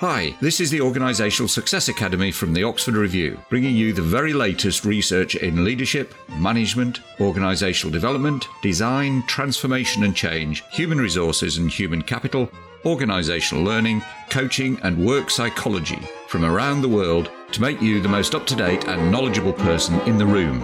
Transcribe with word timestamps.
Hi, 0.00 0.34
this 0.40 0.60
is 0.60 0.70
the 0.70 0.78
Organisational 0.78 1.50
Success 1.50 1.88
Academy 1.88 2.32
from 2.32 2.54
the 2.54 2.64
Oxford 2.64 2.94
Review, 2.94 3.38
bringing 3.50 3.76
you 3.76 3.92
the 3.92 4.00
very 4.00 4.32
latest 4.32 4.86
research 4.86 5.34
in 5.34 5.62
leadership, 5.62 6.14
management, 6.38 7.00
organisational 7.18 7.92
development, 7.92 8.48
design, 8.62 9.22
transformation 9.26 10.04
and 10.04 10.16
change, 10.16 10.64
human 10.70 10.96
resources 10.96 11.58
and 11.58 11.70
human 11.70 12.00
capital, 12.00 12.50
organisational 12.84 13.62
learning, 13.62 14.02
coaching, 14.30 14.80
and 14.84 15.04
work 15.04 15.28
psychology 15.28 16.00
from 16.28 16.46
around 16.46 16.80
the 16.80 16.88
world 16.88 17.30
to 17.52 17.60
make 17.60 17.82
you 17.82 18.00
the 18.00 18.08
most 18.08 18.34
up 18.34 18.46
to 18.46 18.56
date 18.56 18.88
and 18.88 19.12
knowledgeable 19.12 19.52
person 19.52 20.00
in 20.08 20.16
the 20.16 20.24
room. 20.24 20.62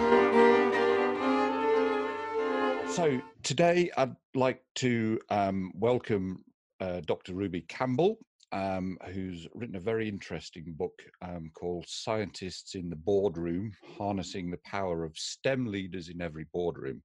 So, 2.89 3.21
today 3.43 3.91
I'd 3.95 4.15
like 4.33 4.63
to 4.77 5.19
um, 5.29 5.73
welcome 5.75 6.43
uh, 6.79 7.01
Dr. 7.05 7.35
Ruby 7.35 7.61
Campbell 7.61 8.17
um, 8.51 8.97
who's 9.13 9.47
written 9.53 9.75
a 9.75 9.81
very 9.81 10.07
interesting 10.07 10.73
book 10.77 11.01
um, 11.21 11.51
called 11.53 11.85
Scientists 11.87 12.75
in 12.75 12.89
the 12.89 12.95
Boardroom 12.95 13.73
Harnessing 13.97 14.49
the 14.49 14.59
Power 14.65 15.03
of 15.03 15.17
STEM 15.17 15.65
Leaders 15.65 16.09
in 16.09 16.21
Every 16.21 16.45
Boardroom. 16.53 17.01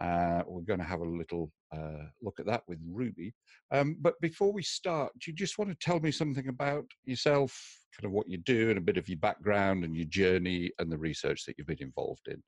Uh, 0.00 0.42
we're 0.46 0.62
going 0.62 0.78
to 0.78 0.84
have 0.84 1.00
a 1.00 1.04
little 1.04 1.52
uh, 1.74 2.06
look 2.22 2.40
at 2.40 2.46
that 2.46 2.62
with 2.66 2.78
Ruby. 2.88 3.34
Um, 3.70 3.96
but 4.00 4.18
before 4.20 4.52
we 4.52 4.62
start, 4.62 5.12
do 5.18 5.30
you 5.30 5.36
just 5.36 5.58
want 5.58 5.70
to 5.70 5.76
tell 5.76 6.00
me 6.00 6.10
something 6.10 6.48
about 6.48 6.86
yourself, 7.04 7.60
kind 7.94 8.06
of 8.06 8.12
what 8.12 8.28
you 8.28 8.38
do, 8.38 8.70
and 8.70 8.78
a 8.78 8.82
bit 8.82 8.96
of 8.96 9.08
your 9.08 9.18
background 9.18 9.84
and 9.84 9.94
your 9.94 10.06
journey 10.06 10.70
and 10.78 10.90
the 10.90 10.98
research 10.98 11.44
that 11.44 11.56
you've 11.58 11.66
been 11.66 11.82
involved 11.82 12.28
in? 12.28 12.42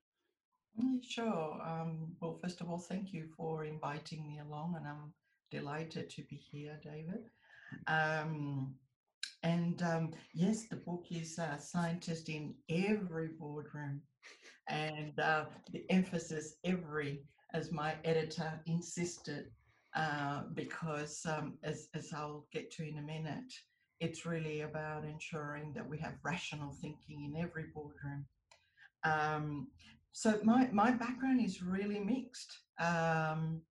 Mm, 0.81 1.03
sure. 1.07 1.61
Um, 1.63 2.15
well, 2.19 2.39
first 2.41 2.61
of 2.61 2.69
all, 2.71 2.79
thank 2.79 3.13
you 3.13 3.27
for 3.37 3.65
inviting 3.65 4.27
me 4.27 4.39
along, 4.39 4.75
and 4.75 4.87
I'm 4.87 5.13
delighted 5.51 6.09
to 6.09 6.23
be 6.23 6.35
here, 6.35 6.79
David. 6.83 7.29
Um, 7.87 8.75
and 9.43 9.81
um, 9.81 10.11
yes, 10.33 10.67
the 10.69 10.77
book 10.77 11.05
is 11.11 11.37
uh, 11.37 11.57
Scientist 11.57 12.29
in 12.29 12.55
Every 12.69 13.29
Boardroom. 13.39 14.01
And 14.69 15.19
uh, 15.19 15.45
the 15.71 15.83
emphasis 15.89 16.55
every, 16.63 17.23
as 17.53 17.71
my 17.71 17.95
editor 18.05 18.61
insisted, 18.65 19.47
uh, 19.95 20.43
because 20.53 21.21
um, 21.25 21.57
as, 21.63 21.89
as 21.93 22.11
I'll 22.13 22.47
get 22.53 22.71
to 22.71 22.87
in 22.87 22.97
a 22.97 23.01
minute, 23.01 23.53
it's 23.99 24.25
really 24.25 24.61
about 24.61 25.05
ensuring 25.05 25.73
that 25.73 25.87
we 25.87 25.97
have 25.99 26.13
rational 26.23 26.73
thinking 26.81 27.25
in 27.25 27.41
every 27.41 27.65
boardroom. 27.73 28.25
Um, 29.03 29.67
so 30.13 30.39
my, 30.43 30.69
my 30.71 30.91
background 30.91 31.41
is 31.43 31.61
really 31.61 31.99
mixed. 31.99 32.57
Um, 32.79 33.61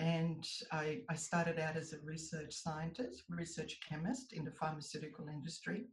and 0.00 0.48
I, 0.72 1.00
I, 1.10 1.14
started 1.14 1.58
out 1.58 1.76
as 1.76 1.92
a 1.92 1.98
research 2.02 2.54
scientist, 2.54 3.22
research 3.28 3.78
chemist 3.86 4.32
in 4.32 4.44
the 4.46 4.50
pharmaceutical 4.50 5.28
industry. 5.28 5.84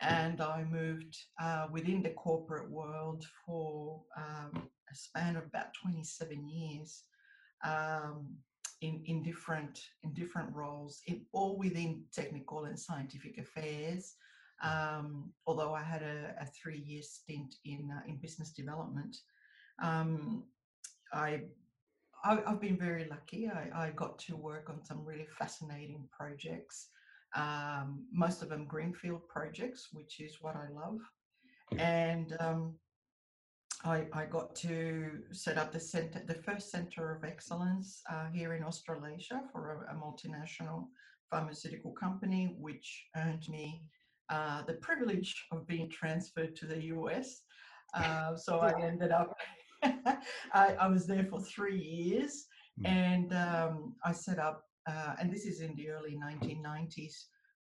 And 0.00 0.40
I 0.40 0.64
moved 0.70 1.16
uh, 1.40 1.66
within 1.70 2.02
the 2.02 2.10
corporate 2.10 2.70
world 2.70 3.24
for 3.44 4.00
um, 4.16 4.62
a 4.90 4.94
span 4.94 5.36
of 5.36 5.44
about 5.44 5.74
27 5.82 6.48
years 6.48 7.02
um, 7.64 8.28
in, 8.80 9.02
in, 9.06 9.24
different, 9.24 9.80
in 10.04 10.14
different 10.14 10.54
roles, 10.54 11.02
in, 11.08 11.22
all 11.32 11.58
within 11.58 12.04
technical 12.14 12.66
and 12.66 12.78
scientific 12.78 13.38
affairs. 13.38 14.14
Um, 14.62 15.32
although 15.48 15.74
I 15.74 15.82
had 15.82 16.02
a, 16.02 16.36
a 16.40 16.46
three-year 16.46 17.02
stint 17.02 17.56
in, 17.64 17.90
uh, 17.92 18.08
in 18.08 18.18
business 18.18 18.52
development. 18.52 19.16
Um, 19.82 20.44
I 21.12 21.42
I, 22.24 22.38
have 22.46 22.60
been 22.60 22.76
very 22.76 23.06
lucky. 23.08 23.48
I, 23.48 23.86
I, 23.86 23.90
got 23.90 24.18
to 24.20 24.36
work 24.36 24.70
on 24.70 24.84
some 24.84 25.04
really 25.04 25.26
fascinating 25.38 26.08
projects, 26.16 26.88
um, 27.34 28.04
most 28.12 28.42
of 28.42 28.48
them 28.48 28.66
greenfield 28.66 29.26
projects, 29.28 29.88
which 29.92 30.20
is 30.20 30.38
what 30.40 30.54
I 30.56 30.68
love. 30.72 30.98
And 31.78 32.36
um, 32.40 32.74
I, 33.84 34.06
I, 34.12 34.26
got 34.26 34.54
to 34.56 35.10
set 35.32 35.58
up 35.58 35.72
the 35.72 35.80
center, 35.80 36.22
the 36.26 36.34
first 36.34 36.70
center 36.70 37.14
of 37.14 37.24
excellence 37.24 38.02
uh, 38.10 38.26
here 38.32 38.54
in 38.54 38.62
Australasia 38.62 39.42
for 39.50 39.86
a, 39.88 39.94
a, 39.94 39.98
multinational 39.98 40.88
pharmaceutical 41.30 41.92
company, 41.92 42.56
which 42.60 43.06
earned 43.16 43.48
me 43.48 43.82
uh, 44.28 44.62
the 44.62 44.74
privilege 44.74 45.46
of 45.50 45.66
being 45.66 45.90
transferred 45.90 46.54
to 46.56 46.66
the 46.66 46.84
US. 46.84 47.42
Uh, 47.94 48.34
so 48.34 48.58
I 48.58 48.72
ended 48.80 49.12
up 49.12 49.36
I, 50.52 50.74
I, 50.80 50.86
was 50.88 51.06
there 51.06 51.26
for 51.28 51.40
three 51.40 51.78
years 51.78 52.46
mm. 52.80 52.88
and 52.88 53.32
um, 53.32 53.94
I 54.04 54.12
set 54.12 54.38
up, 54.38 54.64
uh, 54.88 55.14
and 55.20 55.32
this 55.32 55.44
is 55.44 55.60
in 55.60 55.74
the 55.74 55.90
early 55.90 56.16
1990s, 56.16 57.14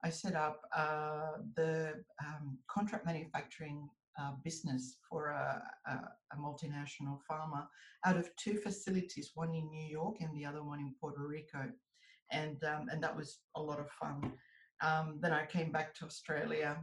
I 0.05 0.11
set 0.11 0.35
up 0.35 0.63
uh, 0.77 1.39
the 1.57 1.93
um, 2.25 2.59
contract 2.71 3.07
manufacturing 3.07 3.89
uh, 4.21 4.33
business 4.45 4.97
for 5.09 5.29
a, 5.29 5.63
a, 5.87 5.93
a, 5.93 6.37
multinational 6.37 7.19
pharma 7.31 7.67
out 8.05 8.17
of 8.17 8.29
two 8.37 8.57
facilities, 8.57 9.31
one 9.35 9.55
in 9.55 9.69
New 9.71 9.89
York 9.89 10.17
and 10.21 10.35
the 10.35 10.45
other 10.45 10.63
one 10.63 10.81
in 10.81 10.95
Puerto 11.01 11.27
Rico. 11.27 11.71
And, 12.33 12.63
um, 12.65 12.89
and 12.91 13.03
that 13.03 13.17
was 13.17 13.39
a 13.57 13.63
lot 13.63 13.79
of 13.79 13.91
fun. 13.91 14.33
Um, 14.83 15.19
then 15.21 15.33
I 15.33 15.47
came 15.47 15.71
back 15.71 15.95
to 15.97 16.07
Australia 16.07 16.79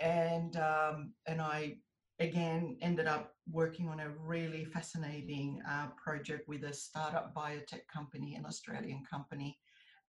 and, 0.00 0.56
um, 0.56 1.12
and 1.26 1.40
I 1.40 1.76
again 2.22 2.76
ended 2.80 3.06
up 3.06 3.34
working 3.50 3.88
on 3.88 4.00
a 4.00 4.10
really 4.24 4.64
fascinating 4.64 5.60
uh, 5.68 5.88
project 6.02 6.48
with 6.48 6.62
a 6.64 6.72
startup 6.72 7.34
biotech 7.34 7.86
company, 7.92 8.36
an 8.36 8.46
Australian 8.46 9.02
company. 9.08 9.58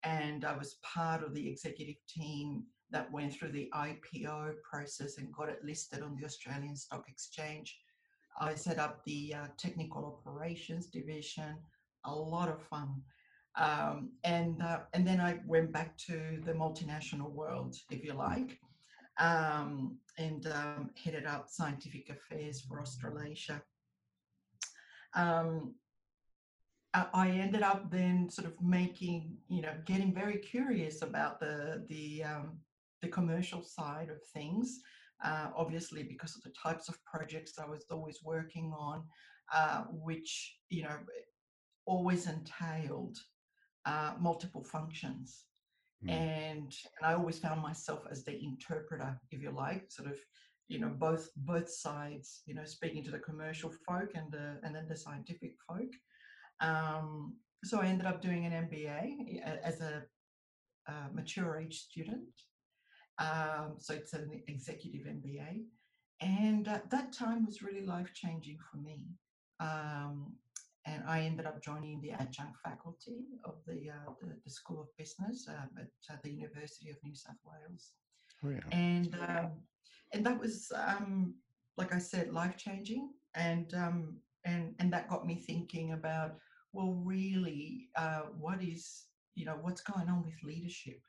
And 0.04 0.46
I 0.46 0.56
was 0.56 0.78
part 0.84 1.24
of 1.24 1.34
the 1.34 1.48
executive 1.48 1.96
team 2.08 2.64
that 2.92 3.12
went 3.12 3.34
through 3.34 3.52
the 3.52 3.70
IPO 3.74 4.54
process 4.70 5.18
and 5.18 5.34
got 5.34 5.50
it 5.50 5.64
listed 5.64 6.04
on 6.04 6.16
the 6.16 6.26
Australian 6.26 6.76
Stock 6.76 7.06
Exchange. 7.10 7.76
I 8.40 8.54
set 8.56 8.78
up 8.78 9.04
the 9.06 9.34
uh, 9.36 9.48
technical 9.58 10.06
operations 10.06 10.88
division, 10.88 11.56
a 12.06 12.14
lot 12.14 12.50
of 12.50 12.62
fun. 12.62 13.02
Um, 13.56 14.12
and, 14.24 14.62
uh, 14.62 14.82
and 14.94 15.08
then 15.08 15.20
I 15.20 15.40
went 15.48 15.72
back 15.72 15.98
to 16.10 16.40
the 16.44 16.54
multinational 16.54 17.32
world, 17.32 17.76
if 17.90 18.04
you 18.04 18.14
like 18.14 18.60
um, 19.20 19.98
and 20.18 20.48
um, 20.48 20.90
headed 21.02 21.26
up 21.26 21.48
scientific 21.50 22.10
affairs 22.10 22.62
for 22.62 22.82
Australasia. 22.82 23.62
Um, 25.16 25.76
I 26.96 27.30
ended 27.30 27.64
up 27.64 27.90
then 27.90 28.30
sort 28.30 28.48
of 28.48 28.62
making, 28.62 29.38
you 29.48 29.62
know, 29.62 29.74
getting 29.86 30.14
very 30.14 30.38
curious 30.38 31.02
about 31.02 31.40
the 31.40 31.84
the 31.90 32.24
um, 32.24 32.60
the 33.02 33.08
commercial 33.08 33.64
side 33.64 34.10
of 34.10 34.22
things. 34.34 34.80
Uh, 35.24 35.50
obviously, 35.56 36.04
because 36.04 36.36
of 36.36 36.44
the 36.44 36.52
types 36.52 36.90
of 36.90 37.04
projects 37.06 37.58
I 37.58 37.66
was 37.66 37.86
always 37.90 38.20
working 38.24 38.74
on, 38.78 39.04
uh, 39.54 39.84
which 39.90 40.58
you 40.70 40.84
know 40.84 40.98
always 41.86 42.28
entailed 42.28 43.18
uh, 43.86 44.14
multiple 44.20 44.64
functions. 44.64 45.46
Mm. 46.06 46.12
And, 46.12 46.74
and 46.74 46.76
I 47.04 47.14
always 47.14 47.40
found 47.40 47.62
myself 47.62 48.02
as 48.10 48.24
the 48.24 48.42
interpreter, 48.44 49.20
if 49.32 49.42
you 49.42 49.52
like, 49.52 49.92
sort 49.92 50.10
of, 50.10 50.18
you 50.68 50.80
know, 50.80 50.90
both 50.90 51.30
both 51.36 51.70
sides, 51.70 52.42
you 52.46 52.56
know, 52.56 52.66
speaking 52.66 53.04
to 53.04 53.12
the 53.12 53.20
commercial 53.20 53.72
folk 53.88 54.12
and 54.16 54.32
the 54.32 54.60
and 54.64 54.76
then 54.76 54.88
the 54.88 54.96
scientific 54.96 55.56
folk. 55.68 55.92
Um, 56.62 57.36
so 57.64 57.80
I 57.80 57.86
ended 57.88 58.08
up 58.08 58.22
doing 58.22 58.46
an 58.46 58.68
MBA 58.68 59.42
as 59.64 59.82
a, 59.82 60.04
a 60.88 60.94
mature 61.14 61.60
age 61.60 61.80
student. 61.80 62.30
Um, 63.20 63.76
so 63.78 63.94
it's 63.94 64.14
an 64.14 64.42
executive 64.48 65.06
MBA. 65.08 65.64
And 66.22 66.68
uh, 66.68 66.80
that 66.90 67.14
time 67.14 67.46
was 67.46 67.62
really 67.62 67.86
life 67.86 68.12
changing 68.14 68.58
for 68.72 68.78
me. 68.78 69.06
Um, 69.60 70.34
and 70.86 71.04
I 71.08 71.22
ended 71.22 71.46
up 71.46 71.62
joining 71.64 72.02
the 72.02 72.12
adjunct 72.12 72.58
faculty 72.64 73.26
of 73.46 73.56
the 73.66 73.90
uh, 73.90 74.12
the, 74.22 74.36
the, 74.44 74.50
School 74.50 74.82
of 74.82 74.88
Business 74.98 75.48
uh, 75.50 75.80
at 75.80 76.14
uh, 76.14 76.18
the 76.24 76.32
University 76.32 76.90
of 76.90 76.98
New 77.04 77.16
South 77.16 77.36
Wales. 77.46 77.92
Oh, 78.44 78.50
yeah. 78.50 78.78
And 78.78 79.16
um, 79.28 79.52
and 80.14 80.26
that 80.26 80.40
was 80.40 80.72
um, 80.76 81.36
like 81.78 81.94
I 81.94 82.00
said, 82.00 82.34
life 82.34 82.58
changing, 82.58 83.10
and 83.36 83.74
um, 83.74 84.18
and 84.46 84.76
and 84.80 84.92
that 84.94 85.10
got 85.10 85.26
me 85.26 85.36
thinking 85.36 85.94
about 85.94 86.36
well, 86.74 87.00
really, 87.04 87.90
uh, 87.96 88.24
what 88.40 88.62
is 88.62 89.06
you 89.36 89.46
know 89.46 89.58
what's 89.62 89.82
going 89.82 90.10
on 90.10 90.24
with 90.24 90.44
leadership, 90.44 91.00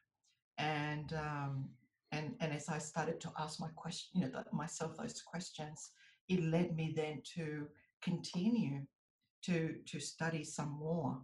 and 0.59 1.13
um, 1.15 1.71
and 2.13 2.35
and 2.41 2.53
as 2.53 2.69
I 2.69 2.79
started 2.79 3.21
to 3.23 3.33
ask 3.39 3.61
my 3.61 3.71
question, 3.75 4.21
you 4.21 4.29
know, 4.29 4.45
myself 4.53 4.97
those 4.97 5.21
questions, 5.23 5.91
it 6.29 6.43
led 6.43 6.77
me 6.77 6.93
then 6.95 7.23
to 7.35 7.67
continue 8.03 8.83
to, 9.47 9.75
to 9.87 10.01
study 10.01 10.45
some 10.45 10.71
more. 10.79 11.19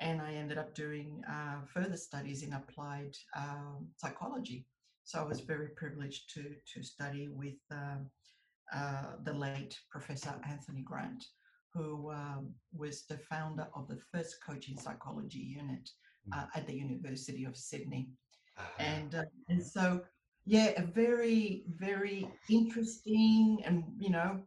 And 0.00 0.20
I 0.20 0.34
ended 0.34 0.58
up 0.58 0.74
doing 0.74 1.22
uh, 1.30 1.64
further 1.72 1.96
studies 1.96 2.42
in 2.42 2.52
applied 2.54 3.14
um, 3.36 3.86
psychology. 3.96 4.66
So 5.04 5.20
I 5.20 5.24
was 5.24 5.40
very 5.40 5.68
privileged 5.76 6.32
to, 6.34 6.42
to 6.74 6.82
study 6.82 7.28
with 7.28 7.58
um, 7.70 8.10
uh, 8.74 9.12
the 9.24 9.32
late 9.32 9.78
Professor 9.90 10.34
Anthony 10.48 10.82
Grant, 10.82 11.24
who 11.72 12.10
um, 12.10 12.52
was 12.72 13.04
the 13.08 13.18
founder 13.18 13.66
of 13.74 13.88
the 13.88 13.98
first 14.12 14.36
coaching 14.44 14.78
psychology 14.78 15.38
unit 15.38 15.88
uh, 16.32 16.42
mm. 16.42 16.48
at 16.54 16.66
the 16.66 16.74
University 16.74 17.44
of 17.44 17.56
Sydney. 17.56 18.08
and 18.78 19.14
uh, 19.14 19.22
and 19.48 19.64
so 19.64 20.02
yeah, 20.44 20.72
a 20.76 20.82
very 20.82 21.64
very 21.68 22.28
interesting 22.50 23.58
and 23.64 23.84
you 23.98 24.10
know 24.10 24.40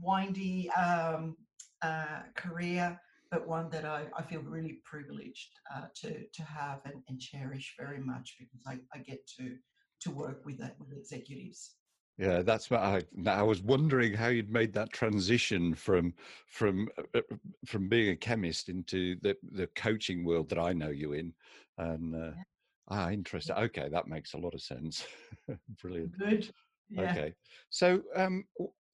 windy 0.00 0.70
um, 0.70 1.36
uh, 1.82 2.22
career, 2.36 2.98
but 3.30 3.46
one 3.46 3.70
that 3.70 3.84
I, 3.84 4.06
I 4.16 4.22
feel 4.22 4.42
really 4.42 4.80
privileged 4.84 5.50
uh, 5.74 5.86
to 6.02 6.24
to 6.26 6.42
have 6.42 6.80
and, 6.84 7.02
and 7.08 7.20
cherish 7.20 7.74
very 7.78 8.00
much 8.00 8.36
because 8.38 8.62
I, 8.66 8.78
I 8.96 9.02
get 9.02 9.26
to 9.38 9.56
to 10.00 10.10
work 10.10 10.44
with 10.44 10.58
that 10.58 10.76
with 10.78 10.92
executives. 10.92 11.74
Yeah, 12.18 12.42
that's 12.42 12.68
what 12.68 12.80
I. 12.80 13.02
I 13.26 13.42
was 13.42 13.62
wondering 13.62 14.12
how 14.12 14.26
you'd 14.26 14.50
made 14.50 14.72
that 14.72 14.92
transition 14.92 15.72
from 15.72 16.14
from 16.48 16.88
uh, 16.98 17.18
uh, 17.18 17.36
from 17.64 17.88
being 17.88 18.10
a 18.10 18.16
chemist 18.16 18.68
into 18.68 19.16
the 19.22 19.36
the 19.52 19.68
coaching 19.76 20.24
world 20.24 20.48
that 20.48 20.58
I 20.58 20.72
know 20.72 20.90
you 20.90 21.12
in, 21.12 21.32
and 21.78 22.16
uh, 22.16 22.32
yeah. 22.34 22.42
ah, 22.88 23.10
interesting. 23.10 23.54
Okay, 23.54 23.88
that 23.88 24.08
makes 24.08 24.34
a 24.34 24.38
lot 24.38 24.54
of 24.54 24.60
sense. 24.60 25.06
Brilliant. 25.80 26.18
Good. 26.18 26.50
Yeah. 26.90 27.02
Okay, 27.02 27.34
so 27.70 28.02
um, 28.16 28.44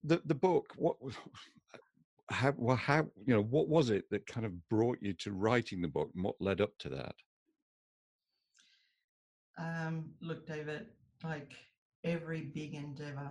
the 0.03 0.21
the 0.27 0.35
book, 0.35 0.75
what, 0.77 0.97
how, 2.31 2.55
well, 2.57 2.77
how 2.77 3.07
you 3.27 3.35
know, 3.35 3.43
what 3.43 3.69
was 3.69 3.91
it 3.91 4.05
that 4.11 4.27
kind 4.27 4.47
of 4.47 4.69
brought 4.69 4.99
you 5.01 5.13
to 5.15 5.33
writing 5.33 5.83
the 5.83 5.89
book, 5.89 6.11
and 6.15 6.25
what 6.25 6.37
led 6.41 6.61
up 6.61 6.73
to 6.79 6.89
that? 6.91 7.15
Um, 9.57 10.11
look, 10.21 10.47
David, 10.47 10.87
like 11.23 11.53
every 12.03 12.41
big 12.43 12.75
endeavor, 12.75 13.31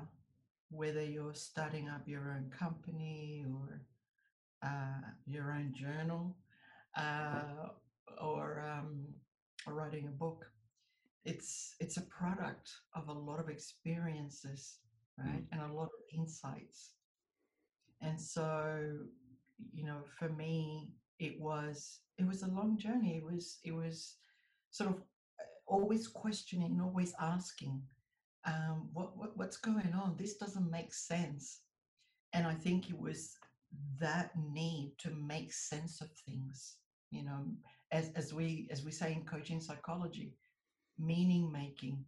whether 0.69 1.03
you're 1.03 1.33
starting 1.33 1.89
up 1.89 2.07
your 2.07 2.31
own 2.31 2.49
company 2.57 3.45
or 3.51 3.81
uh, 4.63 5.01
your 5.25 5.51
own 5.51 5.73
journal 5.75 6.37
uh, 6.97 7.69
or, 8.21 8.63
um, 8.71 9.05
writing 9.67 10.07
a 10.07 10.11
book, 10.11 10.45
it's 11.25 11.75
it's 11.79 11.97
a 11.97 12.01
product 12.01 12.71
of 12.95 13.07
a 13.07 13.13
lot 13.13 13.39
of 13.39 13.49
experiences, 13.49 14.79
right, 15.17 15.41
mm. 15.41 15.45
and 15.51 15.61
a 15.61 15.73
lot 15.73 15.85
of 15.85 16.19
insights. 16.19 16.91
And 18.03 18.19
so, 18.19 18.79
you 19.73 19.85
know, 19.85 20.01
for 20.19 20.29
me, 20.29 20.89
it 21.19 21.39
was 21.39 22.01
it 22.17 22.27
was 22.27 22.43
a 22.43 22.47
long 22.47 22.77
journey. 22.77 23.17
It 23.17 23.23
was 23.23 23.59
it 23.63 23.73
was 23.73 24.15
sort 24.71 24.89
of 24.89 24.97
uh, 24.97 25.43
always 25.65 26.07
questioning, 26.07 26.81
always 26.81 27.13
asking, 27.19 27.81
um, 28.45 28.89
what, 28.93 29.17
what 29.17 29.37
what's 29.37 29.57
going 29.57 29.93
on? 29.93 30.15
This 30.17 30.35
doesn't 30.35 30.69
make 30.69 30.93
sense. 30.93 31.61
And 32.33 32.45
I 32.45 32.55
think 32.55 32.89
it 32.89 32.99
was 32.99 33.37
that 33.99 34.31
need 34.51 34.93
to 34.99 35.11
make 35.11 35.53
sense 35.53 36.01
of 36.01 36.09
things. 36.27 36.75
You 37.09 37.23
know, 37.23 37.45
as 37.91 38.11
as 38.15 38.33
we 38.33 38.67
as 38.69 38.83
we 38.83 38.91
say 38.91 39.13
in 39.13 39.23
coaching 39.23 39.61
psychology, 39.61 40.35
meaning 40.99 41.51
making. 41.51 42.03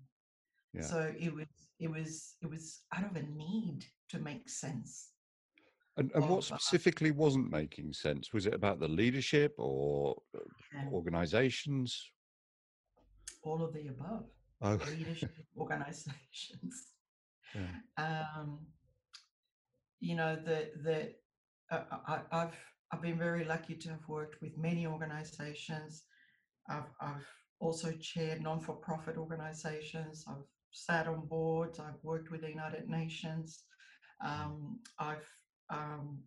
Yeah. 0.73 0.81
So 0.81 1.13
it 1.17 1.33
was 1.33 1.47
it 1.79 1.89
was 1.89 2.35
it 2.41 2.49
was 2.49 2.81
out 2.93 3.05
of 3.05 3.15
a 3.15 3.23
need 3.23 3.85
to 4.09 4.19
make 4.19 4.49
sense. 4.49 5.11
And, 5.97 6.11
and 6.13 6.29
what 6.29 6.43
specifically 6.43 7.11
wasn't 7.11 7.51
making 7.51 7.93
sense? 7.93 8.33
Was 8.33 8.45
it 8.45 8.53
about 8.53 8.79
the 8.79 8.87
leadership 8.87 9.53
or 9.57 10.15
uh, 10.35 10.39
yeah. 10.73 10.89
organizations? 10.91 12.11
All 13.43 13.63
of 13.63 13.73
the 13.73 13.87
above 13.87 14.25
oh. 14.61 14.79
leadership 14.97 15.31
organizations. 15.57 16.91
Yeah. 17.53 17.67
Um, 18.37 18.59
you 20.01 20.15
know, 20.15 20.35
the 20.35 20.71
the 20.83 21.13
uh, 21.71 21.83
I, 22.07 22.19
I've 22.31 22.57
I've 22.91 23.01
been 23.01 23.17
very 23.17 23.45
lucky 23.45 23.75
to 23.75 23.89
have 23.89 24.07
worked 24.07 24.41
with 24.41 24.57
many 24.57 24.85
organizations. 24.85 26.03
I've 26.69 26.91
I've 26.99 27.27
also 27.59 27.93
chaired 28.01 28.41
non-for-profit 28.41 29.15
organizations. 29.17 30.25
I've 30.27 30.43
sat 30.71 31.07
on 31.07 31.25
boards. 31.27 31.79
I've 31.79 32.03
worked 32.03 32.31
with 32.31 32.41
the 32.41 32.49
United 32.49 32.89
Nations. 32.89 33.63
Um, 34.23 34.79
I've 34.99 35.27
um, 35.69 36.19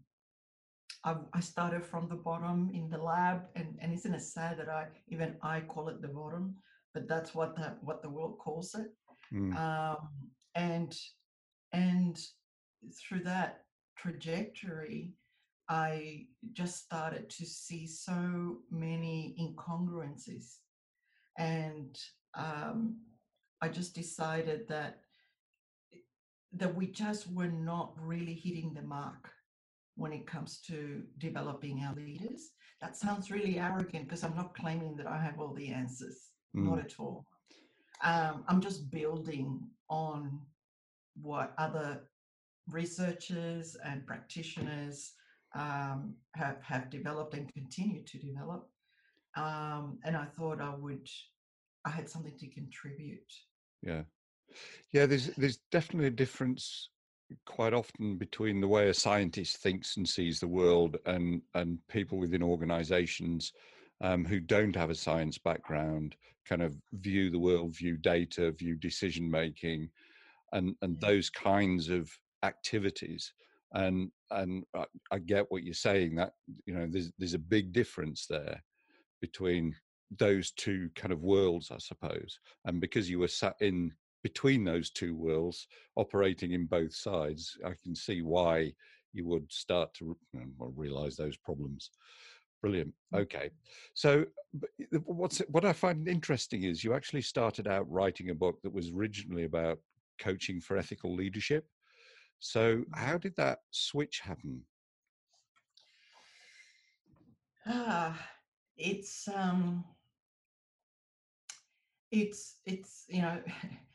I, 1.05 1.17
I, 1.32 1.40
started 1.40 1.85
from 1.85 2.08
the 2.08 2.17
bottom 2.17 2.70
in 2.75 2.90
the 2.90 2.99
lab, 2.99 3.43
and, 3.55 3.79
and 3.81 3.93
isn't 3.94 4.14
it 4.14 4.23
sad 4.23 4.58
that 4.58 4.69
I 4.69 4.87
even 5.08 5.37
I 5.43 5.61
call 5.61 5.88
it 5.88 6.02
the 6.02 6.08
bottom 6.08 6.56
but 6.99 7.08
that's 7.08 7.35
what 7.35 7.55
the 7.55 7.76
what 7.81 8.02
the 8.02 8.11
world 8.11 8.38
calls 8.38 8.75
it. 8.75 8.88
Mm. 9.32 9.56
Um, 9.56 10.08
and 10.55 10.96
and 11.73 12.19
through 13.00 13.25
that 13.25 13.62
trajectory, 13.96 15.12
I 15.69 16.26
just 16.52 16.84
started 16.84 17.29
to 17.31 17.46
see 17.46 17.87
so 17.87 18.58
many 18.70 19.37
incongruences, 19.38 20.56
and 21.38 21.96
um, 22.34 22.96
I 23.61 23.69
just 23.69 23.94
decided 23.94 24.67
that 24.69 25.00
that 26.53 26.75
we 26.75 26.87
just 26.87 27.31
were 27.33 27.49
not 27.49 27.93
really 28.00 28.35
hitting 28.35 28.73
the 28.75 28.83
mark 28.83 29.31
when 29.97 30.12
it 30.12 30.27
comes 30.27 30.61
to 30.67 31.03
developing 31.19 31.83
our 31.83 31.95
leaders. 31.95 32.50
That 32.81 32.97
sounds 32.97 33.31
really 33.31 33.59
arrogant 33.59 34.05
because 34.05 34.23
I'm 34.23 34.37
not 34.37 34.55
claiming 34.55 34.97
that 34.97 35.06
I 35.06 35.21
have 35.21 35.41
all 35.41 35.53
the 35.55 35.69
answers 35.69 36.29
mm. 36.56 36.69
not 36.69 36.79
at 36.79 36.95
all. 36.99 37.27
Um, 38.03 38.45
I'm 38.49 38.61
just 38.61 38.91
building 38.91 39.61
on 39.91 40.41
what 41.21 41.53
other 41.59 42.03
researchers 42.69 43.77
and 43.85 44.06
practitioners 44.06 45.12
um, 45.55 46.15
have, 46.35 46.59
have 46.62 46.91
developed 46.91 47.35
and 47.35 47.53
continue 47.53 48.05
to 48.05 48.19
develop. 48.19 48.69
Um, 49.37 49.99
and 50.05 50.17
I 50.17 50.27
thought 50.27 50.61
I 50.61 50.75
would, 50.75 51.09
I 51.85 51.91
had 51.91 52.09
something 52.09 52.37
to 52.39 52.49
contribute. 52.49 53.33
Yeah. 53.83 54.03
Yeah, 54.93 55.06
there's 55.06 55.29
there's 55.37 55.59
definitely 55.71 56.09
a 56.09 56.11
difference 56.11 56.91
quite 57.45 57.75
often 57.75 58.17
between 58.17 58.61
the 58.61 58.69
way 58.69 58.89
a 58.89 58.95
scientist 58.95 59.59
thinks 59.59 59.97
and 59.97 60.09
sees 60.09 60.41
the 60.41 60.49
world 60.49 60.97
and 61.06 61.43
and 61.55 61.79
people 61.89 62.19
within 62.19 62.43
organizations 62.43 63.53
um, 64.00 64.25
who 64.25 64.41
don't 64.41 64.77
have 64.77 64.91
a 64.91 64.95
science 64.95 65.39
background 65.39 66.17
kind 66.49 66.62
of 66.62 66.77
view 66.95 67.31
the 67.31 67.39
world, 67.39 67.77
view 67.77 67.97
data, 67.97 68.50
view 68.53 68.75
decision 68.77 69.31
making, 69.31 69.91
and 70.53 70.75
and 70.83 70.97
yeah. 71.01 71.09
those 71.09 71.31
kinds 71.31 71.89
of 71.89 72.11
activities. 72.43 73.33
And 73.75 74.11
and 74.31 74.65
I, 74.75 74.85
I 75.11 75.19
get 75.19 75.47
what 75.51 75.65
you're 75.65 75.75
saying 75.75 76.15
that 76.17 76.33
you 76.65 76.75
know 76.75 76.87
there's 76.89 77.12
there's 77.19 77.35
a 77.35 77.39
big 77.39 77.73
difference 77.73 78.27
there 78.27 78.62
between 79.21 79.75
those 80.19 80.53
two 80.53 80.89
kind 80.94 81.12
of 81.12 81.23
worlds, 81.23 81.71
I 81.71 81.79
suppose. 81.79 82.39
And 82.65 82.81
because 82.81 83.11
you 83.11 83.19
were 83.19 83.29
sat 83.29 83.56
in 83.61 83.93
between 84.22 84.65
those 84.65 84.91
two 84.91 85.15
worlds, 85.15 85.67
operating 85.96 86.53
in 86.53 86.67
both 86.67 86.94
sides, 86.94 87.56
I 87.65 87.72
can 87.82 87.94
see 87.94 88.22
why 88.22 88.72
you 89.13 89.27
would 89.27 89.51
start 89.53 89.94
to 89.94 90.17
realize 90.58 91.17
those 91.17 91.37
problems. 91.37 91.91
Brilliant. 92.60 92.93
Mm. 93.15 93.20
Okay. 93.20 93.51
So, 93.94 94.25
what's 95.05 95.39
what 95.48 95.65
I 95.65 95.72
find 95.72 96.08
interesting 96.08 96.65
is 96.65 96.82
you 96.82 96.94
actually 96.94 97.22
started 97.22 97.69
out 97.69 97.91
writing 97.91 98.31
a 98.31 98.34
book 98.34 98.60
that 98.63 98.72
was 98.72 98.91
originally 98.91 99.44
about 99.44 99.79
coaching 100.19 100.60
for 100.60 100.77
ethical 100.77 101.15
leadership. 101.15 101.67
So, 102.41 102.79
mm. 102.79 102.84
how 102.94 103.19
did 103.19 103.37
that 103.37 103.58
switch 103.70 104.20
happen? 104.20 104.63
Ah, 107.67 108.19
it's 108.77 109.29
um, 109.29 109.84
it's 112.10 112.56
it's 112.65 113.05
you 113.08 113.22
know, 113.22 113.41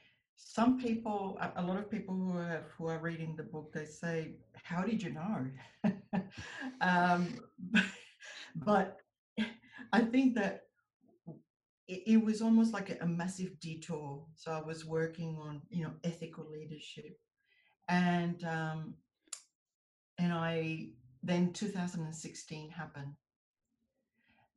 some 0.54 0.78
people, 0.78 1.40
a 1.56 1.64
lot 1.64 1.78
of 1.78 1.90
people 1.90 2.14
who 2.14 2.38
are 2.38 2.64
who 2.78 2.86
are 2.86 3.00
reading 3.00 3.36
the 3.36 3.42
book, 3.42 3.74
they 3.74 3.86
say, 3.86 4.36
"How 4.62 4.84
did 4.84 5.02
you 5.02 5.12
know?" 5.12 5.48
um, 6.82 7.40
but 8.56 9.00
I 9.92 10.02
think 10.02 10.36
that 10.36 10.66
it, 11.88 12.04
it 12.06 12.24
was 12.24 12.44
almost 12.44 12.72
like 12.72 12.92
a, 12.92 12.98
a, 13.02 13.08
massive 13.08 13.60
detour. 13.60 14.28
So 14.36 14.52
I 14.52 14.62
was 14.62 14.86
working 14.86 15.40
on, 15.42 15.64
you 15.72 15.86
know, 15.86 15.94
ethical 16.04 16.46
leadership, 16.48 17.18
and 17.90 18.44
um, 18.44 18.94
and 20.20 20.32
I 20.32 20.90
then 21.24 21.52
2016 21.52 22.70
happened. 22.70 23.16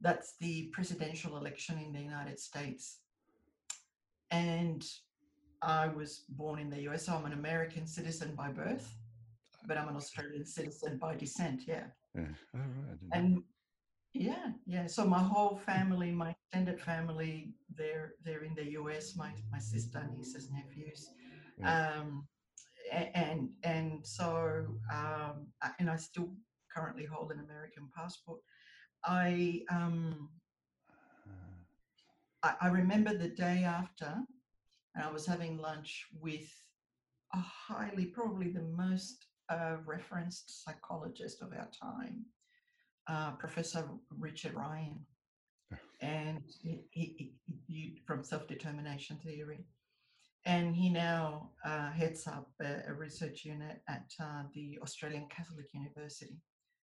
That's 0.02 0.34
the 0.40 0.68
presidential 0.74 1.38
election 1.38 1.78
in 1.78 1.94
the 1.94 2.02
United 2.02 2.38
States, 2.38 2.98
and 4.30 4.86
I 5.66 5.88
was 5.88 6.24
born 6.28 6.60
in 6.60 6.70
the 6.70 6.80
US. 6.88 7.06
So 7.06 7.14
I'm 7.14 7.26
an 7.26 7.32
American 7.32 7.86
citizen 7.86 8.34
by 8.36 8.50
birth, 8.50 8.96
but 9.66 9.76
I'm 9.76 9.88
an 9.88 9.96
Australian 9.96 10.46
citizen 10.46 10.96
by 10.96 11.16
descent. 11.16 11.62
Yeah. 11.66 11.86
yeah. 12.14 12.28
Oh, 12.54 12.58
right. 12.58 12.98
And 13.12 13.42
yeah, 14.14 14.52
yeah. 14.64 14.86
So 14.86 15.04
my 15.04 15.22
whole 15.22 15.56
family, 15.56 16.12
my 16.12 16.30
extended 16.30 16.80
family, 16.80 17.52
they're 17.76 18.14
they're 18.24 18.44
in 18.44 18.54
the 18.54 18.70
US. 18.80 19.16
My 19.16 19.32
my 19.50 19.58
sister, 19.58 20.08
nieces, 20.14 20.50
nephews, 20.52 21.10
yeah. 21.58 21.90
um, 21.98 22.28
and 22.92 23.50
and 23.64 24.06
so 24.06 24.66
um, 24.92 25.48
and 25.80 25.90
I 25.90 25.96
still 25.96 26.30
currently 26.74 27.04
hold 27.04 27.32
an 27.32 27.40
American 27.40 27.90
passport. 27.94 28.38
I 29.04 29.62
um, 29.68 30.28
I, 32.44 32.54
I 32.60 32.68
remember 32.68 33.16
the 33.16 33.28
day 33.28 33.64
after 33.64 34.14
and 34.96 35.04
I 35.04 35.12
was 35.12 35.26
having 35.26 35.58
lunch 35.58 36.06
with 36.20 36.50
a 37.34 37.38
highly, 37.38 38.06
probably 38.06 38.50
the 38.50 38.62
most 38.62 39.26
uh, 39.50 39.76
referenced 39.84 40.64
psychologist 40.64 41.42
of 41.42 41.52
our 41.52 41.68
time, 41.80 42.24
uh, 43.08 43.32
Professor 43.32 43.88
Richard 44.18 44.54
Ryan, 44.54 44.98
and 46.00 46.42
he, 46.62 46.80
he, 46.90 47.34
he 47.66 48.02
from 48.06 48.24
self 48.24 48.48
determination 48.48 49.18
theory. 49.18 49.66
And 50.46 50.76
he 50.76 50.88
now 50.88 51.50
uh, 51.64 51.90
heads 51.90 52.28
up 52.28 52.48
a, 52.62 52.88
a, 52.88 52.94
research 52.94 53.44
unit 53.44 53.82
at 53.88 54.06
uh, 54.20 54.44
the 54.54 54.78
Australian 54.80 55.26
Catholic 55.28 55.66
University. 55.74 56.36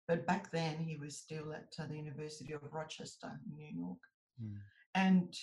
But 0.07 0.25
back 0.25 0.49
then, 0.49 0.77
he 0.77 0.95
was 0.95 1.17
still 1.17 1.51
at 1.53 1.67
uh, 1.77 1.85
the 1.87 1.97
University 1.97 2.53
of 2.53 2.61
Rochester, 2.71 3.37
New 3.53 3.67
York. 3.67 3.97
Mm. 4.41 4.55
And 4.95 5.35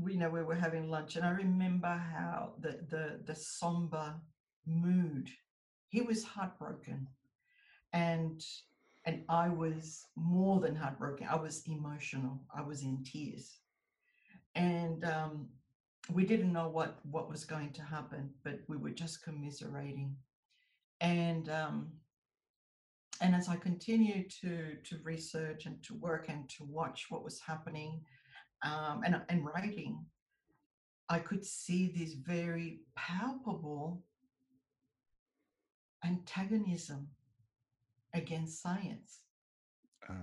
we 0.00 0.12
you 0.14 0.18
know 0.18 0.30
we 0.30 0.42
were 0.42 0.54
having 0.54 0.90
lunch, 0.90 1.16
and 1.16 1.24
I 1.24 1.30
remember 1.30 1.88
how 1.88 2.52
the 2.60 2.78
the 2.88 3.20
the 3.24 3.34
somber 3.34 4.14
mood. 4.66 5.28
He 5.88 6.02
was 6.02 6.24
heartbroken, 6.24 7.08
and 7.92 8.44
and 9.04 9.24
I 9.28 9.48
was 9.48 10.04
more 10.16 10.60
than 10.60 10.76
heartbroken. 10.76 11.26
I 11.30 11.36
was 11.36 11.62
emotional. 11.66 12.40
I 12.54 12.62
was 12.62 12.82
in 12.82 13.02
tears, 13.04 13.58
and 14.54 15.04
um, 15.04 15.48
we 16.12 16.24
didn't 16.24 16.52
know 16.52 16.68
what 16.68 16.98
what 17.10 17.30
was 17.30 17.44
going 17.44 17.72
to 17.72 17.82
happen, 17.82 18.30
but 18.44 18.60
we 18.68 18.76
were 18.76 18.90
just 18.90 19.24
commiserating, 19.24 20.14
and 21.00 21.48
um, 21.48 21.92
and 23.20 23.34
as 23.34 23.48
I 23.48 23.56
continued 23.56 24.30
to 24.42 24.76
to 24.84 24.98
research 25.02 25.66
and 25.66 25.82
to 25.84 25.94
work 25.94 26.26
and 26.28 26.48
to 26.50 26.64
watch 26.64 27.06
what 27.08 27.24
was 27.24 27.40
happening, 27.40 28.00
um, 28.62 29.02
and 29.04 29.20
and 29.28 29.44
writing, 29.44 30.04
I 31.08 31.18
could 31.18 31.44
see 31.44 31.92
this 31.94 32.14
very 32.14 32.80
palpable 32.96 34.02
antagonism 36.04 37.08
against 38.14 38.62
science. 38.62 39.20
Uh. 40.08 40.14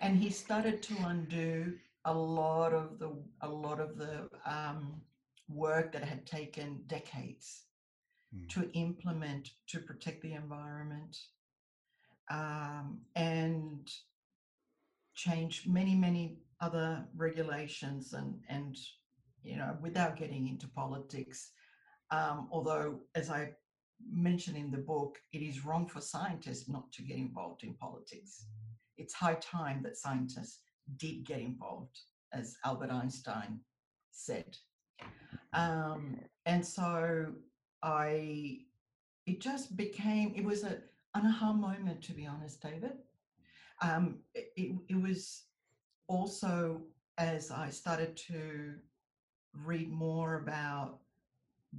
And 0.00 0.16
he 0.18 0.30
started 0.30 0.82
to 0.82 0.94
undo 1.06 1.74
a 2.04 2.12
lot 2.12 2.72
of 2.72 2.98
the 2.98 3.10
a 3.40 3.48
lot 3.48 3.80
of 3.80 3.96
the 3.96 4.28
um, 4.44 5.00
work 5.48 5.92
that 5.92 6.04
had 6.04 6.26
taken 6.26 6.80
decades 6.86 7.62
mm. 8.36 8.48
to 8.50 8.70
implement 8.72 9.50
to 9.68 9.78
protect 9.78 10.20
the 10.22 10.34
environment 10.34 11.16
um, 12.30 13.00
and 13.16 13.90
change 15.14 15.66
many 15.66 15.94
many 15.94 16.36
other 16.64 16.88
regulations 17.16 18.12
and 18.12 18.30
and 18.48 18.76
you 19.42 19.56
know 19.56 19.76
without 19.80 20.16
getting 20.16 20.48
into 20.48 20.66
politics 20.68 21.38
um, 22.10 22.48
although 22.50 23.00
as 23.14 23.30
i 23.30 23.42
mentioned 24.10 24.56
in 24.56 24.70
the 24.70 24.84
book 24.92 25.18
it 25.32 25.42
is 25.50 25.64
wrong 25.64 25.86
for 25.86 26.00
scientists 26.00 26.68
not 26.68 26.86
to 26.92 27.02
get 27.02 27.16
involved 27.16 27.62
in 27.62 27.74
politics 27.74 28.46
it's 28.96 29.14
high 29.14 29.38
time 29.40 29.82
that 29.82 29.96
scientists 29.96 30.60
did 30.96 31.24
get 31.24 31.40
involved, 31.40 32.00
as 32.32 32.56
Albert 32.64 32.90
Einstein 32.90 33.60
said. 34.10 34.56
Um, 35.52 36.20
and 36.46 36.64
so 36.64 37.32
I, 37.82 38.60
it 39.26 39.40
just 39.40 39.76
became, 39.76 40.32
it 40.36 40.44
was 40.44 40.64
a, 40.64 40.78
an 41.14 41.26
aha 41.26 41.52
moment, 41.52 42.02
to 42.02 42.12
be 42.12 42.26
honest, 42.26 42.60
David. 42.60 42.92
Um, 43.82 44.18
it, 44.34 44.76
it 44.88 45.00
was 45.00 45.44
also 46.08 46.82
as 47.18 47.50
I 47.50 47.70
started 47.70 48.16
to 48.28 48.74
read 49.52 49.90
more 49.90 50.40
about 50.40 50.98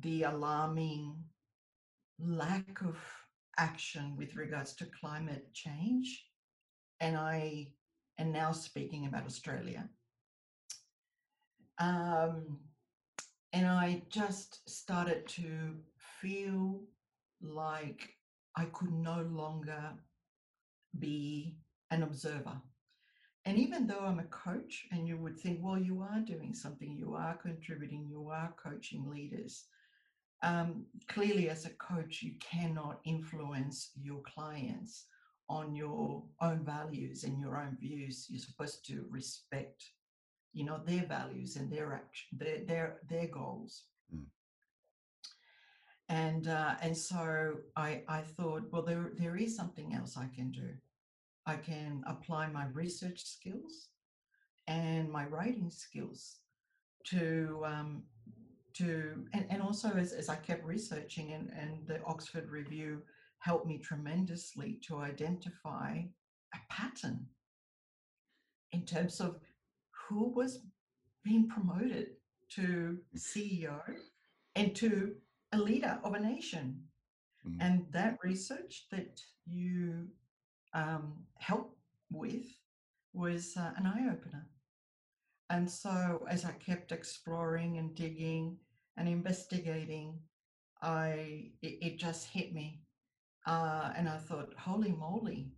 the 0.02 0.24
alarming 0.24 1.16
lack 2.20 2.82
of 2.82 2.98
action 3.58 4.16
with 4.18 4.36
regards 4.36 4.74
to 4.76 4.86
climate 5.00 5.54
change. 5.54 6.26
And 7.00 7.18
I 7.18 7.68
and 8.18 8.32
now 8.32 8.52
speaking 8.52 9.06
about 9.06 9.26
Australia. 9.26 9.90
Um, 11.80 12.60
and 13.52 13.68
I 13.68 14.04
just 14.10 14.68
started 14.70 15.28
to 15.28 15.76
feel 16.22 16.82
like 17.42 18.10
I 18.56 18.66
could 18.66 18.94
no 18.94 19.22
longer 19.30 19.94
be 20.98 21.58
an 21.92 22.04
observer. 22.04 22.62
And 23.46 23.58
even 23.60 23.86
though 23.86 24.00
I'm 24.00 24.20
a 24.20 24.24
coach, 24.24 24.88
and 24.92 25.08
you 25.08 25.18
would 25.18 25.40
think, 25.40 25.60
well, 25.62 25.78
you 25.78 26.02
are 26.02 26.20
doing 26.20 26.54
something, 26.54 26.96
you 26.98 27.14
are 27.14 27.38
contributing, 27.38 28.08
you 28.10 28.30
are 28.30 28.54
coaching 28.62 29.08
leaders. 29.10 29.66
Um, 30.42 30.86
clearly, 31.08 31.50
as 31.50 31.66
a 31.66 31.70
coach, 31.72 32.24
you 32.24 32.34
cannot 32.40 33.02
influence 33.06 33.92
your 34.02 34.22
clients 34.24 35.06
on 35.50 35.76
your 35.76 36.24
own 36.42 36.64
values 36.66 37.24
and 37.24 37.40
your 37.40 37.58
own 37.58 37.78
views 37.80 38.26
you're 38.30 38.40
supposed 38.40 38.86
to 38.86 39.06
respect 39.10 39.92
you 40.54 40.66
know 40.66 40.80
their 40.86 41.06
values 41.06 41.56
and 41.56 41.72
their 41.72 41.94
action 41.94 42.28
their 42.34 42.66
their 42.66 42.98
their 43.08 43.28
goals 43.28 43.84
mm. 44.14 44.24
and 46.10 46.48
uh, 46.48 46.76
and 46.82 46.98
so 46.98 47.58
i 47.76 48.02
i 48.08 48.22
thought 48.22 48.64
well 48.72 48.82
there 48.82 49.12
there 49.18 49.36
is 49.36 49.56
something 49.56 49.94
else 49.94 50.18
i 50.18 50.28
can 50.36 50.52
do 50.52 50.70
i 51.46 51.56
can 51.56 52.04
apply 52.08 52.48
my 52.48 52.66
research 52.74 53.24
skills 53.24 53.90
and 54.68 55.10
my 55.12 55.26
writing 55.26 55.70
skills 55.70 56.38
to 57.04 57.62
um, 57.66 58.04
to 58.74 59.26
and, 59.34 59.46
and 59.50 59.62
also 59.62 59.90
as, 59.92 60.12
as 60.12 60.30
i 60.30 60.36
kept 60.36 60.66
researching 60.66 61.34
and, 61.34 61.52
and 61.60 61.88
the 61.88 62.02
oxford 62.06 62.50
review 62.50 63.02
helped 63.40 63.68
me 63.68 63.78
tremendously 63.78 64.80
to 64.82 64.98
identify 64.98 66.02
a 66.54 66.58
pattern 66.70 67.26
in 68.72 68.84
terms 68.86 69.20
of 69.20 69.40
who 69.92 70.34
was 70.36 70.62
being 71.24 71.48
promoted 71.48 72.08
to 72.50 72.98
CEO 73.18 73.80
and 74.56 74.76
to 74.76 75.16
a 75.54 75.58
leader 75.58 76.00
of 76.04 76.14
a 76.14 76.20
nation. 76.20 76.80
Mm. 77.48 77.58
And 77.60 77.86
that 77.92 78.18
research 78.24 78.86
that 78.92 79.20
you 79.46 80.08
um, 80.76 81.14
helped 81.40 81.80
with 82.12 82.46
was 83.14 83.58
uh, 83.58 83.72
an 83.78 83.88
eye 83.88 84.12
opener. 84.12 84.48
And 85.50 85.70
so, 85.70 86.26
as 86.30 86.46
I 86.46 86.52
kept 86.52 86.92
exploring 86.92 87.78
and 87.80 87.96
digging 87.96 88.58
and 88.98 89.08
investigating, 89.08 90.20
I 90.82 91.52
it, 91.64 91.78
it 91.82 92.00
just 92.00 92.28
hit 92.28 92.54
me 92.54 92.82
uh, 93.46 93.92
and 93.96 94.10
I 94.10 94.18
thought, 94.18 94.54
holy 94.58 94.92
moly, 94.92 95.52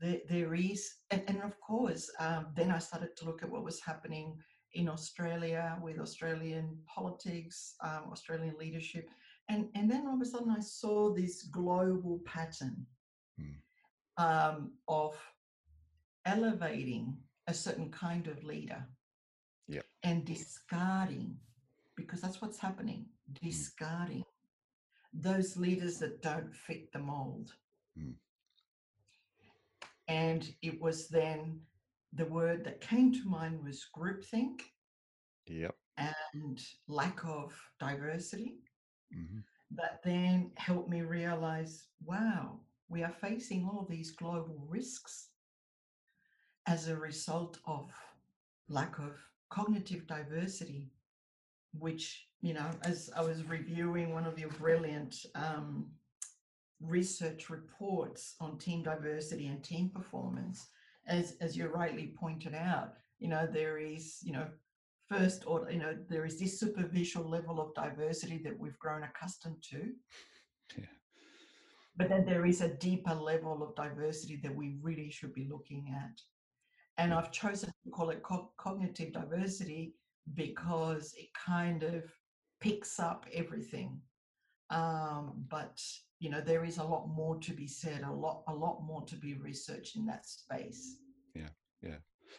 there, 0.00 0.18
there 0.28 0.54
is, 0.54 0.94
and, 1.10 1.22
and 1.28 1.42
of 1.42 1.58
course, 1.60 2.10
um, 2.18 2.46
then 2.56 2.70
I 2.70 2.78
started 2.78 3.16
to 3.16 3.24
look 3.24 3.42
at 3.42 3.50
what 3.50 3.64
was 3.64 3.80
happening 3.80 4.36
in 4.74 4.88
Australia 4.88 5.78
with 5.82 5.98
Australian 5.98 6.78
politics, 6.86 7.74
um, 7.82 8.08
Australian 8.10 8.56
leadership. 8.58 9.08
And, 9.48 9.68
and 9.74 9.90
then 9.90 10.06
all 10.06 10.14
of 10.14 10.20
a 10.20 10.24
sudden 10.24 10.54
I 10.56 10.60
saw 10.60 11.12
this 11.12 11.42
global 11.42 12.20
pattern 12.24 12.86
hmm. 13.38 13.52
Um, 14.20 14.72
of 14.86 15.16
elevating 16.26 17.16
a 17.46 17.54
certain 17.54 17.90
kind 17.90 18.26
of 18.26 18.44
leader 18.44 18.84
yep. 19.66 19.84
and 20.02 20.26
discarding, 20.26 21.34
because 21.96 22.20
that's 22.20 22.42
what's 22.42 22.58
happening, 22.58 23.06
hmm. 23.26 23.48
discarding 23.48 24.24
those 25.12 25.56
leaders 25.56 25.98
that 25.98 26.22
don't 26.22 26.54
fit 26.54 26.92
the 26.92 26.98
mold. 26.98 27.52
Mm. 27.98 28.14
And 30.08 30.48
it 30.62 30.80
was 30.80 31.08
then 31.08 31.60
the 32.12 32.26
word 32.26 32.64
that 32.64 32.80
came 32.80 33.12
to 33.12 33.28
mind 33.28 33.64
was 33.64 33.86
groupthink. 33.96 34.60
Yep. 35.46 35.74
And 35.98 36.60
lack 36.88 37.24
of 37.24 37.52
diversity. 37.78 38.58
Mm-hmm. 39.16 39.38
That 39.72 40.00
then 40.04 40.50
helped 40.56 40.88
me 40.88 41.02
realize 41.02 41.86
wow, 42.04 42.60
we 42.90 43.04
are 43.04 43.14
facing 43.20 43.64
all 43.64 43.80
of 43.80 43.88
these 43.88 44.10
global 44.10 44.66
risks 44.68 45.28
as 46.66 46.88
a 46.88 46.96
result 46.96 47.58
of 47.66 47.90
lack 48.68 48.98
of 48.98 49.12
cognitive 49.48 50.06
diversity 50.06 50.90
which 51.78 52.26
you 52.42 52.52
know 52.52 52.68
as 52.84 53.10
i 53.16 53.22
was 53.22 53.44
reviewing 53.44 54.12
one 54.12 54.26
of 54.26 54.38
your 54.38 54.50
brilliant 54.50 55.14
um, 55.34 55.86
research 56.80 57.48
reports 57.48 58.34
on 58.40 58.58
team 58.58 58.82
diversity 58.82 59.46
and 59.46 59.62
team 59.62 59.88
performance 59.88 60.68
as 61.06 61.36
as 61.40 61.56
you 61.56 61.66
rightly 61.68 62.14
pointed 62.18 62.54
out 62.54 62.94
you 63.18 63.28
know 63.28 63.46
there 63.46 63.78
is 63.78 64.18
you 64.22 64.32
know 64.32 64.46
first 65.08 65.44
order, 65.46 65.70
you 65.70 65.78
know 65.78 65.96
there 66.08 66.24
is 66.24 66.38
this 66.38 66.58
superficial 66.58 67.28
level 67.28 67.60
of 67.60 67.74
diversity 67.74 68.40
that 68.42 68.58
we've 68.58 68.78
grown 68.78 69.02
accustomed 69.02 69.62
to 69.62 69.92
yeah. 70.76 70.84
But 71.96 72.08
then 72.08 72.24
there 72.24 72.46
is 72.46 72.60
a 72.60 72.74
deeper 72.76 73.14
level 73.14 73.62
of 73.62 73.74
diversity 73.74 74.40
that 74.42 74.54
we 74.54 74.76
really 74.80 75.10
should 75.10 75.34
be 75.34 75.48
looking 75.50 75.92
at 75.94 76.20
and 76.98 77.12
i've 77.12 77.32
chosen 77.32 77.68
to 77.68 77.90
call 77.90 78.10
it 78.10 78.22
co- 78.22 78.52
cognitive 78.56 79.12
diversity 79.12 79.94
because 80.34 81.14
it 81.16 81.28
kind 81.34 81.82
of 81.82 82.04
picks 82.60 83.00
up 83.00 83.26
everything. 83.32 84.00
Um, 84.70 85.44
but 85.48 85.80
you 86.20 86.30
know, 86.30 86.40
there 86.40 86.64
is 86.64 86.78
a 86.78 86.84
lot 86.84 87.08
more 87.08 87.38
to 87.38 87.52
be 87.52 87.66
said, 87.66 88.02
a 88.02 88.12
lot, 88.12 88.42
a 88.46 88.54
lot 88.54 88.82
more 88.84 89.04
to 89.06 89.16
be 89.16 89.34
researched 89.34 89.96
in 89.96 90.06
that 90.06 90.26
space. 90.26 90.98
Yeah, 91.34 91.48
yeah. 91.82 91.96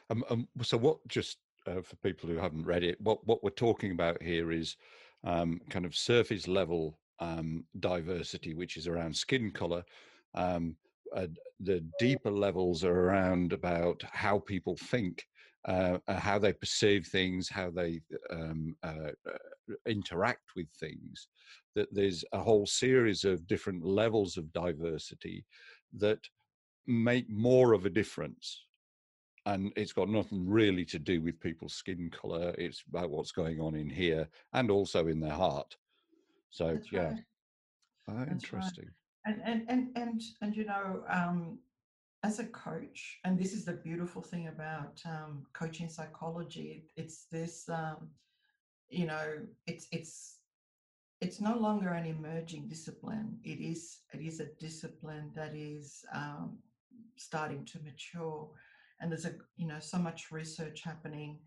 Um, 0.10 0.24
um, 0.29 0.48
so 0.62 0.77
what? 0.77 1.05
Just 1.08 1.39
uh, 1.67 1.81
for 1.81 1.96
people 1.98 2.29
who 2.29 2.38
haven't 2.38 2.65
read 2.65 2.84
it, 2.84 3.01
what 3.01 3.25
what 3.25 3.43
we're 3.43 3.50
talking 3.50 3.91
about 3.91 4.22
here 4.22 4.51
is 4.51 4.77
um, 5.24 5.60
kind 5.70 5.86
of 5.86 5.96
surface 5.96 6.48
level 6.48 6.98
um, 7.21 7.63
diversity, 7.79 8.53
which 8.53 8.75
is 8.75 8.87
around 8.87 9.15
skin 9.15 9.51
color. 9.51 9.83
Um, 10.35 10.75
uh, 11.15 11.27
the 11.59 11.85
deeper 11.99 12.31
levels 12.31 12.83
are 12.83 12.99
around 12.99 13.53
about 13.53 14.03
how 14.11 14.39
people 14.39 14.75
think, 14.75 15.25
uh, 15.65 15.99
uh 16.07 16.19
how 16.19 16.39
they 16.39 16.53
perceive 16.53 17.05
things, 17.05 17.47
how 17.47 17.69
they 17.69 18.01
um, 18.31 18.75
uh, 18.83 19.11
uh, 19.29 19.73
interact 19.85 20.55
with 20.55 20.69
things. 20.79 21.27
That 21.75 21.93
there's 21.93 22.25
a 22.33 22.39
whole 22.39 22.65
series 22.65 23.23
of 23.23 23.47
different 23.47 23.85
levels 23.85 24.37
of 24.37 24.51
diversity 24.51 25.45
that 25.97 26.19
make 26.87 27.29
more 27.29 27.73
of 27.73 27.85
a 27.85 27.89
difference 27.89 28.65
and 29.45 29.71
it's 29.75 29.93
got 29.93 30.09
nothing 30.09 30.47
really 30.47 30.85
to 30.85 30.99
do 30.99 31.21
with 31.21 31.39
people's 31.39 31.73
skin 31.73 32.09
color 32.09 32.53
it's 32.57 32.83
about 32.89 33.09
what's 33.09 33.31
going 33.31 33.59
on 33.59 33.75
in 33.75 33.89
here 33.89 34.27
and 34.53 34.69
also 34.69 35.07
in 35.07 35.19
their 35.19 35.33
heart 35.33 35.75
so 36.51 36.67
That's 36.74 36.91
yeah 36.91 37.13
right. 37.13 37.24
Ah, 38.10 38.25
That's 38.27 38.53
right. 38.53 38.63
interesting 38.63 38.89
And 39.25 39.41
and 39.46 39.65
and 39.70 39.98
and 39.98 40.22
and 40.41 40.55
you 40.55 40.65
know, 40.65 41.03
um, 41.10 41.60
as 42.24 42.39
a 42.39 42.46
coach, 42.46 43.20
and 43.24 43.38
this 43.39 43.53
is 43.53 43.65
the 43.65 43.74
beautiful 43.74 44.22
thing 44.22 44.48
about 44.48 45.01
um, 45.05 45.46
coaching 45.53 45.89
psychology. 45.89 46.86
It's 46.96 47.25
this, 47.31 47.70
um, 47.70 48.10
you 48.89 49.05
know, 49.05 49.48
it's 49.67 49.88
it's 49.91 50.39
it's 51.22 51.39
no 51.41 51.55
longer 51.58 51.89
an 51.89 52.05
emerging 52.05 52.67
discipline. 52.67 53.39
It 53.43 53.60
is 53.60 54.00
it 54.13 54.22
is 54.22 54.39
a 54.39 54.48
discipline 54.60 55.31
that 55.36 55.55
is 55.55 56.03
um, 56.13 56.60
starting 57.17 57.65
to 57.65 57.79
mature, 57.84 58.50
and 59.00 59.12
there's 59.12 59.25
a 59.25 59.36
you 59.58 59.67
know 59.67 59.79
so 59.79 60.00
much 60.00 60.31
research 60.31 60.81
happening 60.84 61.39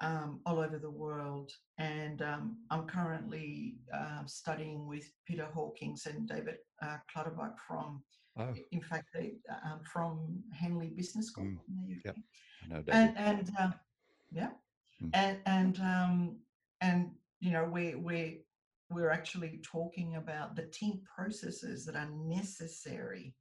um, 0.00 0.40
all 0.46 0.58
over 0.58 0.78
the 0.78 0.90
world. 0.90 1.52
And 1.78 2.22
um, 2.22 2.56
I'm 2.70 2.86
currently 2.86 3.76
uh, 3.94 4.24
studying 4.26 4.86
with 4.86 5.04
Peter 5.26 5.46
Hawkins 5.52 6.06
and 6.06 6.28
David 6.28 6.56
uh, 6.82 6.96
Clutterbuck 7.12 7.58
from, 7.66 8.02
oh 8.38 8.54
in 8.72 8.80
fact, 8.80 9.08
they, 9.14 9.34
um, 9.64 9.80
from 9.84 10.42
Henley 10.52 10.90
Business 10.96 11.28
School 11.28 11.44
Mm, 11.44 11.58
in 11.68 11.76
the 11.86 11.94
UK. 12.10 12.16
yep. 12.16 12.16
David. 12.68 12.94
And 12.94 13.18
and 13.18 13.50
uh, 13.58 13.70
yeah, 14.30 14.50
Mm. 15.02 15.10
and 15.14 15.38
and 15.46 15.80
um, 15.80 16.36
and 16.82 17.10
you 17.40 17.52
know 17.52 17.64
we 17.64 17.94
we 17.94 18.42
we're 18.90 19.10
actually 19.10 19.60
talking 19.62 20.16
about 20.16 20.56
the 20.56 20.66
team 20.66 21.00
processes 21.16 21.86
that 21.86 21.96
are 21.96 22.10
necessary 22.10 23.34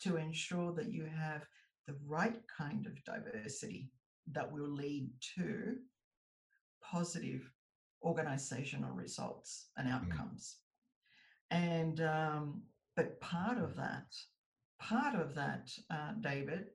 to 0.00 0.16
ensure 0.16 0.72
that 0.72 0.90
you 0.90 1.04
have 1.04 1.44
the 1.86 1.94
right 2.06 2.40
kind 2.56 2.86
of 2.86 2.94
diversity 3.04 3.90
that 4.32 4.50
will 4.50 4.68
lead 4.68 5.08
to 5.36 5.76
positive 6.82 7.50
organizational 8.02 8.92
results 8.92 9.66
and 9.76 9.88
outcomes. 9.88 10.56
And 11.50 12.00
um, 12.00 12.62
but 12.96 13.20
part 13.20 13.58
of 13.58 13.76
that, 13.76 14.06
part 14.80 15.14
of 15.14 15.34
that, 15.34 15.70
uh, 15.90 16.12
David, 16.20 16.66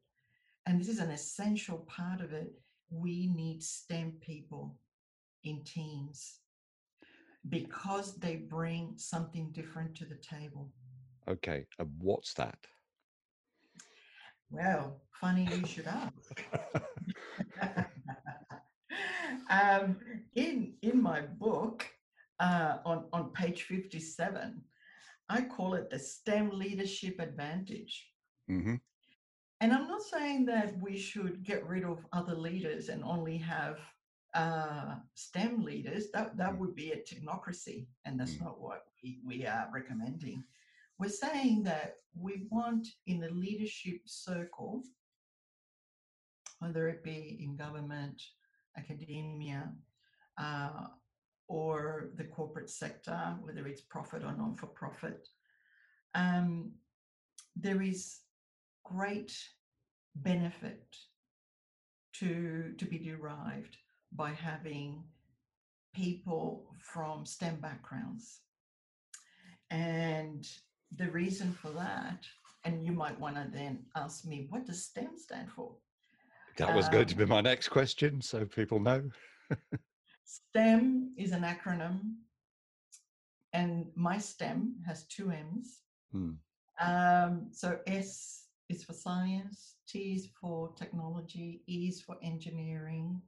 and 0.65 0.79
this 0.79 0.89
is 0.89 1.00
an 1.00 1.12
essential 1.12 1.79
part 1.79 2.22
of 2.22 2.34
it, 2.34 2.53
we 2.89 3.27
need 3.27 3.63
STEM 3.63 4.13
people 4.22 4.77
in 5.43 5.63
teams 5.63 6.39
because 7.50 8.15
they 8.17 8.36
bring 8.36 8.94
something 8.98 9.51
different 9.51 9.96
to 9.96 10.05
the 10.05 10.16
table. 10.16 10.72
okay 11.27 11.66
and 11.79 11.90
what's 12.00 12.33
that 12.33 12.57
Well, 14.51 15.01
funny 15.11 15.46
you 15.46 15.66
should 15.66 15.87
ask. 15.87 16.44
um, 19.50 19.98
in 20.35 20.74
in 20.81 21.01
my 21.01 21.22
book, 21.22 21.85
uh, 22.40 22.77
on 22.85 23.05
on 23.14 23.31
page 23.31 23.64
fifty 23.64 24.00
seven, 24.00 24.64
I 25.29 25.42
call 25.44 25.75
it 25.75 25.90
the 25.90 26.00
STEM 26.00 26.51
leadership 26.51 27.20
advantage. 27.20 28.11
hmm 28.48 28.75
And 29.61 29.72
I'm 29.74 29.87
not 29.87 30.01
saying 30.01 30.46
that 30.48 30.79
we 30.81 30.98
should 30.98 31.44
get 31.44 31.68
rid 31.68 31.83
of 31.83 32.05
other 32.11 32.35
leaders 32.35 32.90
and 32.90 33.03
only 33.03 33.37
have 33.37 33.77
uh, 34.33 34.96
STEM 35.16 35.64
leaders. 35.64 36.11
That 36.11 36.37
that 36.37 36.53
Mm. 36.53 36.57
would 36.59 36.75
be 36.75 36.92
a 36.92 36.98
technocracy, 37.09 37.87
and 38.05 38.20
that's 38.20 38.35
Mm. 38.37 38.46
not 38.46 38.59
what 38.59 38.81
we, 39.03 39.22
we 39.25 39.46
are 39.48 39.70
recommending. 39.74 40.44
We're 41.01 41.09
saying 41.09 41.64
that 41.64 41.96
we 42.16 42.46
want 42.51 42.87
in 43.07 43.20
the 43.20 43.31
leadership 43.31 44.01
circle, 44.05 44.83
whether 46.59 46.87
it 46.90 47.03
be 47.03 47.40
in 47.42 47.55
government, 47.55 48.22
academia, 48.77 49.72
uh, 50.37 50.85
or 51.48 52.11
the 52.18 52.25
corporate 52.25 52.70
sector, 52.70 53.35
whether 53.42 53.66
it's 53.66 53.81
profit 53.81 54.22
or 54.24 54.37
non 54.37 54.53
for 54.53 54.68
profit, 54.68 55.27
um, 56.14 56.72
there 57.55 57.81
is 57.81 58.20
great 58.83 59.35
benefit 60.18 60.85
to, 62.14 62.75
to 62.77 62.85
be 62.85 63.00
derived 63.00 63.75
by 64.11 64.33
having 64.33 65.03
people 65.96 66.68
from 66.77 67.25
STEM 67.25 67.55
backgrounds. 67.59 68.42
And 69.72 70.48
the 70.98 71.10
reason 71.12 71.54
for 71.54 71.70
that, 71.72 72.25
and 72.64 72.86
you 72.86 72.92
might 72.92 73.20
want 73.20 73.36
to 73.36 73.48
then 73.51 73.86
ask 73.96 74.25
me, 74.25 74.48
what 74.50 74.66
does 74.66 74.84
STEM 74.84 75.18
stand 75.18 75.50
for? 75.51 75.74
that 76.58 76.75
was 76.75 76.90
going 76.90 77.06
to 77.08 77.16
be 77.16 77.24
Um, 77.24 77.30
my 77.30 77.42
next 77.42 77.70
question 77.70 78.22
so 78.22 78.46
people 78.46 78.80
know 78.80 79.10
STEM 80.25 81.14
is 81.18 81.32
an 81.32 81.44
acronym, 81.44 82.16
and 83.54 83.86
my 83.96 84.18
STEM 84.18 84.75
has 84.86 85.06
two 85.06 85.32
M's. 85.32 85.82
Hmm. 86.12 86.32
Um, 86.80 87.48
so 87.51 87.80
S 87.88 88.46
is 88.70 88.84
for 88.84 88.94
science, 88.94 89.75
T 89.88 90.14
is 90.14 90.30
for 90.40 90.74
technology, 90.75 91.64
E 91.68 91.88
is 91.90 92.01
for 92.01 92.18
engineering. 92.22 93.22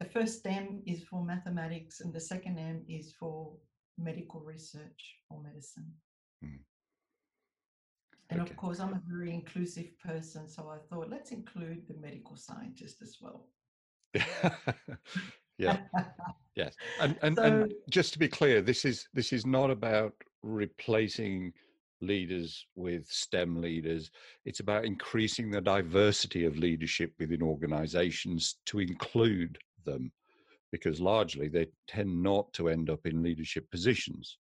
The 0.00 0.06
first 0.06 0.44
M 0.46 0.82
is 0.86 1.02
for 1.04 1.24
mathematics, 1.24 2.00
and 2.00 2.12
the 2.12 2.20
second 2.20 2.58
M 2.58 2.84
is 2.88 3.12
for 3.12 3.52
medical 3.98 4.40
research 4.40 5.16
or 5.30 5.40
medicine. 5.42 5.92
Hmm. 6.44 6.56
And 8.30 8.40
Okay. 8.40 8.50
of 8.50 8.56
course, 8.56 8.80
I'm 8.80 8.94
a 8.94 9.02
very 9.06 9.32
inclusive 9.32 9.98
person, 9.98 10.48
so 10.48 10.68
I 10.68 10.78
thought 10.78 11.10
let's 11.10 11.30
include 11.30 11.86
the 11.86 11.94
medical 11.94 12.36
scientist 12.36 13.02
as 13.02 13.18
well. 13.20 13.48
yeah 15.58 15.76
yes 16.56 16.74
and 17.00 17.16
and, 17.22 17.36
So- 17.36 17.42
and 17.42 17.74
just 17.90 18.12
to 18.12 18.18
be 18.18 18.28
clear 18.28 18.60
this 18.60 18.84
is 18.84 19.08
this 19.12 19.32
is 19.32 19.44
not 19.44 19.70
about 19.70 20.12
replacing 20.42 21.52
leaders 22.00 22.66
with 22.76 23.06
stem 23.08 23.60
leaders 23.60 24.10
it's 24.44 24.60
about 24.60 24.84
increasing 24.84 25.50
the 25.50 25.60
diversity 25.60 26.44
of 26.44 26.56
leadership 26.58 27.12
within 27.18 27.42
organizations 27.42 28.56
to 28.66 28.78
include 28.78 29.58
them 29.84 30.12
because 30.70 31.00
largely 31.00 31.48
they 31.48 31.66
tend 31.88 32.22
not 32.22 32.52
to 32.52 32.68
end 32.68 32.88
up 32.90 33.04
in 33.06 33.22
leadership 33.22 33.68
positions 33.70 34.38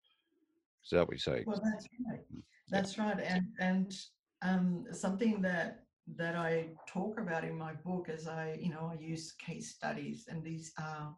is 0.84 0.89
that 0.91 1.00
what 1.08 1.12
you're 1.12 1.19
saying 1.19 1.43
Well, 1.48 1.62
that's 1.63 1.88
right. 2.10 2.19
yeah. 2.32 2.41
That's 2.69 2.98
right. 2.98 3.19
And 3.19 3.46
and 3.60 3.93
um, 4.41 4.86
something 4.91 5.41
that 5.41 5.84
that 6.15 6.36
I 6.36 6.69
talk 6.88 7.19
about 7.19 7.43
in 7.43 7.58
my 7.58 7.74
book 7.74 8.10
is 8.10 8.28
I, 8.28 8.58
you 8.60 8.69
know, 8.69 8.91
I 8.93 9.02
use 9.02 9.34
case 9.34 9.69
studies 9.76 10.26
and 10.30 10.43
these 10.43 10.74
are 10.80 11.15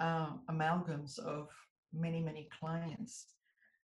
uh, 0.00 0.30
amalgams 0.50 1.18
of 1.18 1.48
many 1.92 2.20
many 2.20 2.48
clients. 2.58 3.26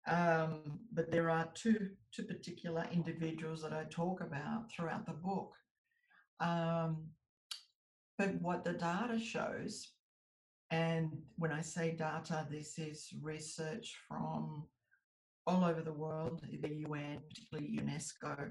Um, 0.08 0.78
but 0.92 1.10
there 1.10 1.30
are 1.30 1.48
two 1.54 1.90
two 2.12 2.24
particular 2.24 2.86
individuals 2.92 3.62
that 3.62 3.72
I 3.72 3.84
talk 3.90 4.20
about 4.20 4.70
throughout 4.72 5.06
the 5.06 5.12
book. 5.12 5.52
Um, 6.40 7.08
but 8.18 8.40
what 8.40 8.64
the 8.64 8.72
data 8.72 9.18
shows, 9.18 9.92
and 10.70 11.10
when 11.36 11.52
I 11.52 11.60
say 11.60 11.90
data, 11.92 12.46
this 12.50 12.78
is 12.78 13.12
research 13.20 13.96
from 14.08 14.64
all 15.46 15.64
over 15.64 15.80
the 15.80 15.92
world, 15.92 16.42
the 16.60 16.74
UN, 16.86 17.18
particularly 17.28 17.78
UNESCO, 17.78 18.50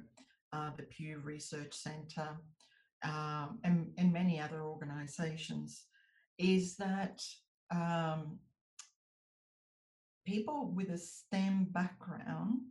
uh, 0.54 0.70
the 0.78 0.84
Pew 0.84 1.20
Research 1.24 1.74
Centre, 1.74 2.38
um, 3.04 3.60
and, 3.64 3.92
and 3.98 4.14
many 4.14 4.40
other 4.40 4.62
organisations, 4.62 5.84
is 6.38 6.76
that 6.78 7.22
um, 7.72 8.40
people 10.26 10.72
with 10.74 10.90
a 10.90 10.98
STEM 10.98 11.68
background, 11.72 12.62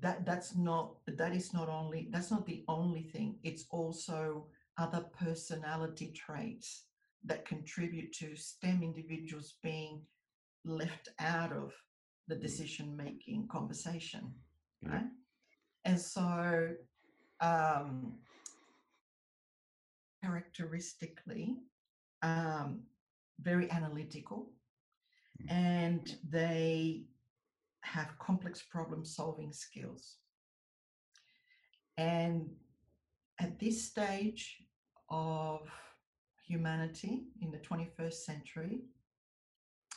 that 0.00 0.24
that's 0.24 0.56
not 0.56 0.94
that 1.06 1.34
is 1.34 1.52
not 1.52 1.68
only 1.68 2.08
that's 2.10 2.30
not 2.30 2.46
the 2.46 2.64
only 2.68 3.02
thing. 3.02 3.36
It's 3.42 3.66
also 3.70 4.46
other 4.78 5.04
personality 5.18 6.12
traits 6.12 6.84
that 7.24 7.44
contribute 7.44 8.12
to 8.14 8.34
STEM 8.34 8.82
individuals 8.82 9.54
being 9.62 10.00
left 10.64 11.08
out 11.18 11.52
of 11.52 11.72
the 12.28 12.36
Mm. 12.36 12.40
decision 12.40 12.96
making 12.96 13.48
conversation. 13.48 14.34
Yeah. 14.80 14.88
Right? 14.90 15.10
And 15.84 16.00
so, 16.00 16.76
um, 17.40 18.18
characteristically, 20.22 21.58
um, 22.22 22.86
very 23.38 23.70
analytical 23.70 24.52
Mm. 25.40 25.50
and 25.50 26.18
they 26.22 27.08
have 27.80 28.16
complex 28.18 28.62
problem 28.62 29.04
solving 29.04 29.52
skills. 29.52 30.18
And 31.96 32.56
at 33.38 33.58
this 33.58 33.84
stage 33.84 34.64
of 35.08 35.68
humanity 36.44 37.26
in 37.40 37.50
the 37.50 37.58
21st 37.58 38.24
century, 38.24 38.84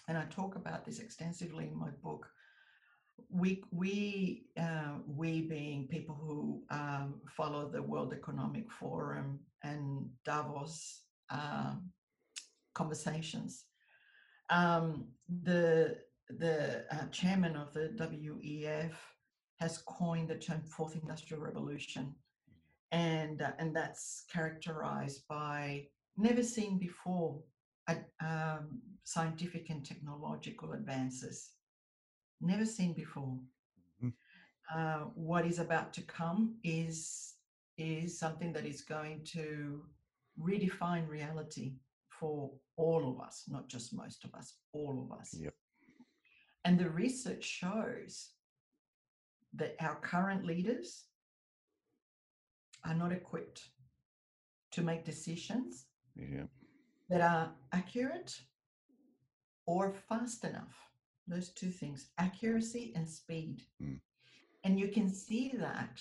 and 0.07 0.17
I 0.17 0.25
talk 0.25 0.55
about 0.55 0.85
this 0.85 0.99
extensively 0.99 1.67
in 1.67 1.77
my 1.77 1.89
book. 2.03 2.27
We, 3.29 3.63
we, 3.71 4.47
uh, 4.59 4.99
we 5.07 5.41
being 5.41 5.87
people 5.87 6.15
who 6.15 6.61
um, 6.69 7.15
follow 7.35 7.69
the 7.69 7.81
World 7.81 8.13
Economic 8.13 8.71
Forum 8.71 9.39
and 9.63 10.09
Davos 10.25 11.01
um, 11.29 11.89
conversations. 12.73 13.65
Um, 14.49 15.07
the 15.43 15.97
the 16.29 16.85
uh, 16.91 17.07
chairman 17.11 17.55
of 17.55 17.71
the 17.73 17.93
WEF 17.97 18.93
has 19.59 19.77
coined 19.79 20.29
the 20.29 20.35
term 20.35 20.61
Fourth 20.63 20.95
Industrial 20.95 21.41
Revolution, 21.41 22.13
and 22.91 23.41
uh, 23.41 23.51
and 23.59 23.75
that's 23.75 24.25
characterized 24.31 25.21
by 25.27 25.87
never 26.17 26.43
seen 26.43 26.77
before 26.77 27.39
um, 27.87 28.81
scientific 29.03 29.69
and 29.69 29.85
technological 29.85 30.73
advances. 30.73 31.51
Never 32.41 32.65
seen 32.65 32.93
before. 32.93 33.39
Mhm. 34.01 34.13
Uh, 34.73 35.05
what 35.15 35.45
is 35.45 35.59
about 35.59 35.93
to 35.93 36.01
come 36.03 36.59
is 36.63 37.31
is 37.77 38.17
something 38.17 38.53
that 38.53 38.65
is 38.65 38.81
going 38.81 39.21
to 39.25 39.85
redefine 40.39 41.05
reality 41.09 41.77
for 42.07 42.57
all 42.77 43.11
of 43.11 43.19
us, 43.19 43.43
not 43.49 43.67
just 43.67 43.93
most 43.93 44.23
of 44.23 44.33
us, 44.33 44.57
all 44.71 45.03
of 45.03 45.11
us. 45.19 45.33
Yep. 45.33 45.53
And 46.63 46.79
the 46.79 46.89
research 46.89 47.43
shows 47.43 48.33
that 49.53 49.75
our 49.81 49.99
current 49.99 50.45
leaders 50.45 51.09
are 52.85 52.95
not 52.95 53.11
equipped 53.11 53.69
to 54.71 54.81
make 54.81 55.03
decisions 55.03 55.87
Yeah. 56.15 56.47
That 57.09 57.21
are 57.21 57.51
accurate 57.71 58.39
or 59.65 59.93
fast 60.07 60.43
enough. 60.43 60.75
Those 61.27 61.49
two 61.49 61.71
things 61.71 62.09
accuracy 62.17 62.93
and 62.95 63.07
speed. 63.09 63.61
Mm. 63.81 63.99
And 64.63 64.79
you 64.79 64.89
can 64.89 65.09
see 65.09 65.53
that. 65.57 65.99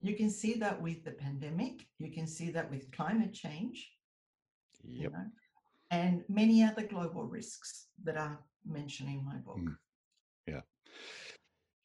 You 0.00 0.14
can 0.14 0.30
see 0.30 0.54
that 0.54 0.80
with 0.80 1.04
the 1.04 1.12
pandemic. 1.12 1.86
You 1.98 2.10
can 2.10 2.26
see 2.26 2.50
that 2.50 2.70
with 2.70 2.90
climate 2.92 3.32
change. 3.32 3.92
you 4.84 5.10
know, 5.10 5.26
and 5.90 6.24
many 6.28 6.64
other 6.64 6.82
global 6.82 7.24
risks 7.24 7.86
that 8.02 8.16
are 8.16 8.38
mentioned 8.66 9.10
in 9.10 9.24
my 9.24 9.36
book. 9.36 9.58
Mm. 9.58 9.76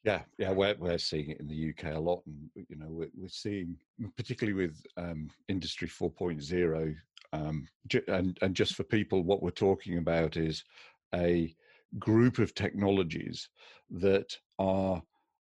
Yeah, 0.08 0.22
yeah, 0.38 0.52
we're 0.52 0.74
we're 0.80 0.98
seeing 0.98 1.32
it 1.32 1.42
in 1.42 1.48
the 1.50 1.70
UK 1.72 1.94
a 1.94 2.00
lot, 2.00 2.22
and 2.26 2.50
you 2.70 2.78
know 2.78 2.88
we're 2.88 3.10
we're 3.14 3.28
seeing 3.28 3.76
particularly 4.16 4.54
with 4.54 4.82
um, 4.96 5.30
Industry 5.50 5.90
4.0, 5.90 6.96
um, 7.34 7.68
and 8.08 8.38
and 8.42 8.56
just 8.56 8.76
for 8.76 8.84
people, 8.84 9.24
what 9.24 9.42
we're 9.42 9.52
talking 9.52 9.98
about 9.98 10.38
is 10.38 10.64
a 11.14 11.54
group 12.00 12.40
of 12.40 12.54
technologies 12.54 13.50
that 13.90 14.36
are 14.60 15.02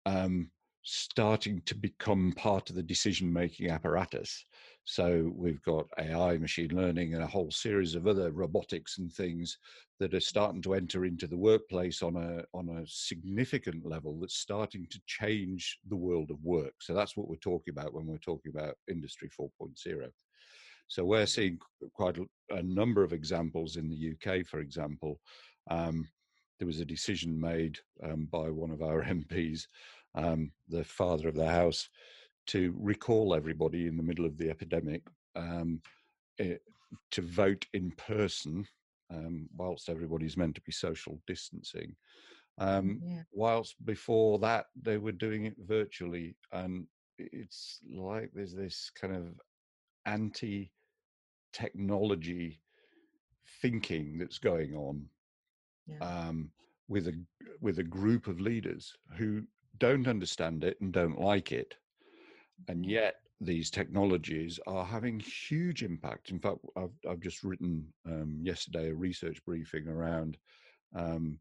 um, 0.06 0.50
starting 0.82 1.62
to 1.64 1.74
become 1.74 2.32
part 2.36 2.68
of 2.68 2.76
the 2.76 2.82
decision-making 2.82 3.70
apparatus. 3.70 4.44
So 4.84 5.32
we've 5.34 5.62
got 5.62 5.86
AI, 5.98 6.36
machine 6.36 6.76
learning, 6.76 7.14
and 7.14 7.22
a 7.22 7.26
whole 7.26 7.50
series 7.50 7.94
of 7.94 8.06
other 8.06 8.30
robotics 8.32 8.98
and 8.98 9.10
things 9.10 9.58
that 10.00 10.12
are 10.12 10.20
starting 10.20 10.60
to 10.62 10.74
enter 10.74 11.04
into 11.04 11.26
the 11.26 11.36
workplace 11.36 12.02
on 12.02 12.16
a 12.16 12.44
on 12.56 12.68
a 12.68 12.86
significant 12.86 13.86
level 13.86 14.18
that's 14.20 14.36
starting 14.36 14.86
to 14.90 15.00
change 15.06 15.78
the 15.88 15.96
world 15.96 16.30
of 16.30 16.42
work 16.42 16.74
so 16.80 16.92
that's 16.94 17.16
what 17.16 17.28
we're 17.28 17.36
talking 17.36 17.72
about 17.72 17.94
when 17.94 18.06
we're 18.06 18.18
talking 18.18 18.52
about 18.54 18.76
industry 18.88 19.30
4.0 19.40 20.10
so 20.88 21.04
we're 21.04 21.26
seeing 21.26 21.58
quite 21.94 22.18
a, 22.50 22.62
number 22.62 23.02
of 23.02 23.12
examples 23.12 23.76
in 23.76 23.88
the 23.88 24.12
uk 24.12 24.46
for 24.46 24.60
example 24.60 25.20
um, 25.70 26.06
there 26.58 26.66
was 26.66 26.80
a 26.80 26.84
decision 26.84 27.38
made 27.38 27.78
um, 28.02 28.28
by 28.30 28.48
one 28.50 28.70
of 28.70 28.82
our 28.82 29.02
mps 29.04 29.66
um, 30.14 30.50
the 30.68 30.84
father 30.84 31.28
of 31.28 31.34
the 31.34 31.48
house 31.48 31.88
to 32.46 32.74
recall 32.78 33.34
everybody 33.34 33.86
in 33.86 33.96
the 33.96 34.02
middle 34.02 34.26
of 34.26 34.36
the 34.36 34.50
epidemic 34.50 35.02
um, 35.34 35.80
eh, 36.38 36.56
to 37.10 37.22
vote 37.22 37.64
in 37.72 37.90
person 37.92 38.66
um, 39.10 39.48
whilst 39.56 39.88
everybody's 39.88 40.36
meant 40.36 40.54
to 40.54 40.60
be 40.62 40.72
social 40.72 41.20
distancing. 41.26 41.94
Um, 42.58 43.00
Yeah. 43.02 43.22
whilst 43.32 43.84
before 43.84 44.38
that 44.40 44.66
they 44.80 44.98
were 44.98 45.12
doing 45.12 45.46
it 45.46 45.56
virtually, 45.58 46.36
and 46.52 46.86
it's 47.18 47.80
like 47.90 48.30
there's 48.32 48.54
this 48.54 48.90
kind 48.94 49.14
of 49.14 49.40
anti 50.06 50.72
technology 51.52 52.62
thinking 53.62 54.18
that's 54.18 54.38
going 54.38 54.74
on 54.74 55.10
Yeah. 55.86 56.00
um, 56.00 56.52
with 56.88 57.08
a 57.08 57.24
with 57.60 57.78
a 57.78 57.84
group 57.84 58.26
of 58.26 58.40
leaders 58.40 58.96
who 59.16 59.46
don't 59.78 60.06
understand 60.08 60.64
it 60.64 60.80
and 60.80 60.92
don't 60.92 61.20
like 61.20 61.52
it, 61.52 61.76
and 62.68 62.84
Mhm. 62.84 62.90
yet 62.90 63.16
these 63.40 63.70
technologies 63.70 64.60
are 64.66 64.84
having 64.84 65.20
huge 65.20 65.82
impact. 65.82 66.30
In 66.30 66.40
fact, 66.40 66.58
I've 66.76 66.94
I've 67.08 67.20
just 67.20 67.42
written 67.42 67.92
um, 68.06 68.40
yesterday 68.44 68.90
a 68.90 68.94
research 68.94 69.44
briefing 69.44 69.88
around 69.88 70.38
um, 70.94 71.40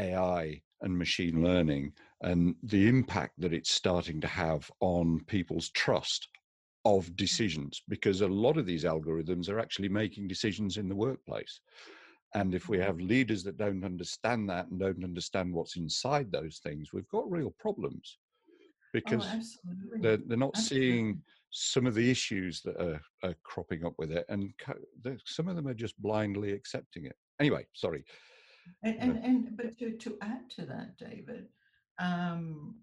AI 0.00 0.62
and 0.82 0.98
machine 0.98 1.42
learning 1.42 1.94
and 2.22 2.56
the 2.62 2.88
impact 2.88 3.40
that 3.40 3.52
it's 3.54 3.72
starting 3.72 4.20
to 4.22 4.28
have 4.28 4.70
on 4.80 5.24
people's 5.26 5.70
trust 5.70 6.28
of 6.86 7.16
decisions 7.16 7.82
because 7.88 8.20
a 8.20 8.28
lot 8.28 8.56
of 8.56 8.64
these 8.64 8.84
algorithms 8.84 9.48
are 9.48 9.58
actually 9.58 9.88
making 9.88 10.28
decisions 10.28 10.76
in 10.76 10.88
the 10.88 10.94
workplace. 10.94 11.60
And 12.34 12.54
if 12.54 12.68
we 12.68 12.78
have 12.78 13.00
leaders 13.00 13.42
that 13.42 13.56
don't 13.56 13.84
understand 13.84 14.48
that 14.50 14.68
and 14.68 14.78
don't 14.78 15.02
understand 15.02 15.52
what's 15.52 15.76
inside 15.76 16.30
those 16.30 16.60
things 16.62 16.92
we've 16.92 17.08
got 17.08 17.30
real 17.30 17.52
problems 17.58 18.18
because 18.92 19.26
oh, 19.68 19.72
they're, 20.00 20.18
they're 20.18 20.36
not 20.36 20.56
seeing 20.56 21.20
some 21.50 21.86
of 21.86 21.94
the 21.94 22.08
issues 22.08 22.62
that 22.62 22.76
are, 22.80 23.00
are 23.24 23.34
cropping 23.42 23.84
up 23.84 23.94
with 23.98 24.12
it 24.12 24.24
and 24.28 24.52
co- 24.58 25.14
some 25.24 25.48
of 25.48 25.56
them 25.56 25.66
are 25.66 25.74
just 25.74 26.00
blindly 26.00 26.52
accepting 26.52 27.04
it. 27.06 27.16
Anyway 27.40 27.66
sorry. 27.72 28.04
And, 28.84 28.96
and, 29.00 29.24
and 29.24 29.56
but 29.56 29.76
to, 29.78 29.92
to 29.92 30.16
add 30.22 30.48
to 30.56 30.66
that, 30.66 30.96
David, 30.98 31.48
um, 31.98 32.76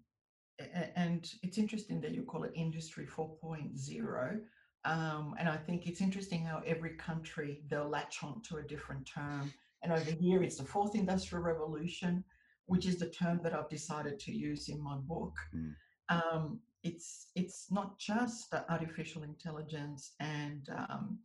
and 0.96 1.30
it's 1.42 1.58
interesting 1.58 2.00
that 2.00 2.12
you 2.12 2.22
call 2.22 2.44
it 2.44 2.52
Industry 2.54 3.06
4.0. 3.06 4.40
Um, 4.84 5.34
and 5.38 5.48
I 5.48 5.56
think 5.56 5.86
it's 5.86 6.00
interesting 6.00 6.44
how 6.44 6.62
every 6.66 6.96
country 6.96 7.62
they'll 7.68 7.88
latch 7.88 8.22
on 8.22 8.42
to 8.42 8.58
a 8.58 8.62
different 8.62 9.06
term. 9.06 9.52
And 9.82 9.92
over 9.92 10.10
here, 10.10 10.42
it's 10.42 10.56
the 10.56 10.64
fourth 10.64 10.94
industrial 10.94 11.42
revolution, 11.42 12.24
which 12.66 12.86
is 12.86 12.98
the 12.98 13.08
term 13.10 13.40
that 13.42 13.54
I've 13.54 13.68
decided 13.68 14.18
to 14.20 14.32
use 14.32 14.68
in 14.68 14.82
my 14.82 14.96
book. 14.96 15.34
Mm. 15.54 15.74
Um, 16.08 16.60
it's 16.82 17.28
it's 17.34 17.68
not 17.70 17.98
just 17.98 18.54
artificial 18.68 19.22
intelligence 19.22 20.12
and 20.20 20.68
um, 20.76 21.18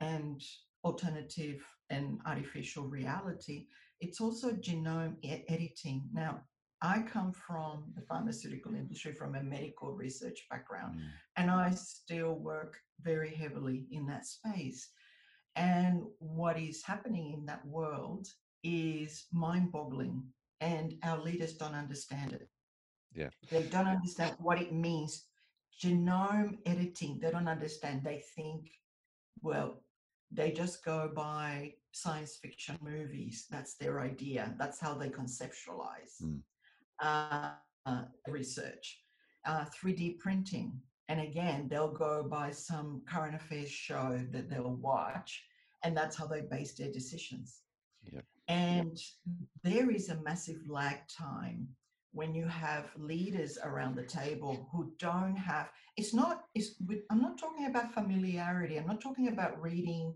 and 0.00 0.42
alternative 0.84 1.64
and 1.90 2.20
artificial 2.26 2.84
reality. 2.84 3.66
It's 4.00 4.20
also 4.20 4.52
genome 4.52 5.16
e- 5.22 5.44
editing. 5.48 6.08
Now, 6.12 6.42
I 6.82 7.02
come 7.02 7.32
from 7.32 7.92
the 7.94 8.02
pharmaceutical 8.02 8.74
industry, 8.74 9.12
from 9.12 9.34
a 9.34 9.42
medical 9.42 9.92
research 9.92 10.46
background 10.50 10.98
Mm. 10.98 11.10
and 11.36 11.50
I 11.50 11.70
still 11.70 12.34
work 12.34 12.80
very 13.00 13.34
heavily 13.34 13.86
in 13.90 14.06
that 14.06 14.26
space. 14.26 14.90
And 15.54 16.02
what 16.18 16.58
is 16.58 16.82
happening 16.82 17.32
in 17.32 17.46
that 17.46 17.64
world 17.66 18.28
is 18.62 19.26
mind 19.32 19.72
boggling, 19.72 20.32
and 20.60 20.98
our 21.02 21.18
leaders 21.22 21.54
don't 21.56 21.74
understand 21.74 22.32
it. 22.34 22.50
Yeah. 23.12 23.30
They 23.50 23.62
don't 23.68 23.86
understand 23.88 24.36
what 24.38 24.60
it 24.60 24.72
means. 24.72 25.24
Genome 25.82 26.58
editing, 26.66 27.18
they 27.20 27.30
don't 27.30 27.48
understand. 27.48 28.02
They 28.04 28.22
think, 28.34 28.70
well, 29.42 29.82
they 30.30 30.50
just 30.50 30.84
go 30.84 31.10
by 31.14 31.74
science 31.92 32.36
fiction 32.36 32.76
movies. 32.82 33.46
That's 33.50 33.74
their 33.76 34.00
idea. 34.00 34.54
That's 34.58 34.80
how 34.80 34.94
they 34.94 35.08
conceptualize 35.10 36.20
Mm. 36.22 36.42
Uh, 37.00 37.50
uh, 37.84 38.02
research. 38.28 39.00
Uh, 39.44 39.64
3D 39.66 40.18
printing. 40.18 40.72
And 41.08 41.20
again, 41.20 41.68
they'll 41.68 41.92
go 41.92 42.24
by 42.28 42.50
some 42.50 43.02
current 43.08 43.36
affairs 43.36 43.70
show 43.70 44.20
that 44.32 44.50
they'll 44.50 44.74
watch 44.74 45.40
and 45.84 45.96
that's 45.96 46.16
how 46.16 46.26
they 46.26 46.40
base 46.40 46.74
their 46.74 46.90
decisions. 46.90 47.60
Yep. 48.12 48.24
And 48.48 48.98
there 49.62 49.90
is 49.90 50.08
a 50.08 50.20
massive 50.22 50.68
lag 50.68 50.98
time 51.08 51.68
when 52.12 52.34
you 52.34 52.46
have 52.46 52.90
leaders 52.96 53.58
around 53.62 53.94
the 53.94 54.02
table 54.02 54.68
who 54.72 54.90
don't 54.98 55.36
have 55.36 55.68
it's 55.98 56.14
not 56.14 56.44
it's 56.54 56.76
i'm 57.10 57.20
not 57.20 57.36
talking 57.36 57.66
about 57.66 57.92
familiarity 57.92 58.78
i'm 58.78 58.86
not 58.86 59.02
talking 59.02 59.28
about 59.28 59.60
reading 59.60 60.14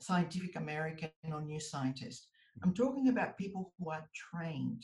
scientific 0.00 0.56
american 0.56 1.10
or 1.30 1.42
new 1.42 1.60
scientist 1.60 2.28
i'm 2.62 2.72
mm. 2.72 2.76
talking 2.76 3.08
about 3.08 3.36
people 3.36 3.74
who 3.78 3.90
are 3.90 4.08
trained 4.14 4.82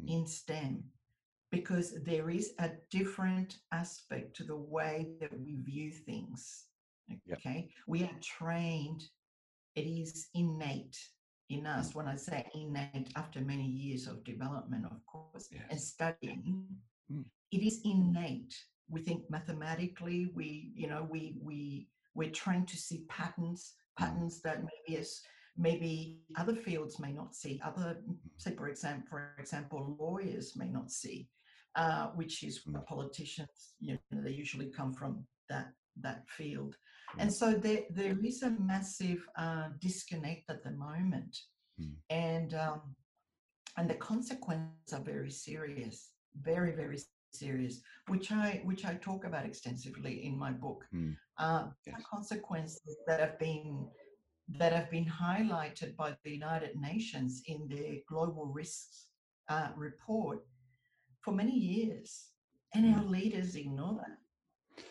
mm. 0.00 0.08
in 0.08 0.26
stem 0.26 0.82
because 1.50 1.94
there 2.04 2.28
is 2.28 2.54
a 2.58 2.70
different 2.90 3.58
aspect 3.72 4.36
to 4.36 4.44
the 4.44 4.56
way 4.56 5.08
that 5.20 5.32
we 5.38 5.56
view 5.62 5.90
things 5.90 6.64
okay 7.32 7.54
yep. 7.54 7.68
we 7.86 8.02
are 8.02 8.20
trained 8.20 9.02
it 9.76 9.82
is 9.82 10.28
innate 10.34 10.98
in 11.50 11.66
us 11.66 11.94
when 11.94 12.08
i 12.08 12.16
say 12.16 12.44
innate 12.54 13.12
after 13.16 13.40
many 13.40 13.66
years 13.66 14.06
of 14.08 14.24
development 14.24 14.84
of 14.84 15.04
course 15.06 15.48
yes. 15.52 15.62
and 15.70 15.80
studying 15.80 16.64
mm. 17.12 17.24
it 17.52 17.62
is 17.62 17.80
innate 17.84 18.54
we 18.88 19.00
think 19.00 19.22
mathematically 19.30 20.30
we 20.34 20.72
you 20.74 20.88
know 20.88 21.06
we 21.08 21.36
we 21.40 21.88
we're 22.14 22.30
trying 22.30 22.66
to 22.66 22.76
see 22.76 23.04
patterns 23.08 23.74
mm. 24.00 24.04
patterns 24.04 24.40
that 24.42 24.58
maybe 24.62 25.00
as 25.00 25.20
maybe 25.58 26.20
other 26.36 26.54
fields 26.54 26.98
may 26.98 27.12
not 27.12 27.34
see 27.34 27.60
other 27.64 27.98
mm, 28.08 28.16
say 28.36 28.54
for 28.54 28.68
example 28.68 29.06
for 29.08 29.34
example 29.38 29.96
lawyers 29.98 30.54
may 30.56 30.68
not 30.68 30.90
see 30.90 31.28
uh, 31.76 32.06
which 32.14 32.42
is 32.42 32.60
what 32.64 32.84
mm. 32.84 32.86
politicians 32.86 33.74
you 33.80 33.98
know 34.10 34.22
they 34.22 34.30
usually 34.30 34.70
come 34.70 34.92
from 34.92 35.24
that 35.48 35.68
that 36.02 36.28
field 36.28 36.76
and 37.18 37.32
so 37.32 37.52
there, 37.52 37.82
there 37.90 38.16
is 38.22 38.42
a 38.42 38.50
massive 38.50 39.26
uh, 39.36 39.68
disconnect 39.80 40.50
at 40.50 40.62
the 40.62 40.72
moment. 40.72 41.38
Mm. 41.80 41.94
And, 42.10 42.54
um, 42.54 42.80
and 43.76 43.88
the 43.88 43.94
consequences 43.94 44.92
are 44.92 45.00
very 45.00 45.30
serious, 45.30 46.10
very, 46.40 46.72
very 46.72 46.98
serious, 47.32 47.80
which 48.08 48.32
I, 48.32 48.62
which 48.64 48.84
I 48.84 48.94
talk 48.94 49.24
about 49.24 49.46
extensively 49.46 50.24
in 50.24 50.38
my 50.38 50.52
book. 50.52 50.84
Mm. 50.94 51.16
Uh, 51.38 51.66
yes. 51.86 52.02
consequences 52.10 52.96
that 53.06 53.20
have 53.20 53.38
been 53.38 53.88
that 54.48 54.72
have 54.72 54.90
been 54.90 55.06
highlighted 55.06 55.96
by 55.96 56.16
the 56.24 56.30
United 56.30 56.76
Nations 56.76 57.42
in 57.46 57.66
their 57.68 57.96
global 58.08 58.46
risks 58.46 59.06
uh, 59.48 59.68
report 59.76 60.44
for 61.20 61.32
many 61.32 61.56
years, 61.56 62.28
and 62.74 62.94
our 62.94 63.04
leaders 63.04 63.56
ignore 63.56 63.98
that. 63.98 64.86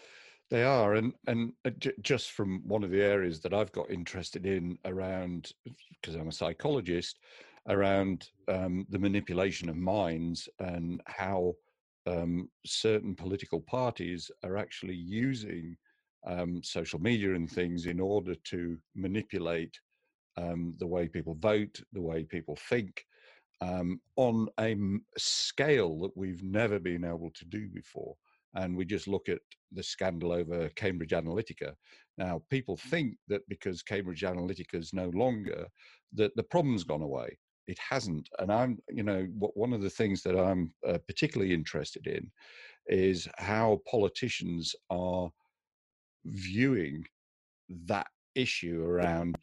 They 0.51 0.63
are, 0.63 0.95
and 0.95 1.13
and 1.27 1.53
uh, 1.65 1.71
just 2.01 2.31
from 2.31 2.61
one 2.67 2.83
of 2.83 2.91
the 2.91 3.01
areas 3.01 3.39
that 3.41 3.53
I've 3.53 3.71
got 3.71 3.89
interested 3.89 4.45
in 4.45 4.77
around, 4.85 5.51
because 6.01 6.15
I'm 6.15 6.27
a 6.27 6.31
psychologist, 6.31 7.19
around 7.67 8.29
um, 8.47 8.85
the 8.89 8.99
manipulation 8.99 9.69
of 9.69 9.75
minds 9.75 10.47
and 10.59 11.01
how 11.07 11.55
um, 12.05 12.49
certain 12.65 13.15
political 13.15 13.61
parties 13.61 14.29
are 14.43 14.57
actually 14.57 14.95
using 14.95 15.75
um, 16.25 16.61
social 16.63 16.99
media 16.99 17.35
and 17.35 17.49
things 17.49 17.85
in 17.85 17.99
order 17.99 18.35
to 18.45 18.77
manipulate 18.95 19.77
um, 20.37 20.75
the 20.79 20.87
way 20.87 21.07
people 21.07 21.35
vote, 21.35 21.81
the 21.93 22.01
way 22.01 22.23
people 22.23 22.57
think, 22.69 23.05
um, 23.61 24.01
on 24.17 24.47
a 24.59 24.75
scale 25.17 25.99
that 25.99 26.15
we've 26.15 26.43
never 26.43 26.79
been 26.79 27.05
able 27.05 27.31
to 27.35 27.45
do 27.45 27.69
before 27.69 28.15
and 28.55 28.75
we 28.75 28.85
just 28.85 29.07
look 29.07 29.29
at 29.29 29.39
the 29.71 29.83
scandal 29.83 30.31
over 30.31 30.69
Cambridge 30.75 31.11
Analytica. 31.11 31.73
Now, 32.17 32.41
people 32.49 32.77
mm. 32.77 32.89
think 32.89 33.17
that 33.27 33.41
because 33.49 33.83
Cambridge 33.83 34.21
Analytica 34.21 34.75
is 34.75 34.93
no 34.93 35.09
longer, 35.09 35.67
that 36.13 36.35
the 36.35 36.43
problem's 36.43 36.83
gone 36.83 37.01
away. 37.01 37.37
It 37.67 37.77
hasn't. 37.79 38.29
And 38.39 38.51
I'm, 38.51 38.77
you 38.89 39.03
know, 39.03 39.27
one 39.37 39.73
of 39.73 39.81
the 39.81 39.89
things 39.89 40.21
that 40.23 40.37
I'm 40.37 40.73
uh, 40.87 40.99
particularly 41.07 41.53
interested 41.53 42.07
in 42.07 42.31
is 42.87 43.27
how 43.37 43.81
politicians 43.89 44.75
are 44.89 45.29
viewing 46.25 47.05
that 47.85 48.07
issue 48.35 48.83
around 48.83 49.37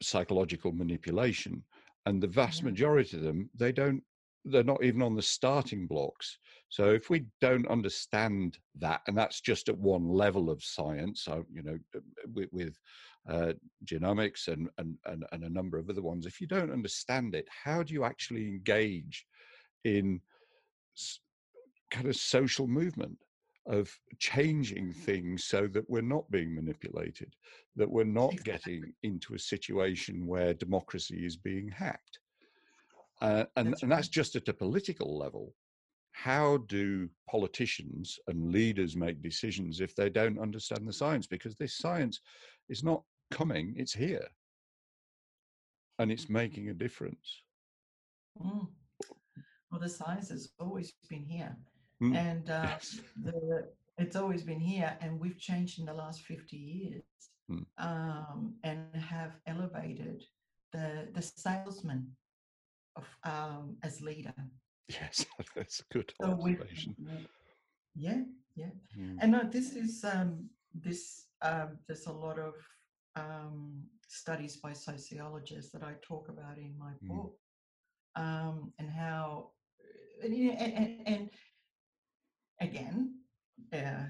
psychological 0.00 0.72
manipulation. 0.72 1.62
And 2.06 2.22
the 2.22 2.28
vast 2.28 2.62
majority 2.62 3.16
of 3.16 3.22
them, 3.22 3.50
they 3.54 3.72
don't 3.72 4.02
they're 4.44 4.64
not 4.64 4.82
even 4.82 5.02
on 5.02 5.14
the 5.14 5.22
starting 5.22 5.86
blocks. 5.86 6.38
So 6.68 6.90
if 6.90 7.10
we 7.10 7.26
don't 7.40 7.66
understand 7.68 8.58
that, 8.78 9.02
and 9.06 9.16
that's 9.16 9.40
just 9.40 9.68
at 9.68 9.78
one 9.78 10.08
level 10.08 10.50
of 10.50 10.62
science, 10.62 11.22
so, 11.22 11.44
you 11.52 11.62
know, 11.62 11.78
uh, 11.94 12.00
with, 12.34 12.48
with 12.52 12.78
uh, 13.28 13.52
genomics 13.84 14.48
and, 14.48 14.68
and, 14.78 14.96
and, 15.06 15.24
and 15.32 15.44
a 15.44 15.50
number 15.50 15.78
of 15.78 15.90
other 15.90 16.02
ones, 16.02 16.26
if 16.26 16.40
you 16.40 16.46
don't 16.46 16.72
understand 16.72 17.34
it, 17.34 17.46
how 17.64 17.82
do 17.82 17.94
you 17.94 18.04
actually 18.04 18.46
engage 18.46 19.26
in 19.84 20.20
kind 21.90 22.06
of 22.06 22.16
social 22.16 22.66
movement? 22.66 23.18
Of 23.68 23.90
changing 24.18 24.92
things 24.92 25.44
so 25.44 25.66
that 25.68 25.88
we're 25.88 26.00
not 26.00 26.30
being 26.30 26.54
manipulated, 26.54 27.34
that 27.76 27.90
we're 27.90 28.04
not 28.04 28.34
getting 28.42 28.92
into 29.02 29.34
a 29.34 29.38
situation 29.38 30.26
where 30.26 30.54
democracy 30.54 31.24
is 31.24 31.36
being 31.36 31.68
hacked. 31.68 32.18
Uh, 33.20 33.44
and, 33.56 33.72
that's 33.72 33.82
and 33.82 33.92
that's 33.92 34.08
just 34.08 34.36
at 34.36 34.48
a 34.48 34.54
political 34.54 35.18
level. 35.18 35.54
How 36.12 36.58
do 36.68 37.08
politicians 37.28 38.18
and 38.26 38.52
leaders 38.52 38.96
make 38.96 39.22
decisions 39.22 39.80
if 39.80 39.94
they 39.94 40.08
don't 40.08 40.38
understand 40.38 40.86
the 40.86 40.92
science? 40.92 41.26
Because 41.26 41.54
this 41.56 41.76
science 41.76 42.20
is 42.68 42.82
not 42.82 43.02
coming, 43.30 43.74
it's 43.76 43.92
here. 43.92 44.26
And 45.98 46.10
it's 46.10 46.30
making 46.30 46.70
a 46.70 46.74
difference. 46.74 47.42
Mm. 48.40 48.68
Well, 49.70 49.80
the 49.80 49.88
science 49.88 50.30
has 50.30 50.50
always 50.58 50.94
been 51.10 51.26
here. 51.26 51.54
Mm. 52.02 52.16
And 52.16 52.50
uh, 52.50 52.76
the, 53.22 53.68
it's 53.98 54.16
always 54.16 54.42
been 54.42 54.60
here. 54.60 54.96
And 55.00 55.18
we've 55.18 55.38
changed 55.38 55.78
in 55.78 55.86
the 55.86 55.94
last 55.94 56.22
50 56.22 56.56
years 56.56 57.02
mm. 57.50 57.64
um, 57.78 58.54
and 58.62 58.84
have 58.94 59.32
elevated 59.46 60.24
the, 60.72 61.08
the 61.12 61.22
salesman 61.22 62.12
of 62.96 63.04
um, 63.24 63.76
as 63.82 64.00
leader. 64.00 64.34
Yes, 64.88 65.24
that's 65.54 65.80
a 65.80 65.92
good 65.92 66.12
so 66.20 66.32
observation. 66.32 66.96
Yeah, 67.94 68.22
yeah, 68.54 68.70
mm. 68.98 69.16
and 69.20 69.32
no, 69.32 69.42
this 69.50 69.74
is 69.74 70.04
um, 70.04 70.48
this. 70.74 71.26
Um, 71.42 71.78
there's 71.86 72.06
a 72.06 72.12
lot 72.12 72.38
of 72.38 72.54
um, 73.16 73.82
studies 74.08 74.56
by 74.56 74.72
sociologists 74.72 75.72
that 75.72 75.82
I 75.82 75.94
talk 76.02 76.28
about 76.28 76.58
in 76.58 76.74
my 76.78 76.92
mm. 77.04 77.08
book, 77.08 77.36
um, 78.16 78.72
and 78.78 78.90
how, 78.90 79.50
and, 80.22 80.34
and, 80.34 81.06
and 81.06 81.30
again, 82.60 83.14
uh, 83.72 84.06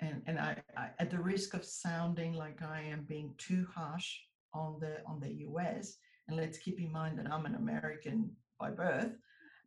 and 0.00 0.22
and 0.26 0.38
I, 0.38 0.56
I, 0.76 0.90
at 0.98 1.10
the 1.10 1.18
risk 1.18 1.54
of 1.54 1.64
sounding 1.64 2.34
like 2.34 2.62
I 2.62 2.80
am 2.82 3.04
being 3.08 3.34
too 3.38 3.66
harsh 3.74 4.18
on 4.54 4.78
the 4.80 4.98
on 5.06 5.20
the 5.20 5.32
US, 5.48 5.96
and 6.28 6.36
let's 6.36 6.58
keep 6.58 6.80
in 6.80 6.92
mind 6.92 7.18
that 7.18 7.30
I'm 7.30 7.46
an 7.46 7.54
American 7.54 8.30
by 8.58 8.70
birth. 8.70 9.12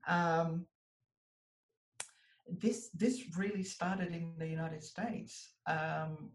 Um, 0.08 0.66
this 2.48 2.90
this 2.94 3.24
really 3.38 3.64
started 3.64 4.14
in 4.14 4.34
the 4.38 4.48
United 4.48 4.84
States, 4.84 5.54
um, 5.68 6.30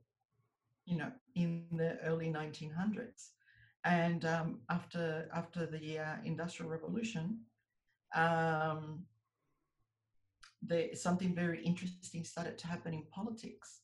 you 0.85 0.97
know, 0.97 1.13
in 1.35 1.65
the 1.73 1.99
early 2.01 2.27
1900s, 2.27 3.29
and 3.85 4.25
um, 4.25 4.61
after 4.69 5.29
after 5.33 5.67
the 5.67 5.99
uh, 5.99 6.17
Industrial 6.25 6.71
Revolution, 6.71 7.39
um, 8.15 9.05
the, 10.67 10.95
something 10.95 11.35
very 11.35 11.63
interesting 11.63 12.25
started 12.25 12.59
to 12.59 12.67
happen 12.67 12.95
in 12.95 13.05
politics, 13.11 13.81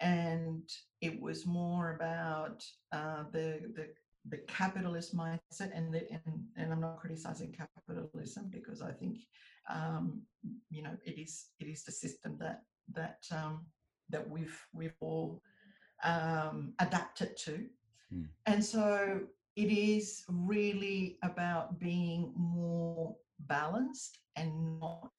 and 0.00 0.68
it 1.00 1.20
was 1.20 1.46
more 1.46 1.94
about 1.94 2.64
uh, 2.92 3.24
the 3.32 3.60
the 3.74 3.88
the 4.28 4.38
capitalist 4.48 5.16
mindset 5.16 5.70
and, 5.72 5.94
the, 5.94 6.10
and 6.10 6.44
and 6.56 6.72
I'm 6.72 6.80
not 6.80 6.98
criticizing 6.98 7.52
capitalism 7.52 8.50
because 8.50 8.82
I 8.82 8.90
think 8.90 9.18
um, 9.70 10.22
you 10.70 10.82
know 10.82 10.96
it 11.04 11.18
is 11.18 11.46
it 11.60 11.66
is 11.66 11.84
the 11.84 11.92
system 11.92 12.36
that 12.40 12.62
that 12.92 13.18
um, 13.30 13.66
that 14.10 14.28
we've 14.28 14.60
we've 14.72 14.96
all 15.00 15.42
um, 16.02 16.72
adapted 16.80 17.36
to 17.38 17.66
mm. 18.12 18.26
and 18.46 18.64
so 18.64 19.20
it 19.56 19.70
is 19.70 20.22
really 20.28 21.18
about 21.22 21.78
being 21.78 22.32
more 22.36 23.16
balanced 23.40 24.18
and 24.36 24.78
not 24.78 25.12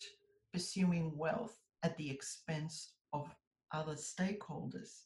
pursuing 0.57 1.15
wealth 1.15 1.55
at 1.83 1.95
the 1.97 2.09
expense 2.09 2.93
of 3.13 3.29
other 3.71 3.93
stakeholders 3.93 5.03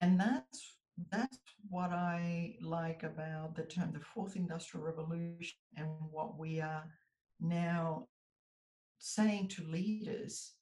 and 0.00 0.18
that's 0.18 0.76
that's 1.12 1.36
what 1.68 1.90
I 1.92 2.56
like 2.62 3.02
about 3.02 3.54
the 3.54 3.64
term 3.64 3.92
the 3.92 4.00
fourth 4.00 4.34
industrial 4.34 4.86
revolution 4.86 5.58
and 5.76 5.88
what 6.10 6.38
we 6.38 6.58
are 6.62 6.84
now 7.38 8.08
saying 8.98 9.48
to 9.48 9.62
leaders 9.64 10.54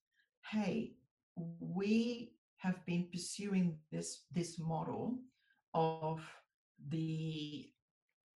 hey 0.50 0.94
we 1.60 2.32
have 2.56 2.84
been 2.86 3.06
pursuing 3.12 3.78
this 3.92 4.24
this 4.32 4.58
model 4.58 5.20
of 5.72 6.20
the 6.88 7.70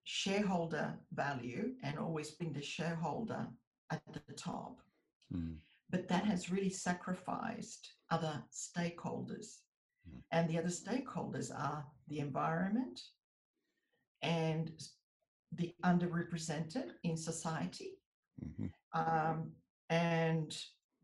shareholder 0.04 0.94
value 1.14 1.72
and 1.82 1.98
always 1.98 2.30
being 2.30 2.54
the 2.54 2.62
shareholder 2.62 3.48
at 3.90 4.02
the 4.14 4.34
top. 4.34 4.82
Mm. 5.34 5.58
But 5.90 6.08
that 6.10 6.26
has 6.26 6.52
really 6.52 6.70
sacrificed 6.70 7.94
other 8.10 8.44
stakeholders. 8.52 9.60
Mm. 10.10 10.22
And 10.32 10.50
the 10.50 10.58
other 10.60 10.70
stakeholders 10.70 11.52
are 11.54 11.86
the 12.08 12.20
environment 12.20 13.00
and 14.22 14.72
the 15.54 15.74
underrepresented 15.84 16.92
in 17.04 17.16
society 17.18 17.92
Mhm. 18.44 18.72
um, 18.94 19.56
and 19.90 20.56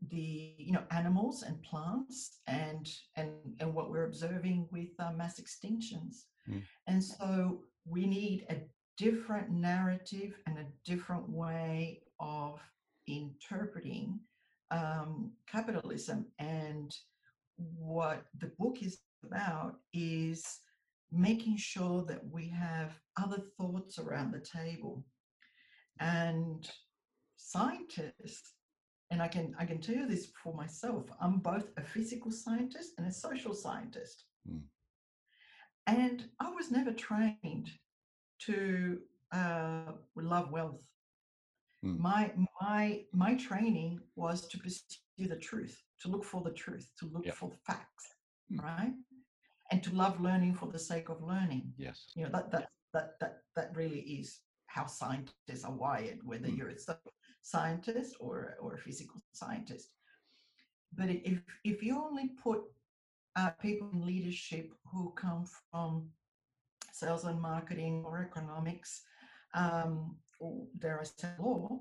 the 0.08 0.54
you 0.58 0.72
know 0.72 0.84
animals 0.90 1.42
and 1.42 1.62
plants 1.62 2.40
and 2.46 2.86
and 3.16 3.56
and 3.60 3.74
what 3.74 3.90
we're 3.90 4.04
observing 4.06 4.68
with 4.70 4.90
uh, 4.98 5.12
mass 5.12 5.40
extinctions 5.40 6.26
Mm. 6.46 6.62
and 6.86 7.02
so 7.02 7.64
we 7.86 8.04
need 8.06 8.44
a 8.50 8.60
different 8.98 9.50
narrative 9.50 10.38
and 10.46 10.58
a 10.58 10.66
different 10.84 11.26
way 11.28 12.02
of 12.20 12.60
interpreting 13.06 14.18
um, 14.70 15.32
capitalism 15.50 16.26
and 16.38 16.94
what 17.56 18.24
the 18.38 18.50
book 18.58 18.82
is 18.82 18.98
about 19.24 19.76
is 19.92 20.60
making 21.12 21.56
sure 21.56 22.04
that 22.04 22.20
we 22.30 22.48
have 22.48 22.98
other 23.16 23.42
thoughts 23.56 23.98
around 23.98 24.32
the 24.32 24.40
table. 24.40 25.04
And 26.00 26.68
scientists 27.36 28.54
and 29.10 29.22
i 29.22 29.28
can 29.28 29.54
i 29.58 29.64
can 29.64 29.80
tell 29.80 29.94
you 29.94 30.06
this 30.06 30.28
for 30.42 30.54
myself 30.54 31.04
i'm 31.20 31.38
both 31.38 31.68
a 31.76 31.82
physical 31.82 32.30
scientist 32.30 32.92
and 32.98 33.06
a 33.06 33.12
social 33.12 33.54
scientist. 33.54 34.24
Mm. 34.50 34.62
and 35.86 36.24
i 36.40 36.50
was 36.50 36.70
never 36.70 36.92
trained 36.92 37.70
to 38.40 38.98
uh, 39.32 39.92
love 40.16 40.50
wealth 40.50 40.84
Mm. 41.84 41.98
my 41.98 42.22
my 42.62 43.04
my 43.12 43.32
training 43.48 44.00
was 44.16 44.46
to 44.48 44.56
pursue 44.58 45.28
the 45.32 45.36
truth 45.50 45.76
to 46.00 46.08
look 46.08 46.24
for 46.24 46.40
the 46.42 46.50
truth 46.64 46.86
to 46.98 47.04
look 47.14 47.26
Yep. 47.26 47.34
for 47.40 47.48
the 47.50 47.60
facts 47.70 48.04
Mm. 48.52 48.62
right 48.62 48.94
and 49.70 49.82
to 49.82 49.90
love 50.02 50.20
learning 50.20 50.54
for 50.54 50.68
the 50.72 50.78
sake 50.78 51.08
of 51.08 51.22
learning 51.22 51.72
Yes. 51.76 51.98
you 52.16 52.22
know 52.24 52.30
that 52.36 52.50
that 52.52 52.66
that 52.94 53.08
that 53.20 53.34
that 53.56 53.68
really 53.76 54.00
is 54.20 54.28
how 54.66 54.86
scientists 54.86 55.64
are 55.64 55.76
wired 55.86 56.18
whether 56.30 56.48
Mm. 56.48 56.56
you're 56.56 56.74
a 56.78 56.80
scientist 57.42 58.10
or 58.20 58.56
or 58.62 58.70
a 58.74 58.78
physical 58.86 59.20
scientist 59.32 59.86
but 60.98 61.08
if 61.10 61.38
if 61.64 61.82
you 61.86 61.94
only 62.08 62.28
put 62.46 62.60
uh, 63.36 63.50
people 63.66 63.88
in 63.92 64.06
leadership 64.06 64.66
who 64.90 65.10
come 65.24 65.44
from 65.70 65.90
sales 66.92 67.24
and 67.24 67.40
marketing 67.40 68.04
or 68.06 68.14
economics 68.22 69.02
um, 69.54 70.16
or 70.40 70.66
dare 70.78 71.00
I 71.00 71.04
say 71.04 71.28
law, 71.38 71.78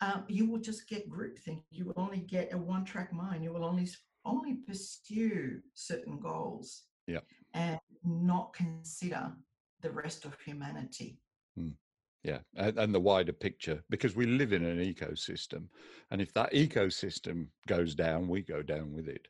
um, 0.00 0.24
you 0.28 0.46
will 0.46 0.58
just 0.60 0.88
get 0.88 1.10
groupthink. 1.10 1.62
You 1.70 1.86
will 1.86 1.94
only 1.96 2.20
get 2.20 2.52
a 2.52 2.58
one-track 2.58 3.12
mind. 3.12 3.44
You 3.44 3.52
will 3.52 3.64
only 3.64 3.88
only 4.24 4.56
pursue 4.66 5.60
certain 5.74 6.18
goals, 6.20 6.82
Yep. 7.06 7.24
and 7.54 7.80
not 8.04 8.52
consider 8.52 9.32
the 9.80 9.90
rest 9.90 10.24
of 10.26 10.38
humanity. 10.40 11.18
Yeah, 12.22 12.40
and, 12.56 12.78
and 12.78 12.94
the 12.94 13.00
wider 13.00 13.32
picture 13.32 13.82
because 13.88 14.14
we 14.14 14.26
live 14.26 14.52
in 14.52 14.64
an 14.64 14.78
ecosystem, 14.78 15.68
and 16.10 16.20
if 16.20 16.34
that 16.34 16.52
ecosystem 16.52 17.46
goes 17.66 17.94
down, 17.94 18.28
we 18.28 18.42
go 18.42 18.62
down 18.62 18.92
with 18.92 19.08
it. 19.08 19.26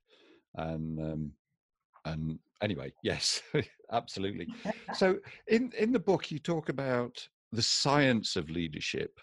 And 0.57 0.99
um, 0.99 1.33
and 2.05 2.39
anyway, 2.63 2.93
yes, 3.03 3.43
absolutely. 3.93 4.49
So 4.93 5.19
in 5.47 5.73
in 5.79 5.93
the 5.93 6.01
book, 6.01 6.33
you 6.33 6.41
talk 6.41 6.69
about 6.69 7.29
the 7.53 7.63
science 7.63 8.37
of 8.37 8.51
leadership. 8.51 9.19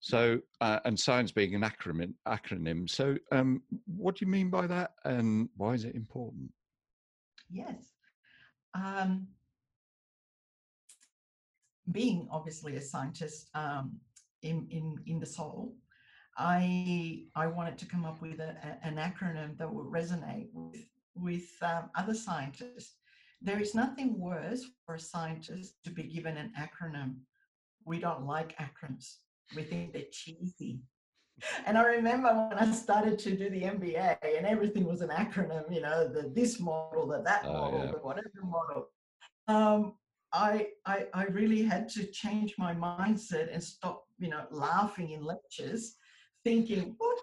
So 0.00 0.40
uh, 0.60 0.80
and 0.84 0.98
science 0.98 1.30
being 1.30 1.54
an 1.54 1.62
acronym 1.62 2.14
acronym. 2.26 2.88
So 2.88 3.16
um, 3.32 3.62
what 3.86 4.16
do 4.16 4.24
you 4.24 4.30
mean 4.30 4.48
by 4.48 4.66
that, 4.66 4.92
and 5.04 5.48
why 5.56 5.74
is 5.74 5.84
it 5.84 5.94
important? 5.94 6.50
Yes. 7.50 7.92
Um, 8.74 9.28
being 11.92 12.28
obviously 12.30 12.76
a 12.76 12.80
scientist 12.80 13.48
um, 13.54 13.98
in, 14.42 14.66
in, 14.70 14.96
in 15.06 15.20
the 15.20 15.26
soul, 15.26 15.74
I, 16.38 17.24
I 17.34 17.46
wanted 17.48 17.76
to 17.78 17.86
come 17.86 18.04
up 18.04 18.22
with 18.22 18.40
a, 18.40 18.56
a- 18.62 18.86
an 18.86 18.96
acronym 18.96 19.58
that 19.58 19.72
would 19.72 19.86
resonate 19.86 20.48
with, 20.52 20.86
with 21.14 21.50
um, 21.62 21.90
other 21.96 22.14
scientists. 22.14 22.94
There 23.42 23.60
is 23.60 23.74
nothing 23.74 24.18
worse 24.18 24.64
for 24.86 24.94
a 24.94 25.00
scientist 25.00 25.82
to 25.84 25.90
be 25.90 26.04
given 26.04 26.36
an 26.36 26.52
acronym. 26.58 27.16
We 27.84 27.98
don't 27.98 28.26
like 28.26 28.56
acronyms. 28.58 29.16
We 29.56 29.62
think 29.64 29.92
they're 29.92 30.02
cheesy. 30.10 30.80
And 31.66 31.78
I 31.78 31.84
remember 31.86 32.28
when 32.28 32.58
I 32.58 32.70
started 32.72 33.18
to 33.20 33.36
do 33.36 33.48
the 33.50 33.62
MBA 33.62 34.18
and 34.36 34.46
everything 34.46 34.84
was 34.84 35.00
an 35.00 35.08
acronym, 35.08 35.72
you 35.72 35.80
know, 35.80 36.06
the 36.06 36.30
this 36.34 36.60
model, 36.60 37.06
the 37.06 37.22
that 37.22 37.44
Oh, 37.44 37.52
model, 37.52 37.78
yeah. 37.84 37.90
the 37.92 37.98
whatever 37.98 38.30
model. 38.44 38.88
Um, 39.48 39.94
I, 40.32 40.68
I 40.86 41.06
I 41.14 41.24
really 41.24 41.62
had 41.62 41.88
to 41.90 42.04
change 42.06 42.54
my 42.58 42.74
mindset 42.74 43.52
and 43.52 43.62
stop, 43.62 44.04
you 44.18 44.28
know, 44.28 44.44
laughing 44.50 45.10
in 45.10 45.24
lectures, 45.24 45.96
thinking, 46.44 46.94
what? 46.98 47.18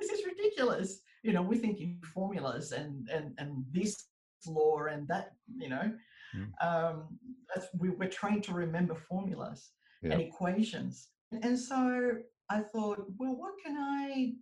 This 0.00 0.10
is 0.10 0.24
ridiculous. 0.24 1.00
You 1.22 1.32
know, 1.34 1.42
we 1.42 1.58
think 1.58 1.80
in 1.80 2.00
formulas 2.14 2.72
and 2.72 3.08
and 3.10 3.34
and 3.38 3.64
this 3.72 4.06
law 4.46 4.84
and 4.84 5.06
that, 5.08 5.32
you 5.54 5.68
know. 5.68 5.92
Mm. 6.34 6.64
Um, 6.64 7.18
that's 7.52 7.66
we, 7.78 7.90
we're 7.90 8.08
trained 8.08 8.44
to 8.44 8.54
remember 8.54 8.94
formulas 8.94 9.70
and 10.02 10.20
equations. 10.20 11.08
And 11.42 11.58
so 11.58 12.18
I 12.48 12.60
thought, 12.60 13.04
well, 13.18 13.36
what 13.36 13.54
can 13.64 13.76
I 13.76 14.34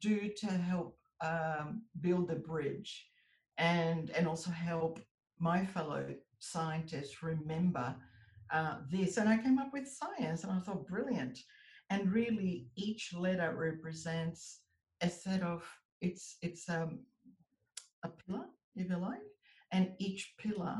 do 0.00 0.30
to 0.36 0.46
help 0.46 0.98
um, 1.20 1.82
build 2.00 2.30
a 2.30 2.36
bridge 2.36 3.08
and 3.58 4.10
and 4.10 4.28
also 4.28 4.50
help 4.50 5.00
my 5.38 5.64
fellow 5.64 6.14
scientists 6.38 7.22
remember 7.22 7.94
uh, 8.52 8.76
this? 8.90 9.16
And 9.16 9.28
I 9.28 9.38
came 9.38 9.58
up 9.58 9.72
with 9.72 9.88
science, 9.88 10.44
and 10.44 10.52
I 10.52 10.60
thought, 10.60 10.86
brilliant. 10.86 11.38
And 11.90 12.12
really, 12.12 12.68
each 12.76 13.14
letter 13.14 13.54
represents 13.56 14.60
a 15.00 15.08
set 15.08 15.42
of 15.42 15.64
it's 16.00 16.36
it's 16.42 16.68
um, 16.68 17.00
a 18.04 18.08
pillar, 18.08 18.46
if 18.76 18.88
you 18.88 18.96
like, 18.96 19.18
and 19.72 19.92
each 19.98 20.34
pillar 20.38 20.76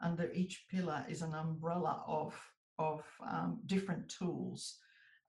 under 0.00 0.30
each 0.32 0.66
pillar 0.70 1.04
is 1.08 1.22
an 1.22 1.34
umbrella 1.34 2.04
of 2.06 2.34
of 2.78 3.02
um, 3.30 3.60
different 3.66 4.08
tools. 4.08 4.78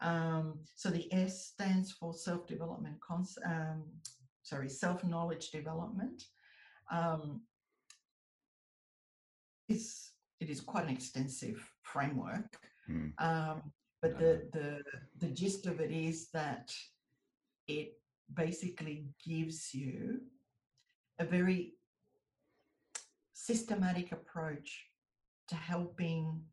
Um, 0.02 0.60
so 0.76 0.90
the 0.90 1.12
S 1.14 1.46
stands 1.48 1.92
for 1.92 2.14
self 2.14 2.48
development, 2.48 3.00
cons- 3.00 3.38
um, 3.46 3.84
sorry, 4.44 4.70
self 4.70 5.04
knowledge 5.04 5.52
development. 5.52 6.24
Um, 6.92 7.42
it's, 9.68 10.12
it 10.40 10.50
is 10.50 10.62
quite 10.62 10.86
an 10.86 10.94
extensive 10.94 11.64
framework, 11.82 12.58
Mm. 12.88 13.14
um, 13.20 13.72
but 14.00 14.20
the, 14.20 14.48
the 14.54 14.84
the 15.18 15.34
gist 15.34 15.66
of 15.66 15.80
it 15.80 15.90
is 15.90 16.30
that 16.34 16.72
it 17.68 17.94
basically 18.32 19.08
gives 19.28 19.74
you 19.74 20.22
a 21.18 21.26
very 21.26 21.74
systematic 23.34 24.12
approach 24.12 24.86
to 25.48 25.56
helping 25.56 26.44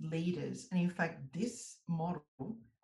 leaders. 0.00 0.68
And 0.70 0.80
in 0.80 0.90
fact, 0.90 1.32
this 1.32 1.78
model 1.88 2.22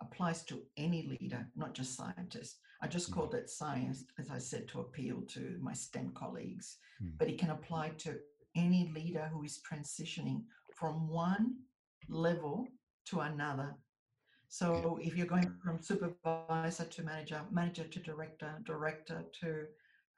applies 0.00 0.44
to 0.44 0.62
any 0.76 1.02
leader, 1.18 1.46
not 1.57 1.74
just 1.74 1.94
scientists. 1.96 2.59
I 2.83 2.88
just 2.88 3.11
Mm. 3.11 3.14
called 3.14 3.35
it 3.35 3.48
science, 3.48 4.05
as 4.18 4.31
I 4.31 4.38
said, 4.38 4.68
to 4.68 4.81
appeal 4.81 5.22
to 5.22 5.59
my 5.61 5.72
STEM 5.72 6.12
colleagues, 6.12 6.79
Mm. 7.01 7.16
but 7.18 7.28
it 7.28 7.38
can 7.38 7.51
apply 7.51 7.90
to 7.90 8.20
any 8.55 8.88
leader 8.93 9.28
who 9.28 9.43
is 9.45 9.62
transitioning 9.62 10.45
from 10.74 11.09
one 11.09 11.64
level 12.09 12.68
to 13.07 13.20
another. 13.20 13.74
So 14.49 14.99
if 14.99 15.16
you're 15.16 15.26
going 15.26 15.59
from 15.59 15.80
supervisor 15.80 16.84
to 16.84 17.03
manager, 17.03 17.45
manager 17.51 17.88
to 17.88 18.01
director, 18.01 18.61
director 18.64 19.24
to 19.40 19.68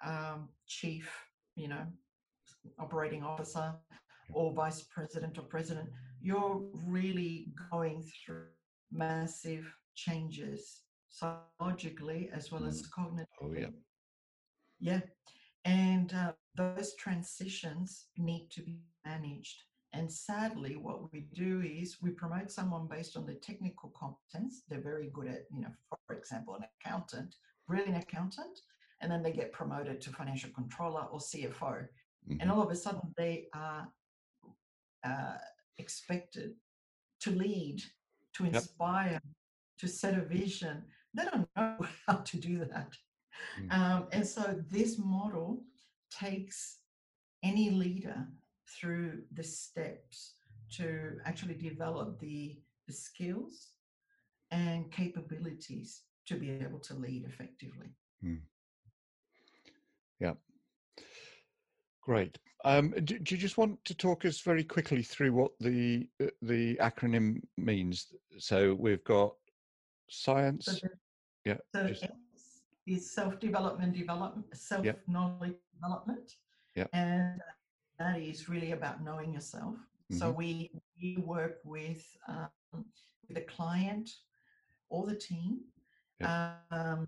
um, 0.04 0.48
chief, 0.66 1.10
you 1.56 1.66
know, 1.68 1.84
operating 2.78 3.24
officer, 3.24 3.74
or 4.32 4.52
vice 4.52 4.82
president 4.82 5.38
or 5.38 5.42
president, 5.42 5.90
you're 6.20 6.62
really 6.86 7.52
going 7.70 8.04
through 8.24 8.46
massive 8.90 9.64
changes 9.94 10.82
psychologically 11.10 12.30
as 12.32 12.52
well 12.52 12.64
as 12.64 12.82
cognitively. 12.96 13.26
Oh, 13.42 13.52
yeah. 13.56 13.66
Yeah. 14.80 15.00
And 15.64 16.12
uh, 16.14 16.32
those 16.56 16.94
transitions 16.94 18.06
need 18.16 18.48
to 18.52 18.62
be 18.62 18.78
managed. 19.04 19.62
And 19.92 20.10
sadly, 20.10 20.76
what 20.76 21.12
we 21.12 21.28
do 21.32 21.62
is 21.62 21.98
we 22.02 22.10
promote 22.10 22.50
someone 22.50 22.86
based 22.88 23.16
on 23.16 23.26
their 23.26 23.36
technical 23.36 23.92
competence. 23.98 24.62
They're 24.68 24.80
very 24.80 25.10
good 25.12 25.28
at, 25.28 25.46
you 25.50 25.62
know, 25.62 25.70
for 26.06 26.14
example, 26.14 26.54
an 26.54 26.64
accountant, 26.80 27.34
brilliant 27.66 28.02
accountant, 28.02 28.60
and 29.00 29.10
then 29.10 29.22
they 29.22 29.32
get 29.32 29.52
promoted 29.52 30.00
to 30.02 30.10
financial 30.10 30.50
controller 30.50 31.02
or 31.10 31.18
CFO. 31.20 31.86
Mhm. 32.28 32.38
And 32.40 32.50
all 32.50 32.62
of 32.62 32.70
a 32.70 32.76
sudden, 32.76 33.14
they 33.16 33.48
are 33.54 33.90
uh, 35.04 35.38
expected 35.78 36.52
to 37.20 37.30
lead, 37.30 37.82
to 38.34 38.44
inspire, 38.44 39.12
yep. 39.12 39.22
to 39.78 39.88
set 39.88 40.18
a 40.18 40.22
vision. 40.22 40.82
They 41.14 41.24
don't 41.24 41.48
know 41.56 41.86
how 42.06 42.16
to 42.16 42.36
do 42.36 42.58
that. 42.58 42.92
Mm. 43.60 43.72
Um, 43.72 44.06
and 44.12 44.26
so 44.26 44.62
this 44.70 44.98
model 44.98 45.62
takes 46.10 46.78
any 47.42 47.70
leader 47.70 48.26
through 48.68 49.22
the 49.32 49.42
steps 49.42 50.34
to 50.70 51.18
actually 51.24 51.54
develop 51.54 52.18
the, 52.20 52.58
the 52.86 52.92
skills 52.92 53.68
and 54.50 54.90
capabilities 54.90 56.02
to 56.26 56.34
be 56.34 56.50
able 56.50 56.78
to 56.80 56.94
lead 56.94 57.24
effectively. 57.24 57.88
Mm. 58.24 58.40
Yeah. 60.20 60.34
Great. 62.08 62.38
Um, 62.64 62.94
do, 63.04 63.18
do, 63.18 63.34
you 63.34 63.38
just 63.38 63.58
want 63.58 63.84
to 63.84 63.94
talk 63.94 64.24
us 64.24 64.40
very 64.40 64.64
quickly 64.64 65.02
through 65.02 65.34
what 65.34 65.50
the 65.60 66.08
uh, 66.22 66.28
the 66.40 66.74
acronym 66.76 67.42
means? 67.58 68.06
So 68.38 68.74
we've 68.80 69.04
got 69.04 69.34
science. 70.08 70.64
So 70.64 70.88
yeah. 71.44 71.58
So 71.74 71.86
just, 71.86 72.06
is 72.86 73.12
self 73.12 73.38
development, 73.38 73.92
development, 73.92 74.46
self 74.54 74.86
knowledge 75.06 75.56
development. 75.74 76.32
Yeah. 76.74 76.86
And 76.94 77.42
that 77.98 78.18
is 78.18 78.48
really 78.48 78.72
about 78.72 79.04
knowing 79.04 79.34
yourself. 79.34 79.74
Mm-hmm. 79.74 80.16
So 80.16 80.30
we 80.30 80.70
we 80.98 81.18
work 81.18 81.58
with 81.62 82.06
um, 82.26 82.86
with 83.28 83.36
a 83.36 83.42
client 83.42 84.08
or 84.88 85.06
the 85.06 85.14
team. 85.14 85.58
Yeah. 86.18 86.54
Um, 86.70 87.06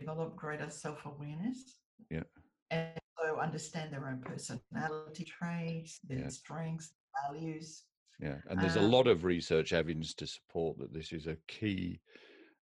develop 0.00 0.34
greater 0.34 0.70
self 0.70 1.06
awareness. 1.06 1.76
Yeah. 2.10 2.24
And 2.72 2.98
understand 3.36 3.92
their 3.92 4.08
own 4.08 4.20
personality 4.20 5.24
traits, 5.24 6.00
their 6.08 6.20
yeah. 6.20 6.28
strengths, 6.28 6.92
values. 7.26 7.84
Yeah, 8.20 8.36
and 8.48 8.60
there's 8.60 8.76
um, 8.76 8.84
a 8.84 8.88
lot 8.88 9.06
of 9.06 9.24
research 9.24 9.72
evidence 9.72 10.14
to 10.14 10.26
support 10.26 10.78
that 10.78 10.92
this 10.92 11.12
is 11.12 11.26
a 11.26 11.36
key 11.46 12.00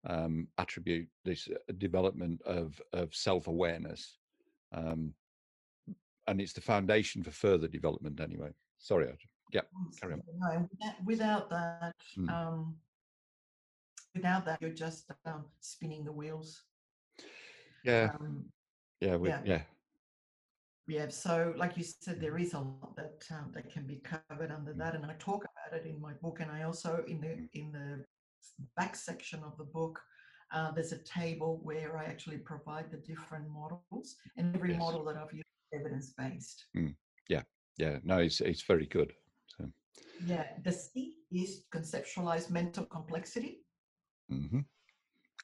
um, 0.08 0.48
attribute, 0.58 1.08
this 1.26 1.48
uh, 1.50 1.74
development 1.78 2.42
of 2.44 2.82
of 2.94 3.14
self 3.14 3.48
awareness, 3.48 4.18
um, 4.74 5.14
and 6.28 6.40
it's 6.40 6.54
the 6.54 6.62
foundation 6.62 7.22
for 7.22 7.32
further 7.32 7.68
development. 7.68 8.22
Anyway, 8.22 8.52
sorry, 8.80 9.12
yeah, 9.52 9.62
carry 10.00 10.14
on. 10.14 10.22
No, 10.38 10.70
without 11.06 11.50
that, 11.50 11.96
mm. 12.18 12.30
um, 12.30 12.76
without 14.16 14.46
that, 14.46 14.62
you're 14.62 14.72
just 14.72 15.12
um, 15.26 15.46
spinning 15.60 16.06
the 16.06 16.14
wheels. 16.14 16.64
Yeah, 17.84 18.12
um, 18.20 18.46
yeah, 19.02 19.16
we, 19.18 19.30
yeah, 19.30 19.42
yeah. 19.44 19.62
Yeah, 20.92 21.08
so 21.08 21.54
like 21.56 21.78
you 21.78 21.86
said, 21.86 22.20
there 22.20 22.38
is 22.38 22.54
a 22.54 22.60
lot 22.60 22.98
that 22.98 23.24
um, 23.32 23.50
that 23.54 23.72
can 23.72 23.88
be 23.88 24.02
covered 24.04 24.52
under 24.52 24.74
mm. 24.74 24.78
that, 24.80 24.94
and 24.94 25.06
I 25.06 25.14
talk 25.20 25.46
about 25.46 25.80
it 25.80 25.88
in 25.88 26.02
my 26.02 26.12
book, 26.22 26.42
and 26.42 26.52
I 26.52 26.64
also 26.64 27.06
in 27.08 27.22
the 27.22 27.28
mm. 27.28 27.48
in 27.54 27.72
the 27.72 28.04
back 28.76 28.98
section 28.98 29.42
of 29.42 29.58
the 29.58 29.64
book, 29.64 30.02
uh, 30.54 30.72
there's 30.72 30.92
a 30.92 30.98
table 30.98 31.62
where 31.64 31.98
I 31.98 32.04
actually 32.04 32.40
provide 32.40 32.92
the 32.92 32.98
different 32.98 33.50
models, 33.50 34.18
and 34.36 34.54
every 34.54 34.72
yes. 34.72 34.80
model 34.80 35.06
that 35.06 35.16
I've 35.16 35.32
used 35.32 35.46
evidence 35.74 36.14
based. 36.18 36.66
Mm. 36.76 36.94
Yeah, 37.30 37.44
yeah, 37.78 38.00
no, 38.04 38.18
it's 38.18 38.42
it's 38.42 38.64
very 38.64 38.86
good. 38.86 39.14
So. 39.48 39.70
Yeah, 40.26 40.48
the 40.62 40.74
C 40.74 41.16
is 41.32 41.64
conceptualize 41.74 42.50
mental 42.50 42.84
complexity. 42.84 43.64
Mm-hmm. 44.30 44.60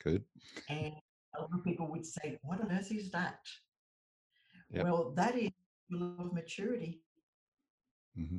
Good. 0.03 0.23
And 0.67 0.93
a 1.37 1.41
lot 1.41 1.51
of 1.53 1.63
people 1.63 1.87
would 1.87 2.05
say, 2.05 2.37
"What 2.41 2.59
on 2.59 2.69
earth 2.69 2.91
is 2.91 3.11
that?" 3.11 3.39
Yep. 4.71 4.83
Well, 4.83 5.13
that 5.15 5.37
is 5.37 5.51
of 5.93 6.33
maturity. 6.33 7.01
Mm-hmm. 8.17 8.37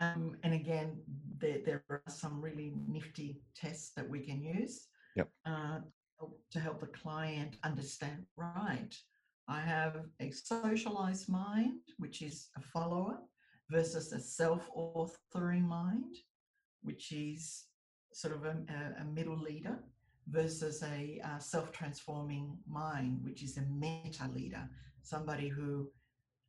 Um, 0.00 0.36
and 0.42 0.54
again, 0.54 0.98
there, 1.38 1.58
there 1.64 1.84
are 1.90 2.02
some 2.08 2.40
really 2.40 2.72
nifty 2.86 3.40
tests 3.54 3.92
that 3.96 4.08
we 4.08 4.20
can 4.20 4.42
use 4.42 4.88
yep. 5.16 5.28
uh, 5.46 5.78
to 6.52 6.60
help 6.60 6.80
the 6.80 6.86
client 6.86 7.56
understand 7.64 8.26
right. 8.36 8.94
I 9.48 9.60
have 9.60 10.02
a 10.20 10.30
socialized 10.30 11.28
mind, 11.28 11.80
which 11.98 12.20
is 12.20 12.48
a 12.56 12.60
follower, 12.60 13.18
versus 13.70 14.12
a 14.12 14.20
self 14.20 14.68
authoring 14.76 15.62
mind, 15.62 16.16
which 16.82 17.12
is 17.12 17.64
sort 18.12 18.34
of 18.34 18.44
a, 18.44 18.56
a 19.00 19.04
middle 19.04 19.38
leader, 19.38 19.78
versus 20.28 20.82
a 20.82 21.20
uh, 21.24 21.38
self 21.38 21.72
transforming 21.72 22.56
mind, 22.66 23.20
which 23.22 23.42
is 23.42 23.56
a 23.56 23.62
meta 23.62 24.28
leader, 24.34 24.68
somebody 25.02 25.48
who 25.48 25.88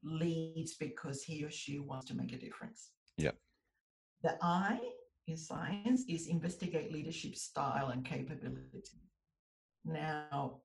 leads 0.04 0.76
because 0.76 1.24
he 1.24 1.44
or 1.44 1.52
she 1.52 1.80
wants 1.80 2.06
to 2.08 2.16
make 2.16 2.34
a 2.34 2.38
difference. 2.38 2.92
Yeah. 3.18 3.32
The 4.24 4.38
I 4.42 4.80
in 5.28 5.38
science 5.38 6.04
is 6.08 6.28
investigate 6.28 6.92
leadership 6.92 7.36
style 7.36 7.90
and 7.90 8.06
capability. 8.06 9.02
Now, 9.86 10.62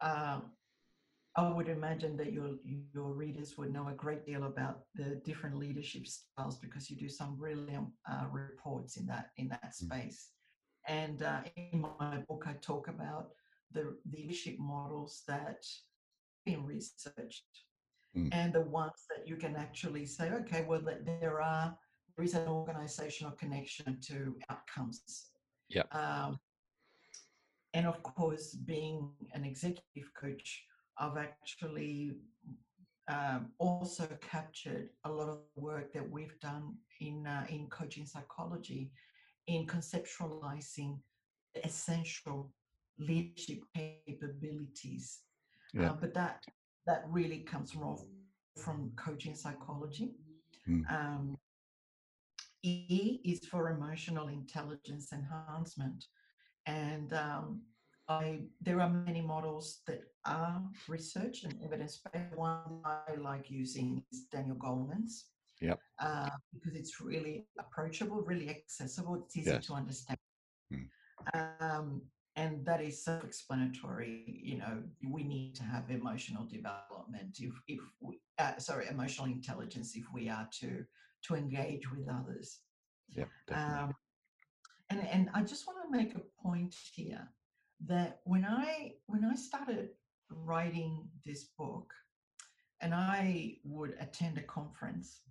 uh, 0.00 0.40
I 1.36 1.48
would 1.48 1.68
imagine 1.68 2.16
that 2.16 2.32
your 2.32 2.56
your 2.94 3.12
readers 3.12 3.56
would 3.56 3.72
know 3.72 3.88
a 3.88 3.92
great 3.92 4.26
deal 4.26 4.44
about 4.44 4.80
the 4.94 5.20
different 5.24 5.56
leadership 5.56 6.06
styles 6.06 6.58
because 6.58 6.90
you 6.90 6.96
do 6.96 7.08
some 7.08 7.36
really 7.38 7.76
um, 7.76 7.92
uh, 8.10 8.26
reports 8.32 8.96
in 8.96 9.06
that 9.06 9.30
in 9.36 9.48
that 9.48 9.70
mm. 9.70 9.74
space. 9.74 10.30
And 10.88 11.22
uh, 11.22 11.40
in 11.56 11.82
my 12.00 12.18
book, 12.28 12.44
I 12.46 12.54
talk 12.54 12.88
about 12.88 13.28
the, 13.72 13.96
the 14.06 14.18
leadership 14.18 14.58
models 14.58 15.22
that 15.28 15.38
have 15.38 16.44
been 16.46 16.64
researched 16.64 17.44
mm. 18.16 18.28
and 18.32 18.52
the 18.52 18.62
ones 18.62 19.04
that 19.10 19.28
you 19.28 19.36
can 19.36 19.54
actually 19.56 20.06
say, 20.06 20.30
okay, 20.30 20.64
well, 20.66 20.82
there 21.20 21.40
are 21.40 21.76
there 22.16 22.24
is 22.24 22.34
an 22.34 22.48
organizational 22.48 23.32
connection 23.32 23.98
to 24.08 24.34
outcomes. 24.50 25.26
Yeah. 25.68 25.82
Um, 25.92 26.40
and 27.74 27.86
of 27.86 28.02
course, 28.02 28.54
being 28.54 29.10
an 29.34 29.44
executive 29.44 30.12
coach, 30.20 30.64
I've 30.98 31.16
actually 31.16 32.16
um, 33.08 33.50
also 33.58 34.08
captured 34.20 34.88
a 35.04 35.10
lot 35.10 35.28
of 35.28 35.38
work 35.54 35.92
that 35.92 36.10
we've 36.10 36.38
done 36.40 36.74
in 37.00 37.26
uh, 37.26 37.46
in 37.48 37.68
coaching 37.68 38.06
psychology, 38.06 38.90
in 39.48 39.66
conceptualizing 39.66 40.98
essential 41.64 42.52
leadership 42.98 43.60
capabilities. 43.74 45.20
Yeah. 45.74 45.90
Uh, 45.90 45.96
but 46.00 46.14
that 46.14 46.44
that 46.86 47.04
really 47.08 47.40
comes 47.40 47.72
from 47.72 47.96
from 48.56 48.92
coaching 48.96 49.34
psychology. 49.34 50.14
Mm. 50.68 50.82
Um, 50.92 51.38
E 52.62 53.20
is 53.24 53.46
for 53.46 53.70
emotional 53.70 54.28
intelligence 54.28 55.12
enhancement. 55.12 56.04
And 56.66 57.12
um, 57.12 57.62
I, 58.08 58.40
there 58.60 58.80
are 58.80 58.90
many 58.90 59.22
models 59.22 59.80
that 59.86 60.02
are 60.26 60.60
research 60.88 61.44
and 61.44 61.54
evidence 61.64 62.00
based. 62.12 62.36
One 62.36 62.80
I 62.84 63.14
like 63.16 63.50
using 63.50 64.02
is 64.12 64.24
Daniel 64.32 64.56
Goleman's. 64.56 65.26
Yep. 65.60 65.78
Uh, 66.00 66.30
because 66.52 66.74
it's 66.76 67.00
really 67.00 67.46
approachable, 67.58 68.22
really 68.22 68.48
accessible. 68.48 69.22
It's 69.24 69.36
easy 69.36 69.50
yes. 69.50 69.66
to 69.66 69.74
understand. 69.74 70.18
Mm. 70.72 70.88
Um, 71.34 72.02
and 72.36 72.64
that 72.64 72.80
is 72.80 73.02
self-explanatory. 73.04 74.40
You 74.44 74.58
know, 74.58 74.82
we 75.04 75.24
need 75.24 75.56
to 75.56 75.64
have 75.64 75.90
emotional 75.90 76.44
development 76.44 77.38
if, 77.40 77.52
if 77.66 77.80
we, 78.00 78.20
uh, 78.38 78.58
sorry, 78.58 78.86
emotional 78.88 79.26
intelligence 79.26 79.96
if 79.96 80.04
we 80.14 80.28
are 80.28 80.48
to 80.60 80.84
to 81.24 81.34
engage 81.34 81.90
with 81.90 82.08
others. 82.08 82.60
Yeah, 83.08 83.24
um, 83.52 83.92
and 84.90 85.00
and 85.08 85.30
I 85.34 85.42
just 85.42 85.66
want 85.66 85.78
to 85.82 85.98
make 85.98 86.14
a 86.14 86.22
point 86.40 86.76
here 86.94 87.28
that 87.86 88.20
when 88.24 88.44
I 88.44 88.92
when 89.06 89.24
I 89.24 89.34
started 89.34 89.88
writing 90.30 91.08
this 91.26 91.46
book, 91.58 91.92
and 92.80 92.94
I 92.94 93.56
would 93.64 93.94
attend 93.98 94.38
a 94.38 94.42
conference 94.42 95.22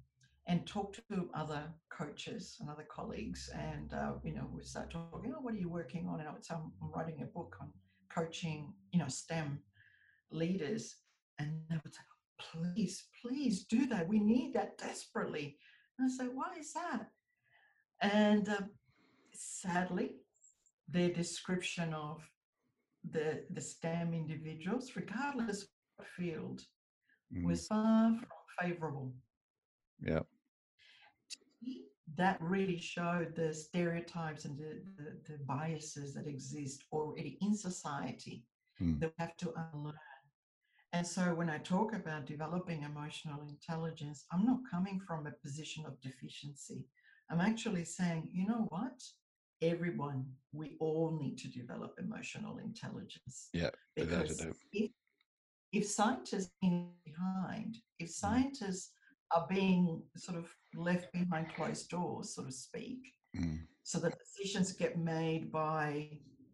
and 0.48 0.66
talk 0.66 0.96
to 0.96 1.30
other 1.34 1.64
coaches 1.90 2.58
and 2.60 2.70
other 2.70 2.86
colleagues, 2.90 3.50
and 3.54 3.94
uh, 3.94 4.14
you 4.24 4.34
know 4.34 4.48
we 4.54 4.64
start 4.64 4.92
talking. 4.92 5.34
Oh, 5.36 5.42
what 5.42 5.54
are 5.54 5.58
you 5.58 5.70
working 5.70 6.08
on? 6.08 6.20
And 6.20 6.30
I 6.30 6.34
would 6.34 6.46
say 6.46 6.56
I'm 6.56 6.72
writing 6.82 7.22
a 7.22 7.26
book 7.26 7.58
on 7.62 7.70
coaching, 8.18 8.74
you 8.92 9.00
know, 9.00 9.08
STEM 9.08 9.60
leaders, 10.32 10.96
and 11.40 11.52
they 11.70 11.78
would 11.84 11.94
say, 11.94 12.02
please, 12.40 13.06
please 13.22 13.66
do 13.66 13.88
that. 13.88 14.08
We 14.08 14.20
need 14.20 14.54
that 14.54 14.78
desperately. 14.78 15.58
And 15.98 16.10
I 16.10 16.24
say, 16.24 16.30
why 16.32 16.56
is 16.60 16.74
that? 16.74 17.10
And 18.02 18.48
uh, 18.50 18.62
sadly, 19.34 20.12
their 20.88 21.10
description 21.10 21.94
of 21.94 22.22
the, 23.10 23.44
the 23.52 23.62
STEM 23.62 24.14
individuals, 24.14 24.92
regardless 24.96 25.68
of 26.00 26.06
field, 26.06 26.62
mm. 27.36 27.46
was 27.46 27.68
far 27.68 28.10
from 28.10 28.28
favorable. 28.62 29.14
Yeah. 30.04 30.20
That 32.16 32.38
really 32.42 32.80
showed 32.80 33.36
the 33.36 33.54
stereotypes 33.54 34.46
and 34.46 34.58
the, 34.58 34.82
the, 34.98 35.18
the 35.28 35.38
biases 35.46 36.14
that 36.14 36.28
exist 36.28 36.84
already 36.92 37.38
in 37.42 37.56
society 37.56 38.46
mm. 38.82 39.00
that 39.00 39.10
we 39.10 39.24
have 39.24 39.36
to 39.38 39.54
unlearn. 39.74 39.96
and 40.94 41.06
so 41.06 41.36
when 41.36 41.50
I 41.50 41.58
talk 41.58 41.94
about 41.94 42.26
developing 42.26 42.84
emotional 42.84 43.42
intelligence, 43.42 44.26
I'm 44.32 44.46
not 44.46 44.60
coming 44.72 45.00
from 45.06 45.28
a 45.28 45.32
position 45.44 45.86
of 45.86 46.00
deficiency. 46.02 46.86
I'm 47.30 47.42
actually 47.42 47.84
saying, 47.84 48.30
you 48.32 48.48
know 48.48 48.68
what? 48.70 49.04
Everyone, 49.62 50.26
we 50.54 50.78
all 50.80 51.18
need 51.22 51.38
to 51.40 51.50
develop 51.50 51.96
emotional 52.00 52.60
intelligence. 52.60 53.50
Yeah, 53.54 53.72
because 53.96 54.46
if, 54.72 54.92
if 55.74 55.86
scientists 55.86 56.52
in 56.62 56.90
behind, 57.04 57.78
if 58.00 58.10
mm. 58.10 58.14
scientists 58.14 58.92
are 59.32 59.46
being 59.50 60.02
sort 60.16 60.38
of 60.38 60.46
left 60.76 61.12
behind 61.14 61.54
closed 61.54 61.90
doors, 61.90 62.36
so 62.36 62.44
to 62.44 62.52
speak, 62.52 63.00
mm. 63.36 63.60
so 63.84 64.00
that 64.00 64.18
decisions 64.20 64.72
get 64.72 64.98
made 64.98 65.52
by 65.52 66.10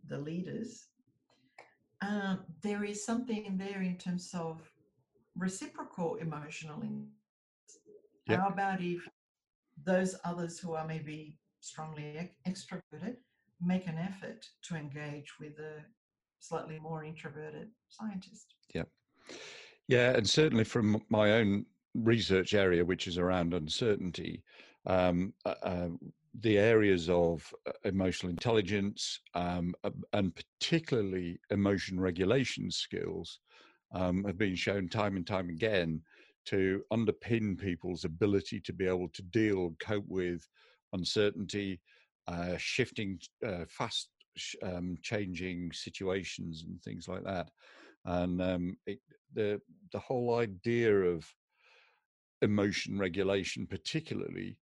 the 0.07 0.17
leaders, 0.17 0.87
uh, 2.01 2.37
there 2.61 2.83
is 2.83 3.05
something 3.05 3.45
in 3.45 3.57
there 3.57 3.81
in 3.81 3.97
terms 3.97 4.31
of 4.33 4.61
reciprocal 5.37 6.15
emotional. 6.15 6.83
Yep. 8.27 8.39
How 8.39 8.47
about 8.47 8.81
if 8.81 9.07
those 9.83 10.15
others 10.23 10.59
who 10.59 10.73
are 10.73 10.87
maybe 10.87 11.37
strongly 11.61 12.31
extroverted 12.47 13.15
make 13.61 13.87
an 13.87 13.97
effort 13.97 14.45
to 14.63 14.75
engage 14.75 15.39
with 15.39 15.57
a 15.59 15.83
slightly 16.39 16.79
more 16.79 17.03
introverted 17.03 17.69
scientist? 17.89 18.55
Yeah. 18.73 18.83
Yeah, 19.87 20.11
and 20.11 20.27
certainly 20.27 20.63
from 20.63 21.01
my 21.09 21.33
own 21.33 21.65
research 21.93 22.53
area, 22.53 22.83
which 22.83 23.07
is 23.07 23.17
around 23.17 23.53
uncertainty, 23.53 24.43
um, 24.85 25.33
uh, 25.45 25.55
uh, 25.63 25.89
the 26.41 26.57
areas 26.57 27.09
of 27.09 27.53
uh, 27.67 27.71
emotional 27.83 28.31
intelligence 28.31 29.19
um, 29.35 29.73
and 30.13 30.33
particularly 30.35 31.39
emotion 31.51 31.99
regulation 31.99 32.71
skills 32.71 33.39
um, 33.93 34.23
have 34.23 34.37
been 34.37 34.55
shown 34.55 34.89
time 34.89 35.15
and 35.15 35.27
time 35.27 35.49
again 35.49 36.01
to 36.45 36.83
underpin 36.91 37.57
people's 37.57 38.03
ability 38.03 38.59
to 38.59 38.73
be 38.73 38.85
able 38.85 39.07
to 39.09 39.21
deal, 39.21 39.73
cope 39.79 40.05
with 40.07 40.47
uncertainty, 40.91 41.79
uh, 42.27 42.57
shifting, 42.57 43.19
uh, 43.45 43.65
fast 43.67 44.09
um, 44.63 44.97
changing 45.01 45.71
situations, 45.71 46.65
and 46.67 46.81
things 46.81 47.07
like 47.07 47.23
that. 47.23 47.49
And 48.05 48.41
um, 48.41 48.77
it, 48.85 48.99
the 49.33 49.61
the 49.91 49.99
whole 49.99 50.35
idea 50.35 50.93
of 50.93 51.25
emotion 52.43 52.99
regulation, 52.99 53.65
particularly, 53.65 54.57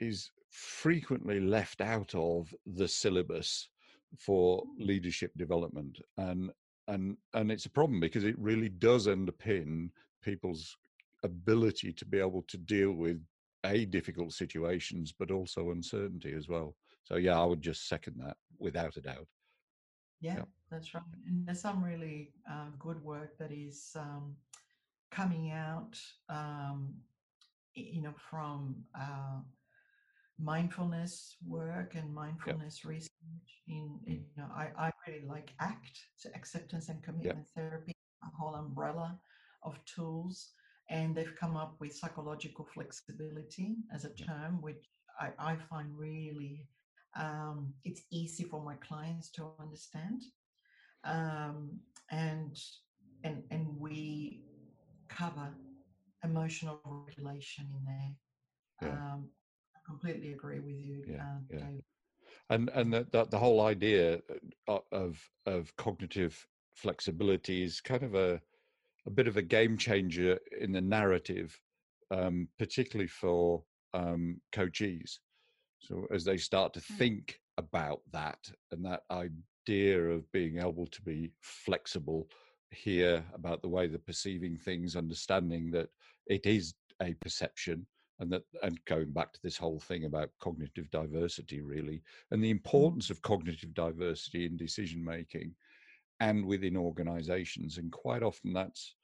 is 0.00 0.30
frequently 0.50 1.40
left 1.40 1.80
out 1.80 2.14
of 2.14 2.54
the 2.64 2.86
syllabus 2.86 3.68
for 4.16 4.62
leadership 4.78 5.32
development 5.36 5.98
and 6.18 6.52
and 6.86 7.16
and 7.32 7.50
it's 7.50 7.66
a 7.66 7.70
problem 7.70 7.98
because 7.98 8.24
it 8.24 8.38
really 8.38 8.68
does 8.68 9.06
underpin 9.08 9.90
people's 10.22 10.76
ability 11.24 11.92
to 11.92 12.04
be 12.04 12.20
able 12.20 12.42
to 12.42 12.56
deal 12.56 12.92
with 12.92 13.20
a 13.64 13.86
difficult 13.86 14.32
situations 14.32 15.12
but 15.18 15.30
also 15.30 15.70
uncertainty 15.70 16.32
as 16.34 16.48
well. 16.48 16.76
So 17.02 17.16
yeah 17.16 17.40
i 17.40 17.44
would 17.44 17.62
just 17.62 17.88
second 17.88 18.14
that 18.18 18.36
without 18.58 18.96
a 18.96 19.00
doubt. 19.00 19.26
Yeah, 20.20 20.36
yeah. 20.36 20.44
that's 20.70 20.94
right 20.94 21.02
and 21.26 21.46
there's 21.46 21.60
some 21.60 21.82
really 21.82 22.30
uh, 22.48 22.68
good 22.78 23.02
work 23.02 23.36
that 23.38 23.50
is 23.50 23.90
um, 23.96 24.36
coming 25.10 25.50
out 25.50 25.98
um, 26.28 26.94
you 27.74 28.02
know 28.02 28.14
from 28.30 28.74
uh, 28.98 29.40
mindfulness 30.38 31.36
work 31.46 31.94
and 31.94 32.12
mindfulness 32.12 32.80
yep. 32.82 32.90
research 32.90 33.10
in, 33.68 33.98
you 34.06 34.22
know 34.36 34.48
I, 34.54 34.68
I 34.78 34.90
really 35.06 35.24
like 35.26 35.52
act 35.60 35.98
so 36.16 36.28
acceptance 36.34 36.88
and 36.88 37.02
commitment 37.02 37.46
yep. 37.56 37.70
therapy 37.70 37.92
a 38.22 38.26
whole 38.36 38.54
umbrella 38.54 39.18
of 39.62 39.78
tools 39.84 40.50
and 40.90 41.14
they've 41.14 41.34
come 41.38 41.56
up 41.56 41.76
with 41.80 41.94
psychological 41.94 42.66
flexibility 42.74 43.76
as 43.92 44.04
a 44.04 44.10
term 44.10 44.60
which 44.60 44.84
i, 45.20 45.30
I 45.38 45.56
find 45.70 45.88
really 45.96 46.68
um, 47.16 47.72
it's 47.84 48.02
easy 48.10 48.42
for 48.42 48.60
my 48.62 48.74
clients 48.76 49.30
to 49.32 49.46
understand 49.60 50.22
um, 51.04 51.78
and 52.10 52.58
and 53.22 53.44
and 53.50 53.68
we 53.78 54.42
cover 55.08 55.54
emotional 56.24 56.80
regulation 57.06 57.66
in 57.76 57.84
there 57.84 58.16
yeah. 58.82 58.88
um, 58.88 59.28
I 59.74 59.78
completely 59.86 60.32
agree 60.32 60.60
with 60.60 60.80
you, 60.80 61.04
yeah, 61.06 61.16
uh, 61.16 61.38
yeah. 61.50 61.58
David. 61.58 61.84
And 62.50 62.70
and 62.70 62.92
the, 62.92 63.06
the, 63.10 63.24
the 63.26 63.38
whole 63.38 63.62
idea 63.62 64.20
uh, 64.68 64.78
of 64.92 65.18
of 65.46 65.74
cognitive 65.76 66.46
flexibility 66.74 67.62
is 67.62 67.80
kind 67.80 68.02
of 68.02 68.14
a 68.14 68.40
a 69.06 69.10
bit 69.10 69.28
of 69.28 69.36
a 69.36 69.42
game 69.42 69.76
changer 69.76 70.38
in 70.58 70.72
the 70.72 70.80
narrative, 70.80 71.58
um, 72.10 72.48
particularly 72.58 73.08
for 73.08 73.62
um, 73.92 74.40
coachees. 74.52 75.18
So 75.78 76.06
as 76.12 76.24
they 76.24 76.38
start 76.38 76.72
to 76.74 76.80
hmm. 76.80 76.94
think 76.94 77.40
about 77.58 78.00
that 78.12 78.38
and 78.72 78.84
that 78.84 79.02
idea 79.10 80.02
of 80.10 80.30
being 80.32 80.58
able 80.58 80.86
to 80.86 81.02
be 81.02 81.30
flexible 81.40 82.28
here 82.70 83.24
about 83.34 83.62
the 83.62 83.68
way 83.68 83.86
they're 83.86 83.98
perceiving 83.98 84.56
things, 84.56 84.96
understanding 84.96 85.70
that 85.70 85.88
it 86.26 86.46
is 86.46 86.74
a 87.02 87.14
perception 87.14 87.86
and 88.20 88.30
that 88.32 88.42
and 88.62 88.78
going 88.84 89.10
back 89.10 89.32
to 89.32 89.42
this 89.42 89.56
whole 89.56 89.80
thing 89.80 90.04
about 90.04 90.30
cognitive 90.40 90.90
diversity 90.90 91.60
really 91.60 92.02
and 92.30 92.42
the 92.42 92.48
mm. 92.48 92.52
importance 92.52 93.10
of 93.10 93.22
cognitive 93.22 93.74
diversity 93.74 94.46
in 94.46 94.56
decision 94.56 95.04
making 95.04 95.52
and 96.20 96.44
within 96.44 96.76
organizations 96.76 97.78
and 97.78 97.90
quite 97.90 98.22
often 98.22 98.52
that's 98.52 98.94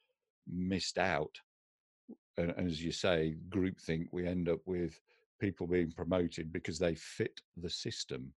missed 0.48 0.98
out 0.98 1.36
and, 2.38 2.54
as 2.56 2.82
you 2.82 2.92
say 2.92 3.34
groupthink 3.48 4.06
we 4.12 4.26
end 4.26 4.48
up 4.48 4.60
with 4.66 5.00
people 5.40 5.66
being 5.66 5.90
promoted 5.90 6.52
because 6.52 6.78
they 6.78 6.94
fit 6.94 7.40
the 7.56 7.70
system 7.70 8.32